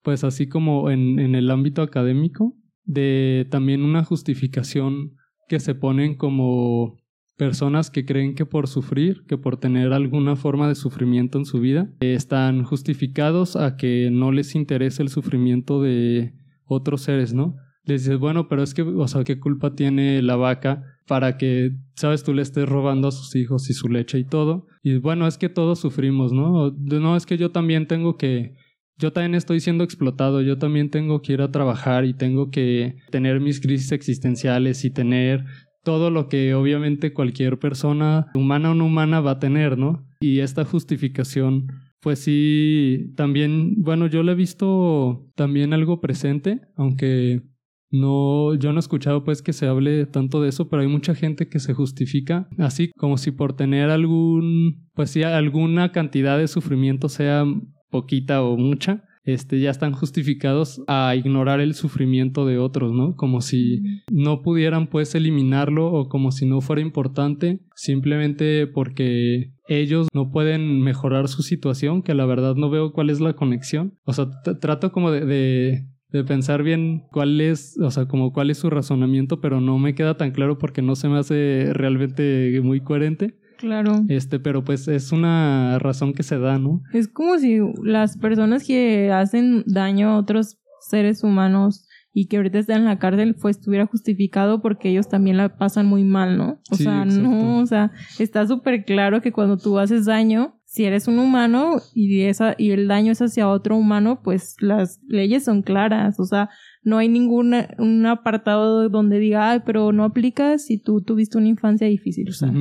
pues 0.02 0.24
así 0.24 0.48
como 0.48 0.90
en, 0.90 1.18
en 1.18 1.34
el 1.34 1.50
ámbito 1.50 1.82
académico, 1.82 2.54
de 2.84 3.46
también 3.50 3.82
una 3.82 4.04
justificación 4.04 5.16
que 5.48 5.60
se 5.60 5.74
ponen 5.74 6.16
como 6.16 6.96
personas 7.36 7.90
que 7.90 8.06
creen 8.06 8.34
que 8.34 8.46
por 8.46 8.66
sufrir, 8.66 9.24
que 9.28 9.36
por 9.36 9.58
tener 9.58 9.92
alguna 9.92 10.36
forma 10.36 10.68
de 10.68 10.74
sufrimiento 10.74 11.38
en 11.38 11.44
su 11.44 11.60
vida, 11.60 11.90
están 12.00 12.64
justificados 12.64 13.56
a 13.56 13.76
que 13.76 14.08
no 14.10 14.32
les 14.32 14.54
interese 14.54 15.02
el 15.02 15.10
sufrimiento 15.10 15.82
de 15.82 16.34
otros 16.64 17.02
seres, 17.02 17.34
¿no? 17.34 17.56
Les 17.84 18.04
dices, 18.04 18.18
bueno, 18.18 18.48
pero 18.48 18.62
es 18.62 18.74
que, 18.74 18.82
o 18.82 19.06
sea, 19.06 19.22
¿qué 19.22 19.38
culpa 19.38 19.74
tiene 19.74 20.22
la 20.22 20.36
vaca 20.36 20.82
para 21.06 21.36
que, 21.36 21.72
sabes, 21.94 22.24
tú 22.24 22.34
le 22.34 22.42
estés 22.42 22.68
robando 22.68 23.08
a 23.08 23.12
sus 23.12 23.34
hijos 23.36 23.70
y 23.70 23.74
su 23.74 23.88
leche 23.88 24.18
y 24.18 24.24
todo. 24.24 24.66
Y 24.82 24.98
bueno, 24.98 25.26
es 25.26 25.38
que 25.38 25.48
todos 25.48 25.78
sufrimos, 25.78 26.32
¿no? 26.32 26.70
No, 26.70 27.16
es 27.16 27.26
que 27.26 27.38
yo 27.38 27.50
también 27.50 27.86
tengo 27.86 28.16
que, 28.16 28.54
yo 28.98 29.12
también 29.12 29.34
estoy 29.34 29.60
siendo 29.60 29.84
explotado, 29.84 30.42
yo 30.42 30.58
también 30.58 30.90
tengo 30.90 31.22
que 31.22 31.34
ir 31.34 31.42
a 31.42 31.50
trabajar 31.50 32.04
y 32.04 32.14
tengo 32.14 32.50
que 32.50 32.96
tener 33.10 33.40
mis 33.40 33.60
crisis 33.60 33.92
existenciales 33.92 34.84
y 34.84 34.90
tener 34.90 35.44
todo 35.84 36.10
lo 36.10 36.28
que 36.28 36.54
obviamente 36.54 37.12
cualquier 37.12 37.60
persona, 37.60 38.26
humana 38.34 38.72
o 38.72 38.74
no 38.74 38.86
humana, 38.86 39.20
va 39.20 39.32
a 39.32 39.38
tener, 39.38 39.78
¿no? 39.78 40.04
Y 40.20 40.40
esta 40.40 40.64
justificación, 40.64 41.68
pues 42.00 42.18
sí, 42.18 43.12
también, 43.16 43.76
bueno, 43.82 44.08
yo 44.08 44.24
le 44.24 44.32
he 44.32 44.34
visto 44.34 45.30
también 45.36 45.72
algo 45.72 46.00
presente, 46.00 46.62
aunque 46.74 47.42
no, 47.90 48.54
yo 48.54 48.72
no 48.72 48.78
he 48.78 48.80
escuchado 48.80 49.24
pues 49.24 49.42
que 49.42 49.52
se 49.52 49.66
hable 49.66 50.06
tanto 50.06 50.42
de 50.42 50.48
eso, 50.48 50.68
pero 50.68 50.82
hay 50.82 50.88
mucha 50.88 51.14
gente 51.14 51.48
que 51.48 51.60
se 51.60 51.74
justifica 51.74 52.48
así 52.58 52.90
como 52.96 53.16
si 53.16 53.30
por 53.30 53.54
tener 53.54 53.90
algún, 53.90 54.88
pues 54.94 55.10
sí, 55.10 55.22
alguna 55.22 55.92
cantidad 55.92 56.38
de 56.38 56.48
sufrimiento 56.48 57.08
sea 57.08 57.44
poquita 57.90 58.42
o 58.42 58.56
mucha, 58.56 59.04
este, 59.26 59.58
ya 59.58 59.70
están 59.70 59.92
justificados 59.92 60.82
a 60.86 61.14
ignorar 61.16 61.60
el 61.60 61.74
sufrimiento 61.74 62.46
de 62.46 62.58
otros, 62.58 62.92
¿no? 62.92 63.16
Como 63.16 63.40
si 63.40 63.82
no 64.10 64.40
pudieran 64.40 64.86
pues 64.86 65.16
eliminarlo 65.16 65.92
o 65.92 66.08
como 66.08 66.30
si 66.30 66.46
no 66.46 66.60
fuera 66.60 66.80
importante 66.80 67.60
simplemente 67.74 68.68
porque 68.68 69.52
ellos 69.68 70.06
no 70.14 70.30
pueden 70.30 70.80
mejorar 70.80 71.26
su 71.26 71.42
situación, 71.42 72.02
que 72.02 72.14
la 72.14 72.24
verdad 72.24 72.54
no 72.54 72.70
veo 72.70 72.92
cuál 72.92 73.10
es 73.10 73.20
la 73.20 73.32
conexión. 73.32 73.98
O 74.04 74.12
sea, 74.12 74.28
trato 74.60 74.92
como 74.92 75.10
de 75.10 75.26
de 75.26 75.86
pensar 76.26 76.62
bien 76.62 77.04
cuál 77.10 77.40
es, 77.40 77.78
o 77.78 77.90
sea, 77.90 78.06
como 78.06 78.32
cuál 78.32 78.50
es 78.50 78.58
su 78.58 78.70
razonamiento, 78.70 79.40
pero 79.40 79.60
no 79.60 79.78
me 79.78 79.94
queda 79.94 80.16
tan 80.16 80.30
claro 80.30 80.58
porque 80.58 80.82
no 80.82 80.96
se 80.96 81.08
me 81.08 81.18
hace 81.18 81.70
realmente 81.72 82.60
muy 82.62 82.80
coherente. 82.80 83.38
Claro. 83.58 84.04
Este, 84.08 84.38
pero 84.38 84.64
pues 84.64 84.86
es 84.88 85.12
una 85.12 85.78
razón 85.78 86.12
que 86.12 86.22
se 86.22 86.38
da, 86.38 86.58
¿no? 86.58 86.82
Es 86.92 87.08
como 87.08 87.38
si 87.38 87.58
las 87.82 88.18
personas 88.18 88.66
que 88.66 89.10
hacen 89.10 89.64
daño 89.66 90.10
a 90.10 90.18
otros 90.18 90.58
seres 90.80 91.24
humanos 91.24 91.86
y 92.12 92.28
que 92.28 92.38
ahorita 92.38 92.58
están 92.58 92.78
en 92.78 92.84
la 92.86 92.98
cárcel 92.98 93.34
fue 93.34 93.50
estuviera 93.50 93.86
justificado 93.86 94.62
porque 94.62 94.88
ellos 94.88 95.08
también 95.08 95.36
la 95.36 95.56
pasan 95.58 95.86
muy 95.86 96.04
mal, 96.04 96.38
¿no? 96.38 96.60
O 96.70 96.76
sea, 96.76 97.04
no, 97.04 97.58
o 97.58 97.66
sea, 97.66 97.92
está 98.18 98.46
súper 98.46 98.84
claro 98.84 99.20
que 99.20 99.32
cuando 99.32 99.58
tú 99.58 99.78
haces 99.78 100.06
daño, 100.06 100.55
si 100.76 100.84
eres 100.84 101.08
un 101.08 101.18
humano 101.18 101.80
y, 101.94 102.20
esa, 102.24 102.54
y 102.58 102.72
el 102.72 102.86
daño 102.86 103.12
es 103.12 103.22
hacia 103.22 103.48
otro 103.48 103.78
humano, 103.78 104.20
pues 104.22 104.56
las 104.60 105.00
leyes 105.08 105.42
son 105.42 105.62
claras, 105.62 106.20
o 106.20 106.26
sea, 106.26 106.50
no 106.82 106.98
hay 106.98 107.08
ningún 107.08 107.54
un 107.78 108.04
apartado 108.04 108.90
donde 108.90 109.18
diga, 109.18 109.52
ay, 109.52 109.60
pero 109.64 109.92
no 109.92 110.04
aplica 110.04 110.58
si 110.58 110.76
tú 110.76 111.00
tuviste 111.00 111.38
una 111.38 111.48
infancia 111.48 111.86
difícil, 111.86 112.28
o 112.28 112.32
sea, 112.32 112.52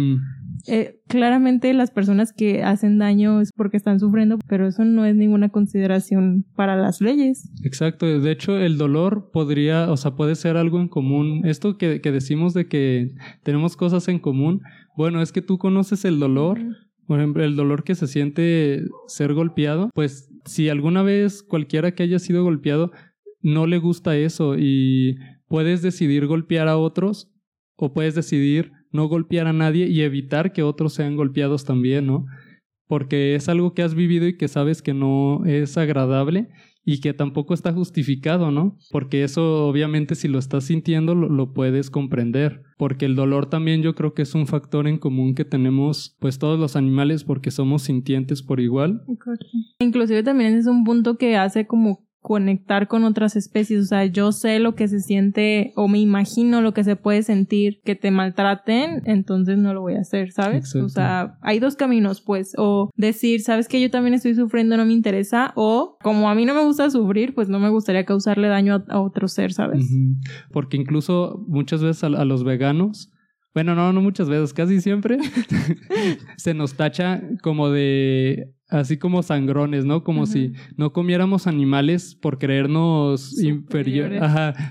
eh, 0.68 1.01
claramente 1.09 1.74
las 1.74 1.91
personas 1.91 2.32
que 2.32 2.63
hacen 2.63 2.99
daño 2.99 3.41
es 3.41 3.51
porque 3.51 3.76
están 3.76 3.99
sufriendo, 3.99 4.39
pero 4.47 4.66
eso 4.66 4.86
no 4.86 5.03
es 5.03 5.18
ninguna 5.18 5.49
consideración 5.49 6.45
para 6.55 6.78
las 6.78 7.01
leyes. 7.01 7.51
Exacto, 7.66 8.05
de 8.05 8.32
hecho 8.32 8.57
el 8.57 8.78
dolor 8.78 9.30
podría, 9.34 9.91
o 9.91 9.97
sea, 9.97 10.16
puede 10.16 10.36
ser 10.36 10.55
algo 10.55 10.80
en 10.80 10.88
común. 10.88 11.41
Esto 11.43 11.78
que, 11.78 11.99
que 11.99 12.13
decimos 12.13 12.53
de 12.53 12.70
que 12.70 13.11
tenemos 13.43 13.76
cosas 13.76 14.07
en 14.07 14.20
común, 14.20 14.61
bueno, 14.95 15.22
es 15.22 15.34
que 15.34 15.41
tú 15.41 15.57
conoces 15.57 16.05
el 16.05 16.18
dolor, 16.18 16.59
por 17.08 17.20
ejemplo, 17.20 17.43
el 17.43 17.56
dolor 17.56 17.84
que 17.84 17.95
se 17.95 18.08
siente 18.08 18.84
ser 19.08 19.34
golpeado, 19.34 19.89
pues 19.93 20.30
si 20.45 20.70
alguna 20.70 21.03
vez 21.03 21.43
cualquiera 21.43 21.93
que 21.93 22.03
haya 22.03 22.20
sido 22.20 22.43
golpeado 22.43 22.91
no 23.41 23.68
le 23.68 23.78
gusta 23.78 24.18
eso 24.18 24.56
y 24.58 25.18
puedes 25.47 25.82
decidir 25.82 26.26
golpear 26.26 26.68
a 26.68 26.78
otros 26.78 27.32
o 27.76 27.93
puedes 27.93 28.16
decidir 28.16 28.72
no 28.91 29.08
golpear 29.08 29.47
a 29.47 29.53
nadie 29.53 29.88
y 29.88 30.01
evitar 30.01 30.51
que 30.51 30.64
otros 30.64 30.93
sean 30.93 31.16
golpeados 31.16 31.64
también, 31.66 32.08
¿no? 32.08 32.26
Porque 32.88 33.36
es 33.36 33.49
algo 33.49 33.74
que 33.74 33.84
has 33.84 33.93
vivido 33.93 34.28
y 34.28 34.38
que 34.38 34.47
sabes 34.47 34.82
que 34.82 34.93
no 34.93 35.45
es 35.45 35.78
agradable 35.78 36.49
y 36.86 37.02
que 37.02 37.14
tampoco 37.14 37.56
está 37.56 37.74
justificado, 37.74 38.52
¿no? 38.52 38.78
Porque 38.92 39.24
eso 39.24 39.68
obviamente 39.68 40.14
si 40.14 40.28
lo 40.28 40.38
estás 40.38 40.66
sintiendo 40.66 41.16
lo, 41.16 41.54
puedes 41.54 41.90
comprender, 41.90 42.64
porque 42.78 43.06
el 43.06 43.16
dolor 43.16 43.50
también 43.50 43.82
yo 43.82 43.96
creo 43.96 44.14
que 44.14 44.22
es 44.22 44.36
un 44.36 44.46
factor 44.46 44.88
en 44.88 45.00
común 45.00 45.34
que 45.34 45.46
tenemos 45.46 46.16
pues 46.20 46.38
todos 46.38 46.60
los 46.60 46.76
animales 46.76 47.24
porque 47.24 47.50
somos 47.50 47.84
sintientes 47.84 48.44
por 48.44 48.60
igual. 48.60 49.04
Inclusive 49.80 50.22
también 50.22 50.54
es 50.56 50.68
un 50.68 50.84
punto 50.84 51.18
que 51.18 51.36
hace 51.36 51.66
como 51.66 52.05
conectar 52.26 52.88
con 52.88 53.04
otras 53.04 53.36
especies. 53.36 53.84
O 53.84 53.86
sea, 53.86 54.04
yo 54.08 54.32
sé 54.32 54.58
lo 54.58 54.74
que 54.74 54.88
se 54.88 55.00
siente 55.00 55.74
o 55.76 55.88
me 55.88 56.00
imagino 56.00 56.60
lo 56.60 56.74
que 56.74 56.84
se 56.84 56.96
puede 56.96 57.22
sentir 57.22 57.82
que 57.86 57.94
te 57.94 58.10
maltraten, 58.10 59.04
entonces 59.06 59.60
no 59.60 59.76
lo 59.76 59.82
voy 59.82 59.94
a 59.94 60.00
hacer, 60.00 60.32
¿sabes? 60.32 60.76
O 60.76 60.90
sea, 60.90 61.38
hay 61.42 61.60
dos 61.60 61.76
caminos, 61.76 62.22
pues, 62.22 62.54
o 62.58 62.90
decir, 62.96 63.42
sabes 63.42 63.68
que 63.68 63.80
yo 63.80 63.92
también 63.92 64.16
estoy 64.16 64.34
sufriendo, 64.34 64.76
no 64.76 64.88
me 64.88 64.94
interesa, 64.94 65.54
o 65.56 66.00
como 66.02 66.28
a 66.28 66.34
mí 66.34 66.46
no 66.46 66.56
me 66.56 66.64
gusta 66.64 66.90
sufrir, 66.90 67.36
pues 67.36 67.48
no 67.48 67.60
me 67.60 67.70
gustaría 67.70 68.06
causarle 68.06 68.48
daño 68.48 68.84
a, 68.90 69.00
otro 69.00 69.28
ser, 69.28 69.54
¿sabes? 69.54 69.88
Porque 70.52 70.78
incluso 70.78 71.46
muchas 71.48 71.84
veces 71.84 72.04
a, 72.06 72.08
a 72.08 72.26
los 72.26 72.44
veganos, 72.44 73.12
bueno, 73.54 73.76
no, 73.76 73.94
no 73.94 74.02
muchas 74.02 74.30
veces, 74.30 74.52
casi 74.52 74.82
siempre 74.82 75.20
se 76.38 76.56
nos 76.56 76.74
tacha 76.74 77.22
como 77.44 77.70
de 77.70 78.55
así 78.70 78.97
como 78.97 79.24
sangrones, 79.24 79.86
¿no? 79.86 80.03
Como 80.03 80.26
si 80.26 80.53
no 80.78 80.91
comiéramos 80.91 81.47
animales 81.47 82.16
por 82.16 82.38
creernos 82.38 83.36
superiores. 83.36 84.22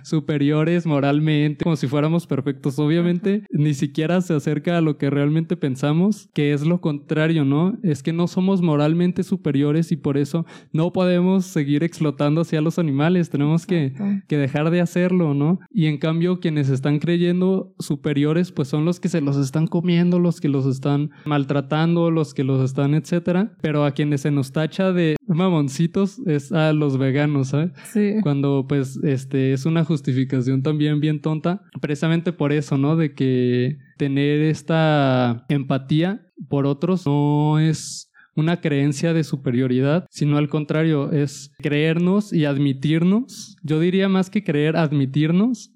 superiores 0.03 0.87
moralmente, 0.87 1.65
como 1.65 1.77
si 1.77 1.87
fuéramos 1.87 2.27
perfectos. 2.27 2.79
Obviamente, 2.79 3.45
ni 3.51 3.75
siquiera 3.75 4.21
se 4.21 4.35
acerca 4.35 4.79
a 4.79 4.81
lo 4.81 4.99
que 4.99 5.11
realmente 5.11 5.57
pensamos, 5.57 6.29
que 6.35 6.53
es 6.53 6.67
lo 6.67 6.81
contrario, 6.81 7.45
¿no? 7.45 7.79
Es 7.83 8.03
que 8.03 8.13
no 8.13 8.27
somos 8.27 8.63
moralmente 8.63 9.23
superiores 9.23 9.93
y 9.93 9.97
por 9.97 10.17
eso 10.17 10.45
no 10.73 10.93
podemos 10.93 11.47
seguir 11.47 11.85
explotando 11.85 12.41
hacia 12.41 12.61
los 12.61 12.79
animales, 12.79 13.31
tenemos 13.31 13.67
que, 13.67 13.95
que 14.29 14.37
dejar 14.37 14.71
de 14.71 14.81
hacerlo, 14.81 15.35
¿no? 15.35 15.61
Y 15.71 15.87
en 15.87 15.99
cambio, 15.99 16.41
quienes 16.41 16.69
están 16.69 16.99
creyendo 16.99 17.75
superiores, 17.79 18.53
pues 18.53 18.69
son 18.69 18.85
los 18.85 19.01
que 19.01 19.09
se 19.09 19.21
los 19.21 19.37
están 19.37 19.67
comiendo, 19.67 20.19
los 20.19 20.41
que 20.41 20.49
los 20.49 20.67
están 20.67 21.11
maltratando, 21.25 22.11
los 22.11 22.35
que 22.35 22.45
los 22.45 22.65
están, 22.65 22.95
etcétera. 22.95 23.53
Pero 23.61 23.84
a 23.85 23.93
quienes 23.93 24.23
se 24.23 24.31
nos 24.31 24.53
tacha 24.53 24.93
de 24.93 25.17
mamoncitos 25.27 26.21
es 26.27 26.53
a 26.53 26.73
los 26.73 26.99
veganos, 26.99 27.49
¿sabes? 27.49 27.73
Sí. 27.93 28.15
Cuando 28.23 28.67
pues 28.69 28.99
este 29.03 29.53
es 29.53 29.67
una 29.67 29.85
justificación 29.85 30.63
también 30.63 31.01
bien 31.01 31.21
tonta, 31.21 31.63
precisamente 31.81 32.33
por 32.33 32.53
eso, 32.53 32.79
¿no? 32.79 32.97
De 32.97 33.15
que 33.15 33.79
tener 33.97 34.41
esta 34.43 35.45
empatía 35.49 36.27
por 36.49 36.67
otros 36.67 37.07
no 37.07 37.59
es 37.59 38.11
una 38.37 38.61
creencia 38.61 39.13
de 39.13 39.25
superioridad, 39.25 40.07
sino 40.11 40.39
al 40.39 40.49
contrario, 40.49 41.13
es 41.13 41.53
creernos 41.59 42.33
y 42.33 42.45
admitirnos. 42.45 43.54
Yo 43.67 43.81
diría 43.81 44.09
más 44.11 44.29
que 44.29 44.45
creer, 44.45 44.77
admitirnos 44.77 45.73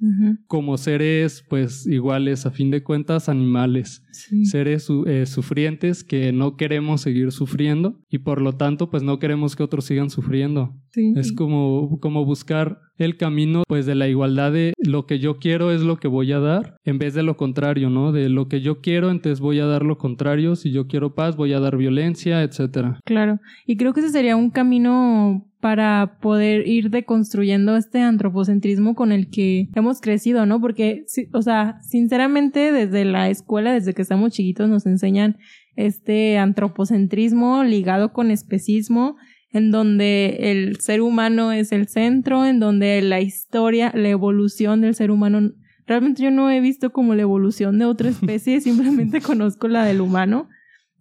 como 0.46 0.76
seres, 0.76 1.42
pues 1.48 1.86
iguales, 1.86 2.44
a 2.44 2.50
fin 2.50 2.70
de 2.70 2.82
cuentas, 2.82 3.30
animales, 3.30 4.04
seres 4.44 4.88
eh, 5.06 5.24
sufrientes 5.24 6.04
que 6.04 6.30
no 6.32 6.56
queremos 6.56 7.00
seguir 7.00 7.32
sufriendo 7.32 7.98
y 8.10 8.18
por 8.18 8.42
lo 8.42 8.52
tanto, 8.52 8.90
pues 8.90 9.02
no 9.02 9.18
queremos 9.18 9.56
que 9.56 9.62
otros 9.62 9.86
sigan 9.86 10.10
sufriendo. 10.10 10.74
Es 11.16 11.32
como, 11.32 11.98
como 12.00 12.24
buscar 12.24 12.80
el 12.98 13.16
camino 13.16 13.62
pues 13.66 13.86
de 13.86 13.94
la 13.94 14.08
igualdad 14.08 14.52
de 14.52 14.74
lo 14.78 15.06
que 15.06 15.18
yo 15.18 15.38
quiero 15.38 15.70
es 15.70 15.82
lo 15.82 15.98
que 15.98 16.08
voy 16.08 16.32
a 16.32 16.40
dar 16.40 16.76
en 16.84 16.98
vez 16.98 17.14
de 17.14 17.22
lo 17.22 17.36
contrario, 17.36 17.90
¿no? 17.90 18.12
De 18.12 18.28
lo 18.28 18.48
que 18.48 18.60
yo 18.60 18.80
quiero, 18.80 19.10
entonces 19.10 19.40
voy 19.40 19.60
a 19.60 19.66
dar 19.66 19.84
lo 19.84 19.98
contrario, 19.98 20.56
si 20.56 20.72
yo 20.72 20.88
quiero 20.88 21.14
paz, 21.14 21.36
voy 21.36 21.52
a 21.52 21.60
dar 21.60 21.76
violencia, 21.76 22.42
etcétera. 22.42 22.98
Claro, 23.04 23.38
y 23.66 23.76
creo 23.76 23.92
que 23.92 24.00
ese 24.00 24.10
sería 24.10 24.36
un 24.36 24.50
camino 24.50 25.47
para 25.60 26.18
poder 26.20 26.68
ir 26.68 26.90
deconstruyendo 26.90 27.76
este 27.76 28.00
antropocentrismo 28.00 28.94
con 28.94 29.10
el 29.10 29.28
que 29.28 29.68
hemos 29.74 30.00
crecido, 30.00 30.46
¿no? 30.46 30.60
Porque, 30.60 31.04
o 31.32 31.42
sea, 31.42 31.80
sinceramente 31.82 32.70
desde 32.70 33.04
la 33.04 33.28
escuela, 33.28 33.72
desde 33.72 33.92
que 33.92 34.02
estamos 34.02 34.32
chiquitos, 34.32 34.68
nos 34.68 34.86
enseñan 34.86 35.36
este 35.74 36.38
antropocentrismo 36.38 37.64
ligado 37.64 38.12
con 38.12 38.30
especismo 38.30 39.16
en 39.50 39.70
donde 39.70 40.36
el 40.50 40.76
ser 40.80 41.00
humano 41.00 41.52
es 41.52 41.72
el 41.72 41.88
centro, 41.88 42.44
en 42.44 42.60
donde 42.60 43.00
la 43.02 43.20
historia, 43.20 43.92
la 43.94 44.08
evolución 44.08 44.80
del 44.80 44.94
ser 44.94 45.10
humano, 45.10 45.52
realmente 45.86 46.22
yo 46.22 46.30
no 46.30 46.50
he 46.50 46.60
visto 46.60 46.90
como 46.90 47.14
la 47.14 47.22
evolución 47.22 47.78
de 47.78 47.86
otra 47.86 48.10
especie, 48.10 48.60
simplemente 48.60 49.20
conozco 49.22 49.68
la 49.68 49.84
del 49.84 50.00
humano. 50.00 50.48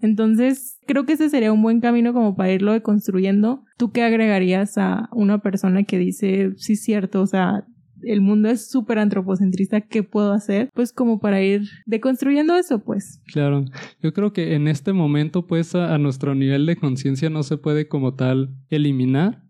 Entonces, 0.01 0.79
creo 0.85 1.05
que 1.05 1.13
ese 1.13 1.29
sería 1.29 1.51
un 1.51 1.61
buen 1.61 1.81
camino 1.81 2.13
como 2.13 2.35
para 2.35 2.51
irlo 2.51 2.73
deconstruyendo. 2.73 3.63
¿Tú 3.77 3.91
qué 3.91 4.03
agregarías 4.03 4.77
a 4.77 5.09
una 5.11 5.39
persona 5.39 5.83
que 5.83 5.97
dice, 5.97 6.51
sí, 6.57 6.75
cierto, 6.75 7.21
o 7.21 7.27
sea, 7.27 7.65
el 8.03 8.21
mundo 8.21 8.49
es 8.49 8.69
súper 8.69 8.99
antropocentrista, 8.99 9.81
¿qué 9.81 10.03
puedo 10.03 10.31
hacer? 10.31 10.69
Pues 10.73 10.93
como 10.93 11.19
para 11.19 11.41
ir 11.41 11.63
deconstruyendo 11.85 12.55
eso, 12.55 12.83
pues. 12.83 13.21
Claro, 13.31 13.65
yo 14.01 14.13
creo 14.13 14.33
que 14.33 14.55
en 14.55 14.67
este 14.67 14.93
momento, 14.93 15.47
pues 15.47 15.73
a, 15.75 15.97
nuestro 15.97 16.35
nivel 16.35 16.65
de 16.65 16.75
conciencia 16.75 17.29
no 17.29 17.43
se 17.43 17.57
puede 17.57 17.87
como 17.87 18.13
tal 18.13 18.55
eliminar, 18.69 19.43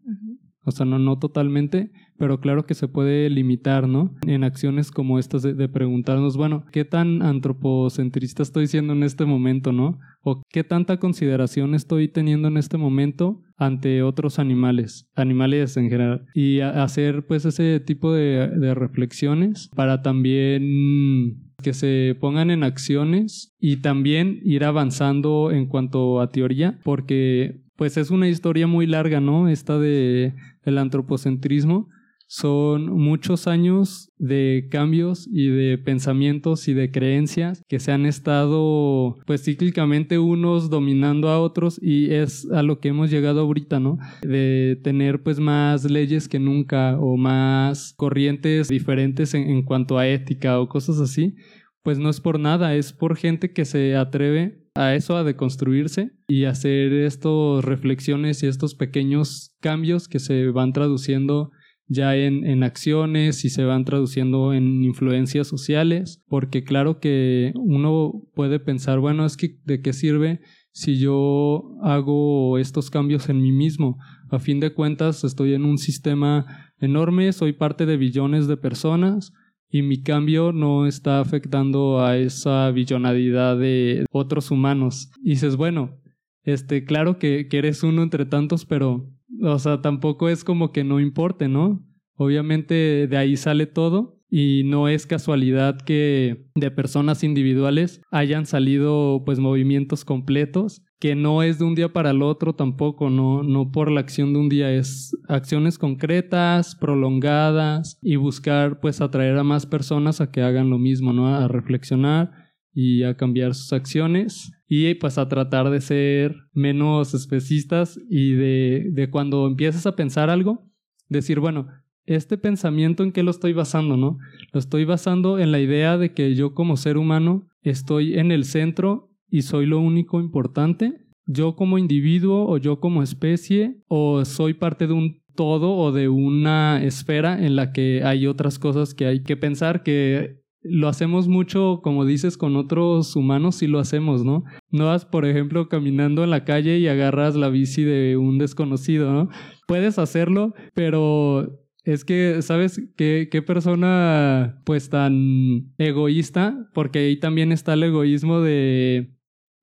o 0.63 0.71
sea, 0.71 0.85
no, 0.85 0.99
no 0.99 1.17
totalmente, 1.17 1.91
pero 2.17 2.39
claro 2.39 2.65
que 2.65 2.73
se 2.73 2.87
puede 2.87 3.29
limitar, 3.29 3.87
¿no? 3.87 4.15
En 4.25 4.43
acciones 4.43 4.91
como 4.91 5.19
estas 5.19 5.43
de, 5.43 5.69
preguntarnos, 5.69 6.37
bueno, 6.37 6.65
¿qué 6.71 6.85
tan 6.85 7.21
antropocentrista 7.21 8.43
estoy 8.43 8.67
siendo 8.67 8.93
en 8.93 9.03
este 9.03 9.25
momento, 9.25 9.71
¿no? 9.71 9.99
O 10.23 10.41
qué 10.49 10.63
tanta 10.63 10.97
consideración 10.97 11.75
estoy 11.75 12.07
teniendo 12.07 12.47
en 12.47 12.57
este 12.57 12.77
momento 12.77 13.41
ante 13.57 14.03
otros 14.03 14.39
animales, 14.39 15.09
animales 15.15 15.77
en 15.77 15.89
general. 15.89 16.25
Y 16.33 16.59
hacer 16.61 17.25
pues 17.27 17.45
ese 17.45 17.79
tipo 17.79 18.13
de, 18.13 18.49
de 18.49 18.73
reflexiones 18.73 19.69
para 19.75 20.01
también 20.01 21.47
que 21.63 21.73
se 21.73 22.15
pongan 22.19 22.51
en 22.51 22.63
acciones 22.63 23.55
y 23.59 23.77
también 23.77 24.39
ir 24.43 24.63
avanzando 24.63 25.51
en 25.51 25.65
cuanto 25.65 26.21
a 26.21 26.29
teoría, 26.29 26.79
porque 26.83 27.63
pues 27.75 27.97
es 27.97 28.09
una 28.11 28.27
historia 28.27 28.67
muy 28.67 28.87
larga, 28.87 29.21
¿no? 29.21 29.47
Esta 29.47 29.79
de 29.79 30.33
el 30.63 30.77
antropocentrismo, 30.77 31.87
son 32.27 32.91
muchos 32.91 33.47
años 33.47 34.11
de 34.17 34.67
cambios 34.69 35.27
y 35.31 35.47
de 35.47 35.77
pensamientos 35.77 36.67
y 36.67 36.73
de 36.73 36.91
creencias 36.91 37.63
que 37.69 37.79
se 37.79 37.93
han 37.93 38.05
estado 38.05 39.15
pues 39.25 39.43
cíclicamente 39.43 40.19
unos 40.19 40.69
dominando 40.69 41.29
a 41.29 41.39
otros 41.39 41.79
y 41.81 42.13
es 42.13 42.49
a 42.51 42.63
lo 42.63 42.79
que 42.79 42.89
hemos 42.89 43.09
llegado 43.09 43.41
ahorita, 43.41 43.79
¿no? 43.79 43.97
De 44.21 44.79
tener 44.83 45.23
pues 45.23 45.39
más 45.39 45.89
leyes 45.89 46.27
que 46.27 46.39
nunca 46.39 46.99
o 46.99 47.15
más 47.15 47.93
corrientes 47.95 48.67
diferentes 48.67 49.33
en, 49.33 49.49
en 49.49 49.63
cuanto 49.63 49.97
a 49.97 50.07
ética 50.07 50.59
o 50.59 50.67
cosas 50.67 50.99
así, 50.99 51.35
pues 51.81 51.97
no 51.97 52.09
es 52.09 52.19
por 52.19 52.39
nada, 52.39 52.75
es 52.75 52.91
por 52.91 53.15
gente 53.15 53.53
que 53.53 53.63
se 53.63 53.95
atreve 53.95 54.67
a 54.75 54.95
eso, 54.95 55.15
a 55.15 55.23
deconstruirse 55.23 56.11
y 56.27 56.43
hacer 56.43 56.91
estas 56.93 57.63
reflexiones 57.63 58.43
y 58.43 58.47
estos 58.47 58.75
pequeños 58.75 59.55
cambios 59.61 60.07
que 60.07 60.19
se 60.19 60.47
van 60.47 60.73
traduciendo 60.73 61.51
ya 61.87 62.15
en, 62.15 62.45
en, 62.45 62.63
acciones 62.63 63.45
y 63.45 63.49
se 63.49 63.63
van 63.63 63.85
traduciendo 63.85 64.53
en 64.53 64.83
influencias 64.83 65.47
sociales, 65.47 66.21
porque 66.27 66.63
claro 66.63 66.99
que 66.99 67.53
uno 67.55 68.23
puede 68.33 68.59
pensar, 68.59 68.99
bueno, 68.99 69.25
es 69.25 69.37
que 69.37 69.57
de 69.65 69.81
qué 69.81 69.93
sirve 69.93 70.41
si 70.77 70.99
yo 70.99 71.75
hago 71.81 72.59
estos 72.59 72.91
cambios 72.91 73.29
en 73.29 73.41
mí 73.41 73.51
mismo. 73.51 73.97
A 74.29 74.37
fin 74.37 74.59
de 74.59 74.75
cuentas, 74.75 75.23
estoy 75.23 75.55
en 75.55 75.65
un 75.65 75.79
sistema 75.79 76.71
enorme, 76.79 77.33
soy 77.33 77.53
parte 77.53 77.87
de 77.87 77.97
billones 77.97 78.45
de 78.47 78.57
personas 78.57 79.33
y 79.69 79.81
mi 79.81 80.03
cambio 80.03 80.51
no 80.53 80.85
está 80.85 81.19
afectando 81.19 82.05
a 82.05 82.17
esa 82.17 82.69
billonalidad 82.69 83.57
de 83.57 84.05
otros 84.11 84.51
humanos. 84.51 85.09
Y 85.23 85.31
dices, 85.31 85.55
bueno, 85.55 85.99
este, 86.43 86.85
claro 86.85 87.17
que, 87.17 87.47
que 87.47 87.57
eres 87.57 87.81
uno 87.81 88.03
entre 88.03 88.25
tantos, 88.25 88.65
pero, 88.65 89.11
o 89.41 89.59
sea, 89.59 89.81
tampoco 89.81 90.29
es 90.29 90.43
como 90.43 90.71
que 90.71 90.83
no 90.83 90.99
importe, 90.99 91.47
¿no? 91.47 91.85
Obviamente 92.15 93.07
de 93.07 93.17
ahí 93.17 93.37
sale 93.37 93.67
todo 93.67 94.21
y 94.29 94.63
no 94.65 94.87
es 94.87 95.05
casualidad 95.05 95.79
que 95.81 96.49
de 96.55 96.71
personas 96.71 97.23
individuales 97.23 98.01
hayan 98.11 98.45
salido 98.45 99.23
pues 99.25 99.39
movimientos 99.39 100.03
completos 100.03 100.81
que 100.99 101.15
no 101.15 101.43
es 101.43 101.59
de 101.59 101.65
un 101.65 101.75
día 101.75 101.93
para 101.93 102.09
el 102.09 102.23
otro 102.23 102.55
tampoco, 102.55 103.09
no, 103.09 103.43
no 103.43 103.71
por 103.71 103.91
la 103.91 103.99
acción 103.99 104.33
de 104.33 104.39
un 104.39 104.49
día, 104.49 104.71
es 104.71 105.15
acciones 105.27 105.77
concretas, 105.77 106.75
prolongadas 106.75 107.99
y 108.01 108.15
buscar 108.15 108.79
pues 108.79 108.99
atraer 108.99 109.37
a 109.37 109.43
más 109.43 109.65
personas 109.65 110.21
a 110.21 110.31
que 110.31 110.41
hagan 110.41 110.69
lo 110.69 110.79
mismo, 110.79 111.13
¿no? 111.13 111.27
A 111.27 111.47
reflexionar 111.47 112.31
y 112.73 113.03
a 113.03 113.15
cambiar 113.15 113.53
sus 113.53 113.73
acciones 113.73 114.51
y 114.67 114.93
pues 114.95 115.17
a 115.17 115.29
tratar 115.29 115.69
de 115.69 115.81
ser 115.81 116.35
menos 116.53 117.13
especistas 117.13 117.99
y 118.09 118.33
de, 118.33 118.87
de 118.91 119.09
cuando 119.09 119.47
empiezas 119.47 119.85
a 119.85 119.95
pensar 119.95 120.29
algo, 120.29 120.69
decir, 121.09 121.39
bueno, 121.39 121.67
este 122.05 122.37
pensamiento 122.37 123.03
en 123.03 123.11
qué 123.11 123.23
lo 123.23 123.31
estoy 123.31 123.53
basando, 123.53 123.97
¿no? 123.97 124.17
Lo 124.53 124.59
estoy 124.59 124.85
basando 124.85 125.39
en 125.39 125.51
la 125.51 125.59
idea 125.59 125.97
de 125.97 126.13
que 126.13 126.35
yo 126.35 126.53
como 126.53 126.77
ser 126.77 126.97
humano 126.97 127.47
estoy 127.61 128.17
en 128.17 128.31
el 128.31 128.45
centro 128.45 129.11
y 129.29 129.41
soy 129.41 129.65
lo 129.65 129.79
único 129.79 130.19
importante. 130.19 131.05
Yo 131.25 131.55
como 131.55 131.77
individuo 131.77 132.49
o 132.49 132.57
yo 132.57 132.79
como 132.79 133.03
especie 133.03 133.83
o 133.87 134.23
soy 134.23 134.53
parte 134.53 134.87
de 134.87 134.93
un 134.93 135.21
todo 135.35 135.75
o 135.75 135.91
de 135.91 136.09
una 136.09 136.83
esfera 136.83 137.45
en 137.45 137.55
la 137.55 137.71
que 137.71 138.01
hay 138.03 138.25
otras 138.25 138.57
cosas 138.57 138.93
que 138.93 139.05
hay 139.05 139.23
que 139.23 139.37
pensar 139.37 139.83
que 139.83 140.41
lo 140.61 140.87
hacemos 140.87 141.27
mucho, 141.27 141.81
como 141.83 142.05
dices, 142.05 142.37
con 142.37 142.55
otros 142.55 143.15
humanos, 143.15 143.55
sí 143.55 143.67
lo 143.67 143.79
hacemos, 143.79 144.23
¿no? 144.23 144.43
No 144.71 144.85
vas, 144.85 145.05
por 145.05 145.25
ejemplo, 145.25 145.69
caminando 145.69 146.23
en 146.23 146.29
la 146.29 146.45
calle 146.45 146.77
y 146.77 146.87
agarras 146.87 147.35
la 147.35 147.49
bici 147.49 147.83
de 147.83 148.17
un 148.17 148.37
desconocido, 148.37 149.11
¿no? 149.11 149.29
Puedes 149.67 149.99
hacerlo, 149.99 150.53
pero 150.73 151.59
es 151.83 152.03
que, 152.03 152.41
¿sabes 152.41 152.81
qué, 152.97 153.29
qué 153.31 153.41
persona 153.41 154.61
pues 154.65 154.89
tan 154.89 155.73
egoísta? 155.77 156.69
Porque 156.73 156.99
ahí 156.99 157.19
también 157.19 157.51
está 157.51 157.73
el 157.73 157.83
egoísmo 157.83 158.41
de 158.41 159.16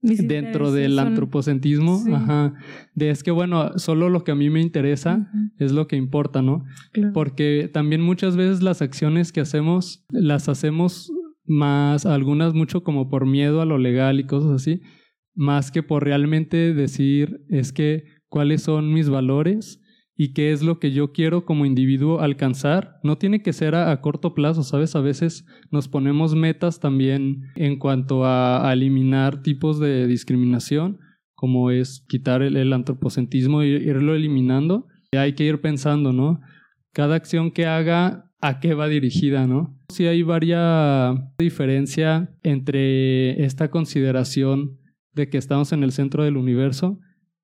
dentro 0.05 0.71
del 0.71 0.99
antropocentrismo, 0.99 2.03
ajá, 2.15 2.55
de 2.95 3.11
es 3.11 3.23
que 3.23 3.31
bueno, 3.31 3.79
solo 3.79 4.11
lo 4.11 4.23
que 4.23 4.33
a 4.33 4.35
mí 4.35 4.51
me 4.51 4.61
interesa 4.61 5.31
es 5.59 5.73
lo 5.73 5.87
que 5.87 5.97
importa, 5.97 6.43
¿no? 6.43 6.65
Porque 7.13 7.71
también 7.73 8.03
muchas 8.03 8.37
veces 8.37 8.63
las 8.63 8.83
acciones 8.83 9.33
que 9.33 9.41
hacemos 9.41 10.05
las 10.11 10.49
hacemos 10.49 11.11
más 11.47 12.07
algunas 12.07 12.55
mucho 12.55 12.83
como 12.83 13.09
por 13.09 13.27
miedo 13.27 13.61
a 13.61 13.67
lo 13.67 13.79
legal 13.79 14.21
y 14.21 14.27
cosas 14.27 14.53
así, 14.53 14.81
más 15.35 15.71
que 15.71 15.83
por 15.83 16.05
realmente 16.05 16.75
decir 16.75 17.41
es 17.49 17.73
que 17.73 18.05
cuáles 18.29 18.63
son 18.63 18.93
mis 18.93 19.09
valores 19.09 19.81
y 20.17 20.33
qué 20.33 20.53
es 20.53 20.63
lo 20.63 20.79
que 20.79 20.93
yo 20.93 21.13
quiero 21.13 21.45
como 21.45 21.67
individuo 21.67 22.21
alcanzar. 22.21 22.99
No 23.03 23.19
tiene 23.19 23.43
que 23.43 23.53
ser 23.53 23.75
a, 23.75 24.01
corto 24.01 24.35
plazo, 24.35 24.63
¿sabes? 24.63 24.95
A 24.95 25.01
veces 25.01 25.45
nos 25.71 25.89
ponemos 25.89 26.35
metas 26.35 26.81
también 26.81 27.43
en 27.57 27.79
cuanto 27.79 28.25
a, 28.25 28.71
eliminar 28.73 29.43
tipos 29.43 29.81
de 29.81 30.07
discriminación, 30.07 30.99
como 31.35 31.71
es 31.71 32.05
quitar 32.09 32.43
el, 32.43 32.73
antropocentrismo 32.73 33.63
e 33.63 33.69
irlo 33.69 34.15
eliminando. 34.15 34.87
Hay 35.13 35.35
que 35.35 35.45
ir 35.45 35.61
pensando, 35.61 36.13
¿no? 36.13 36.41
Cada 36.93 37.17
acción 37.17 37.51
que 37.51 37.67
haga, 37.67 38.31
¿a 38.41 38.61
qué 38.61 38.75
va 38.75 38.89
dirigida, 38.89 39.47
no? 39.47 39.77
Sí 39.89 40.07
hay 40.07 40.23
varias 40.23 41.17
diferencia 41.39 42.37
entre 42.43 43.45
esta 43.45 43.71
consideración 43.71 44.79
de 45.13 45.29
que 45.29 45.39
estamos 45.39 45.73
en 45.73 45.83
el 45.83 45.93
centro 45.93 46.25
del 46.25 46.37
universo 46.37 46.99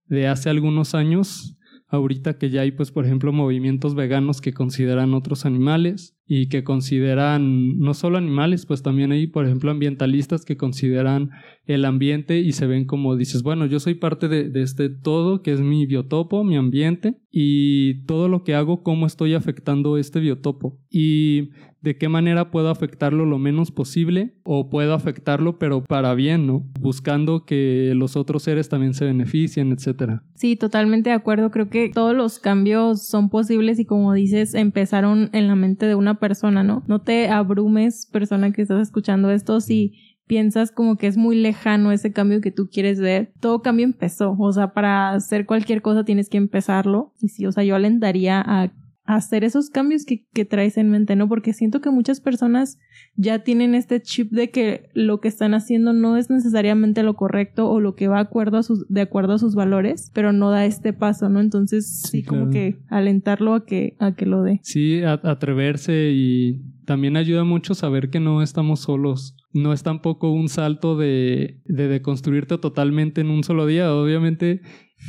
de 0.07 0.27
hace 0.27 0.51
algunos 0.51 0.95
años 0.95 1.57
ahorita 1.91 2.39
que 2.39 2.51
ya 2.51 2.63
hay, 2.63 2.71
pues, 2.71 2.91
por 2.91 3.05
ejemplo, 3.05 3.33
movimientos 3.33 3.95
veganos 3.95 4.41
que 4.41 4.53
consideran 4.53 5.15
otros 5.15 5.45
animales 5.45 6.17
y 6.33 6.47
que 6.47 6.63
consideran 6.63 7.81
no 7.81 7.93
solo 7.93 8.17
animales, 8.17 8.65
pues 8.65 8.85
también 8.85 9.11
hay, 9.11 9.27
por 9.27 9.47
ejemplo, 9.47 9.73
ambientalistas 9.73 10.45
que 10.45 10.57
consideran 10.57 11.31
el 11.67 11.85
ambiente 11.85 12.39
y 12.39 12.53
se 12.53 12.69
ven 12.69 12.85
como 12.85 13.17
dices, 13.17 13.43
bueno, 13.43 13.67
yo 13.67 13.81
soy 13.81 13.95
parte 13.95 14.29
de, 14.29 14.49
de 14.49 14.63
este 14.63 14.91
todo 14.91 15.43
que 15.43 15.51
es 15.51 15.61
mi 15.61 15.87
biotopo, 15.87 16.45
mi 16.45 16.55
ambiente 16.55 17.17
y 17.33 18.05
todo 18.05 18.29
lo 18.29 18.45
que 18.45 18.55
hago, 18.55 18.85
cómo 18.85 19.07
estoy 19.07 19.35
afectando 19.35 19.97
este 19.97 20.21
biotopo. 20.21 20.79
Y 20.89 21.51
de 21.83 21.97
qué 21.97 22.09
manera 22.09 22.51
puedo 22.51 22.69
afectarlo 22.69 23.25
lo 23.25 23.39
menos 23.39 23.71
posible 23.71 24.35
o 24.45 24.69
puedo 24.69 24.95
afectarlo 24.95 25.59
pero 25.59 25.83
para 25.83 26.15
bien, 26.15 26.47
¿no? 26.47 26.67
Buscando 26.79 27.45
que 27.45 27.93
los 27.97 28.17
otros 28.17 28.43
seres 28.43 28.69
también 28.69 28.95
se 28.95 29.05
beneficien, 29.07 29.73
etcétera. 29.73 30.23
Sí, 30.35 30.57
totalmente 30.57 31.11
de 31.11 31.17
acuerdo. 31.17 31.51
Creo 31.51 31.71
que 31.71 31.91
todos 31.93 32.15
los 32.15 32.39
cambios 32.39 33.07
son 33.07 33.31
posibles 33.31 33.79
y 33.79 33.85
como 33.85 34.13
dices, 34.13 34.55
empezaron 34.55 35.31
en 35.33 35.47
la 35.47 35.57
mente 35.57 35.87
de 35.87 35.95
una 35.95 36.20
persona, 36.21 36.63
¿no? 36.63 36.85
No 36.87 37.01
te 37.01 37.29
abrumes, 37.29 38.07
persona 38.13 38.53
que 38.53 38.63
estás 38.63 38.81
escuchando 38.81 39.31
esto, 39.31 39.61
si 39.61 39.95
piensas 40.31 40.71
como 40.71 40.95
que 40.95 41.09
es 41.09 41.17
muy 41.17 41.35
lejano 41.35 41.91
ese 41.91 42.13
cambio 42.13 42.41
que 42.41 42.53
tú 42.53 42.69
quieres 42.73 43.01
ver, 43.01 43.33
todo 43.41 43.63
cambio 43.63 43.85
empezó. 43.85 44.37
O 44.39 44.53
sea, 44.53 44.73
para 44.73 45.11
hacer 45.11 45.45
cualquier 45.45 45.83
cosa 45.83 46.05
tienes 46.05 46.29
que 46.29 46.39
empezarlo. 46.39 47.13
Y 47.21 47.31
sí, 47.31 47.47
o 47.47 47.53
sea, 47.53 47.65
yo 47.65 47.75
alentaría 47.75 48.41
a 48.41 48.71
hacer 49.15 49.45
esos 49.45 49.71
cambios 49.71 50.05
que, 50.05 50.27
que, 50.33 50.45
traes 50.45 50.77
en 50.77 50.91
mente, 50.91 51.17
¿no? 51.17 51.29
Porque 51.29 51.53
siento 51.53 51.81
que 51.81 51.91
muchas 51.91 52.21
personas 52.21 52.79
ya 53.17 53.43
tienen 53.43 53.75
este 53.75 54.01
chip 54.01 54.31
de 54.31 54.51
que 54.51 54.89
lo 54.95 55.21
que 55.21 55.29
están 55.29 55.55
haciendo 55.55 55.93
no 55.93 56.17
es 56.17 56.31
necesariamente 56.31 57.03
lo 57.03 57.15
correcto 57.15 57.69
o 57.69 57.81
lo 57.81 57.95
que 57.95 58.09
va 58.09 58.17
de 58.17 58.23
acuerdo 58.23 58.59
a 58.59 58.63
sus, 58.63 58.87
de 58.89 59.01
acuerdo 59.01 59.35
a 59.35 59.39
sus 59.39 59.55
valores, 59.55 60.11
pero 60.15 60.33
no 60.33 60.51
da 60.51 60.67
este 60.67 60.93
paso, 60.93 61.29
¿no? 61.29 61.41
Entonces 61.41 62.03
sí, 62.11 62.23
como 62.23 62.51
que 62.51 62.79
alentarlo 62.89 63.55
a 63.55 63.65
que, 63.65 63.97
a 63.99 64.15
que 64.15 64.27
lo 64.27 64.43
dé. 64.43 64.61
Sí, 64.63 65.03
atreverse 65.03 66.11
y 66.13 66.63
también 66.85 67.17
ayuda 67.17 67.45
mucho 67.45 67.75
saber 67.75 68.11
que 68.11 68.21
no 68.21 68.43
estamos 68.43 68.81
solos. 68.81 69.37
No 69.53 69.73
es 69.73 69.83
tampoco 69.83 70.33
un 70.33 70.49
salto 70.49 70.97
de, 70.97 71.61
de 71.65 71.89
deconstruirte 71.89 72.59
totalmente 72.59 73.21
en 73.21 73.31
un 73.31 73.43
solo 73.43 73.67
día. 73.67 73.93
Obviamente 73.93 74.61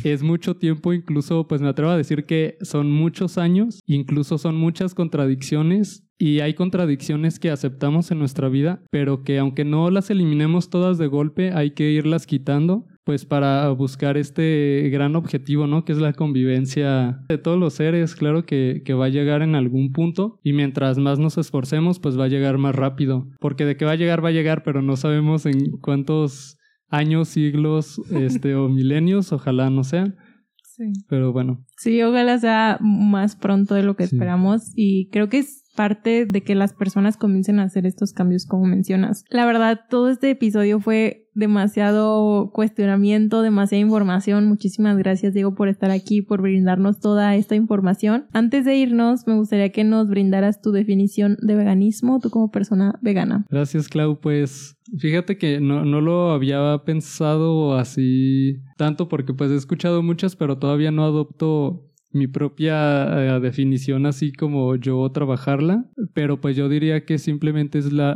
es 0.04 0.24
mucho 0.24 0.56
tiempo, 0.56 0.94
incluso 0.94 1.48
pues 1.48 1.62
me 1.62 1.70
atrevo 1.70 1.92
a 1.92 1.98
decir 1.98 2.26
que 2.26 2.58
son 2.62 2.92
muchos 2.92 3.38
años, 3.38 3.80
incluso 3.86 4.38
son 4.38 4.56
muchas 4.56 4.96
contradicciones 4.96 6.08
y 6.18 6.40
hay 6.40 6.54
contradicciones 6.54 7.40
que 7.40 7.50
aceptamos 7.50 8.12
en 8.12 8.20
nuestra 8.20 8.48
vida, 8.48 8.84
pero 8.92 9.24
que 9.24 9.40
aunque 9.40 9.66
no 9.66 9.90
las 9.90 10.10
eliminemos 10.10 10.70
todas 10.70 10.98
de 10.98 11.08
golpe, 11.08 11.52
hay 11.52 11.72
que 11.72 11.92
irlas 11.92 12.28
quitando 12.28 12.86
pues 13.04 13.26
para 13.26 13.68
buscar 13.70 14.16
este 14.18 14.88
gran 14.92 15.16
objetivo, 15.16 15.66
¿no? 15.66 15.84
Que 15.84 15.92
es 15.92 15.98
la 15.98 16.14
convivencia 16.14 17.24
de 17.28 17.40
todos 17.40 17.60
los 17.60 17.74
seres, 17.74 18.14
claro 18.16 18.46
que, 18.46 18.84
que, 18.86 18.94
va 18.94 19.06
a 19.06 19.10
llegar 19.10 19.42
en 19.42 19.56
algún 19.56 19.92
punto 19.92 20.40
y 20.44 20.54
mientras 20.54 21.00
más 21.00 21.18
nos 21.18 21.40
esforcemos, 21.40 22.00
pues 22.00 22.20
va 22.20 22.26
a 22.26 22.30
llegar 22.30 22.60
más 22.60 22.76
rápido, 22.76 23.28
porque 23.40 23.66
de 23.66 23.76
que 23.76 23.86
va 23.86 23.94
a 23.94 23.96
llegar, 23.96 24.24
va 24.24 24.30
a 24.30 24.34
llegar, 24.34 24.62
pero 24.64 24.84
no 24.84 24.96
sabemos 24.98 25.48
en 25.48 25.72
cuántos 25.82 26.60
años, 26.92 27.30
siglos, 27.30 28.00
este, 28.12 28.56
o 28.56 28.70
milenios, 28.70 29.32
ojalá 29.32 29.70
no 29.70 29.84
sean. 29.84 30.16
Sí. 30.64 30.94
Pero 31.10 31.34
bueno. 31.34 31.66
Sí, 31.78 32.02
ojalá 32.02 32.38
sea 32.40 32.78
más 32.82 33.36
pronto 33.36 33.76
de 33.76 33.84
lo 33.84 33.96
que 33.96 34.04
esperamos 34.04 34.72
y 34.76 35.10
creo 35.10 35.30
que 35.30 35.40
es 35.40 35.62
parte 35.76 36.26
de 36.26 36.42
que 36.42 36.56
las 36.56 36.74
personas 36.74 37.18
comiencen 37.18 37.60
a 37.60 37.64
hacer 37.64 37.86
estos 37.86 38.14
cambios 38.14 38.46
como 38.46 38.66
mencionas. 38.66 39.24
La 39.30 39.46
verdad, 39.46 39.82
todo 39.90 40.10
este 40.10 40.30
episodio 40.32 40.80
fue 40.80 41.30
demasiado 41.34 42.52
cuestionamiento, 42.52 43.42
demasiada 43.42 43.82
información. 43.82 44.48
Muchísimas 44.48 44.98
gracias, 44.98 45.34
Diego, 45.34 45.56
por 45.56 45.70
estar 45.70 45.92
aquí, 45.92 46.22
por 46.22 46.42
brindarnos 46.42 47.00
toda 47.00 47.36
esta 47.36 47.56
información. 47.56 48.28
Antes 48.34 48.66
de 48.66 48.76
irnos, 48.76 49.28
me 49.28 49.36
gustaría 49.36 49.72
que 49.72 49.84
nos 49.84 50.10
brindaras 50.10 50.62
tu 50.62 50.72
definición 50.72 51.38
de 51.42 51.56
veganismo, 51.56 52.20
tú 52.20 52.30
como 52.30 52.52
persona 52.52 53.00
vegana. 53.02 53.46
Gracias, 53.50 53.88
Clau. 53.88 54.20
Pues 54.20 54.78
fíjate 54.98 55.38
que 55.38 55.60
no, 55.60 55.86
no 55.86 56.02
lo 56.02 56.32
había 56.32 56.82
pensado 56.86 57.76
así 57.76 58.62
tanto 58.78 59.08
porque 59.08 59.34
pues 59.34 59.52
he 59.52 59.56
escuchado 59.56 60.02
muchas, 60.04 60.36
pero 60.36 60.58
todavía 60.58 60.92
no 60.92 61.04
adopto 61.04 61.92
mi 62.14 62.28
propia 62.28 63.38
eh, 63.38 63.40
definición 63.40 64.06
así 64.06 64.32
como 64.34 64.76
yo 64.76 65.10
trabajarla, 65.12 65.90
pero 66.14 66.42
pues 66.42 66.56
yo 66.56 66.68
diría 66.68 67.06
que 67.06 67.18
simplemente 67.18 67.80
es 67.80 67.92
la, 67.92 68.12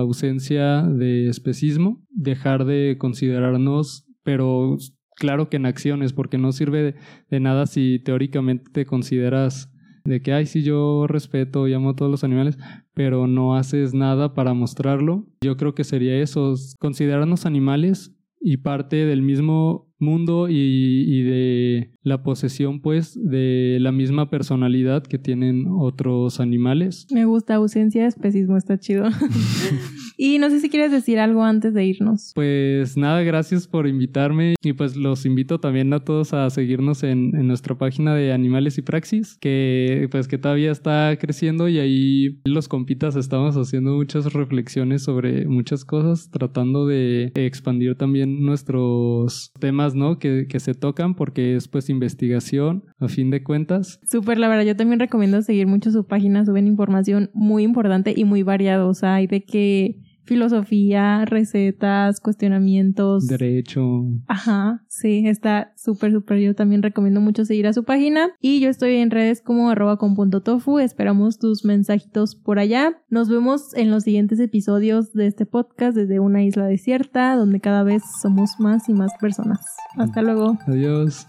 ausencia 0.00 0.82
de 0.82 1.28
especismo, 1.28 2.04
dejar 2.10 2.64
de 2.64 2.96
considerarnos, 2.98 4.06
pero 4.22 4.76
claro 5.16 5.48
que 5.48 5.56
en 5.56 5.66
acciones, 5.66 6.12
porque 6.12 6.38
no 6.38 6.52
sirve 6.52 6.94
de, 7.28 7.40
nada 7.40 7.66
si 7.66 7.98
teóricamente 7.98 8.70
te 8.72 8.86
consideras 8.86 9.72
de 10.04 10.22
que, 10.22 10.32
ay, 10.32 10.46
sí, 10.46 10.62
yo 10.62 11.06
respeto 11.06 11.68
y 11.68 11.74
amo 11.74 11.90
a 11.90 11.96
todos 11.96 12.10
los 12.10 12.24
animales, 12.24 12.58
pero 12.94 13.26
no 13.26 13.56
haces 13.56 13.94
nada 13.94 14.34
para 14.34 14.54
mostrarlo. 14.54 15.26
Yo 15.42 15.56
creo 15.56 15.74
que 15.74 15.84
sería 15.84 16.20
eso, 16.20 16.54
considerarnos 16.78 17.46
animales 17.46 18.14
y 18.40 18.56
parte 18.58 19.04
del 19.04 19.22
mismo 19.22 19.90
mundo 19.98 20.48
y, 20.48 21.22
de 21.22 21.92
la 22.02 22.22
posesión 22.22 22.80
pues 22.80 23.18
de 23.22 23.76
la 23.80 23.92
misma 23.92 24.30
personalidad 24.30 25.02
que 25.02 25.18
tienen 25.18 25.66
otros 25.68 26.40
animales. 26.40 27.06
Me 27.12 27.26
gusta 27.26 27.56
ausencia 27.56 28.02
de 28.02 28.08
especismo, 28.08 28.56
está 28.56 28.78
chido. 28.78 29.08
Y 30.22 30.38
no 30.38 30.50
sé 30.50 30.60
si 30.60 30.68
quieres 30.68 30.92
decir 30.92 31.18
algo 31.18 31.42
antes 31.42 31.72
de 31.72 31.82
irnos. 31.82 32.32
Pues 32.34 32.98
nada, 32.98 33.22
gracias 33.22 33.66
por 33.66 33.86
invitarme 33.86 34.54
y 34.62 34.74
pues 34.74 34.94
los 34.94 35.24
invito 35.24 35.60
también 35.60 35.90
a 35.94 36.00
todos 36.00 36.34
a 36.34 36.50
seguirnos 36.50 37.02
en, 37.04 37.34
en 37.34 37.48
nuestra 37.48 37.78
página 37.78 38.14
de 38.14 38.30
Animales 38.30 38.76
y 38.76 38.82
Praxis, 38.82 39.38
que 39.40 40.08
pues 40.10 40.28
que 40.28 40.36
todavía 40.36 40.72
está 40.72 41.16
creciendo 41.18 41.68
y 41.68 41.78
ahí 41.78 42.38
los 42.44 42.68
compitas 42.68 43.16
estamos 43.16 43.56
haciendo 43.56 43.94
muchas 43.94 44.30
reflexiones 44.34 45.04
sobre 45.04 45.46
muchas 45.46 45.86
cosas, 45.86 46.28
tratando 46.30 46.86
de 46.86 47.32
expandir 47.34 47.94
también 47.94 48.42
nuestros 48.42 49.52
temas, 49.58 49.94
¿no? 49.94 50.18
Que, 50.18 50.46
que 50.46 50.60
se 50.60 50.74
tocan 50.74 51.14
porque 51.14 51.56
es 51.56 51.66
pues 51.66 51.88
investigación 51.88 52.84
a 52.98 53.08
fin 53.08 53.30
de 53.30 53.42
cuentas. 53.42 53.98
Súper, 54.04 54.38
la 54.38 54.48
verdad, 54.48 54.66
yo 54.66 54.76
también 54.76 55.00
recomiendo 55.00 55.40
seguir 55.40 55.66
mucho 55.66 55.90
su 55.90 56.06
página, 56.06 56.44
suben 56.44 56.66
información 56.66 57.30
muy 57.32 57.62
importante 57.62 58.12
y 58.14 58.24
muy 58.24 58.42
variada, 58.42 58.84
o 58.84 58.92
sea, 58.92 59.14
hay 59.14 59.26
de 59.26 59.44
que 59.44 60.09
filosofía, 60.24 61.24
recetas, 61.24 62.20
cuestionamientos. 62.20 63.26
Derecho. 63.26 64.04
Ajá, 64.26 64.84
sí, 64.88 65.26
está 65.26 65.72
súper, 65.76 66.12
súper. 66.12 66.38
Yo 66.38 66.54
también 66.54 66.82
recomiendo 66.82 67.20
mucho 67.20 67.44
seguir 67.44 67.66
a 67.66 67.72
su 67.72 67.84
página. 67.84 68.30
Y 68.40 68.60
yo 68.60 68.70
estoy 68.70 68.96
en 68.96 69.10
redes 69.10 69.42
como 69.42 69.70
arroba 69.70 69.96
con 69.98 70.14
punto 70.14 70.42
tofu. 70.42 70.78
Esperamos 70.78 71.38
tus 71.38 71.64
mensajitos 71.64 72.36
por 72.36 72.58
allá. 72.58 73.02
Nos 73.08 73.28
vemos 73.28 73.74
en 73.74 73.90
los 73.90 74.04
siguientes 74.04 74.40
episodios 74.40 75.12
de 75.12 75.26
este 75.26 75.46
podcast 75.46 75.96
desde 75.96 76.20
una 76.20 76.44
isla 76.44 76.66
desierta, 76.66 77.34
donde 77.36 77.60
cada 77.60 77.82
vez 77.82 78.02
somos 78.22 78.58
más 78.58 78.88
y 78.88 78.92
más 78.92 79.12
personas. 79.20 79.60
Hasta 79.96 80.22
luego. 80.22 80.58
Adiós. 80.66 81.26